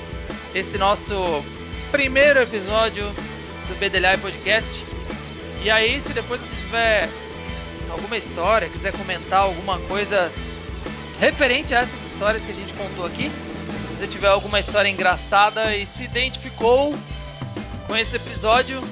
esse 0.54 0.78
nosso 0.78 1.42
primeiro 1.90 2.38
episódio 2.38 3.04
do 3.06 3.74
BDLI 3.80 4.16
Podcast. 4.20 4.79
E 5.62 5.70
aí, 5.70 6.00
se 6.00 6.12
depois 6.12 6.40
você 6.40 6.56
tiver 6.56 7.08
alguma 7.90 8.16
história, 8.16 8.68
quiser 8.68 8.92
comentar 8.92 9.40
alguma 9.40 9.78
coisa 9.80 10.32
referente 11.18 11.74
a 11.74 11.80
essas 11.80 12.12
histórias 12.12 12.44
que 12.44 12.52
a 12.52 12.54
gente 12.54 12.72
contou 12.72 13.04
aqui, 13.04 13.30
se 13.88 13.96
você 13.96 14.06
tiver 14.06 14.28
alguma 14.28 14.58
história 14.58 14.88
engraçada 14.88 15.76
e 15.76 15.84
se 15.84 16.04
identificou 16.04 16.96
com 17.86 17.96
esse 17.96 18.16
episódio, 18.16 18.82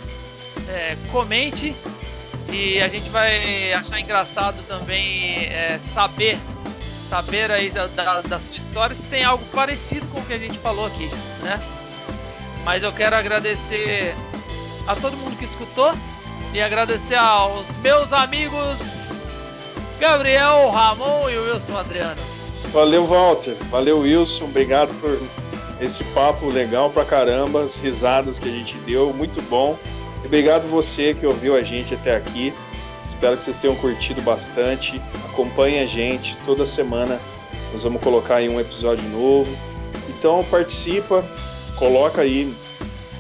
é, 0.69 0.97
comente 1.11 1.75
e 2.51 2.81
a 2.81 2.89
gente 2.89 3.09
vai 3.11 3.73
achar 3.73 4.01
engraçado 4.01 4.63
também 4.67 5.45
é, 5.47 5.79
saber 5.95 6.39
saber 7.09 7.51
aí 7.51 7.71
da, 7.71 8.21
da 8.21 8.39
sua 8.39 8.57
história 8.57 8.95
se 8.95 9.05
tem 9.05 9.25
algo 9.25 9.43
parecido 9.47 10.07
com 10.09 10.21
o 10.21 10.25
que 10.25 10.35
a 10.35 10.39
gente 10.39 10.59
falou 10.59 10.87
aqui, 10.87 11.09
né? 11.43 11.59
Mas 12.65 12.83
eu 12.83 12.93
quero 12.93 13.17
agradecer 13.17 14.15
a 14.87 14.95
todo 14.95 15.17
mundo 15.17 15.37
que 15.37 15.45
escutou 15.47 15.95
e 16.53 16.61
agradecer 16.61 17.17
aos 17.17 17.69
meus 17.83 18.13
amigos 18.13 18.79
Gabriel, 20.01 20.71
Ramon 20.71 21.29
e 21.29 21.37
Wilson 21.39 21.77
Adriano. 21.77 22.21
Valeu, 22.73 23.05
Walter. 23.05 23.57
Valeu, 23.71 24.01
Wilson. 24.01 24.45
Obrigado 24.45 24.95
por 25.01 25.19
esse 25.81 26.05
papo 26.05 26.47
legal 26.49 26.91
pra 26.91 27.05
caramba, 27.05 27.63
as 27.63 27.79
risadas 27.79 28.39
que 28.39 28.49
a 28.49 28.53
gente 28.53 28.77
deu, 28.79 29.13
muito 29.13 29.41
bom. 29.43 29.77
E 30.23 30.27
obrigado 30.27 30.69
você 30.69 31.15
que 31.15 31.27
ouviu 31.27 31.57
a 31.57 31.63
gente 31.63 31.95
até 31.95 32.17
aqui. 32.17 32.53
Espero 33.09 33.37
que 33.37 33.43
vocês 33.43 33.57
tenham 33.57 33.77
curtido 33.77 34.23
bastante. 34.23 35.01
Acompanhe 35.33 35.81
a 35.81 35.87
gente 35.87 36.37
toda 36.47 36.65
semana. 36.65 37.19
Nós 37.73 37.83
vamos 37.83 38.01
colocar 38.01 38.37
aí 38.37 38.49
um 38.49 38.61
episódio 38.61 39.09
novo. 39.11 39.51
Então 40.09 40.45
participa, 40.51 41.25
coloca 41.77 42.23
aí, 42.23 42.53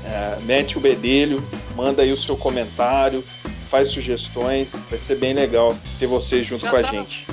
é, 0.09 0.39
mete 0.45 0.79
o 0.79 0.81
bedelho, 0.81 1.43
manda 1.77 2.03
aí 2.03 2.11
o 2.11 2.17
seu 2.17 2.37
comentário, 2.37 3.23
faz 3.69 3.91
sugestões. 3.91 4.75
Vai 4.89 4.99
ser 4.99 5.17
bem 5.17 5.35
legal 5.35 5.77
ter 5.99 6.07
vocês 6.07 6.47
junto 6.47 6.63
Já 6.63 6.71
com 6.71 6.77
a 6.77 6.83
tá. 6.83 6.91
gente. 6.91 7.27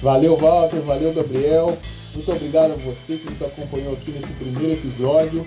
Valeu, 0.00 0.36
Walter. 0.36 0.80
Valeu, 0.80 1.12
Gabriel. 1.12 1.76
Muito 2.14 2.30
obrigado 2.30 2.72
a 2.72 2.76
você 2.76 3.16
que 3.16 3.30
nos 3.30 3.42
acompanhou 3.42 3.92
aqui 3.94 4.10
nesse 4.12 4.32
primeiro 4.34 4.72
episódio. 4.74 5.46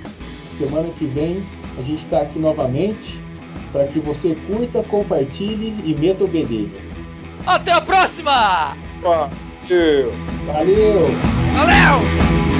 Semana 0.58 0.90
que 0.98 1.06
vem 1.06 1.46
a 1.78 1.82
gente 1.82 2.04
está 2.06 2.22
aqui 2.22 2.40
novamente 2.40 3.20
para 3.72 3.88
que 3.88 4.00
você 4.00 4.36
curta, 4.48 4.84
compartilhe 4.84 5.76
e 5.84 5.96
meta 6.00 6.24
o 6.24 6.28
bedelho. 6.28 6.72
Até 7.46 7.74
a 7.74 7.82
próxima! 7.82 8.76
Valeu! 9.02 10.14
Valeu! 10.48 11.02
Valeu! 11.54 12.55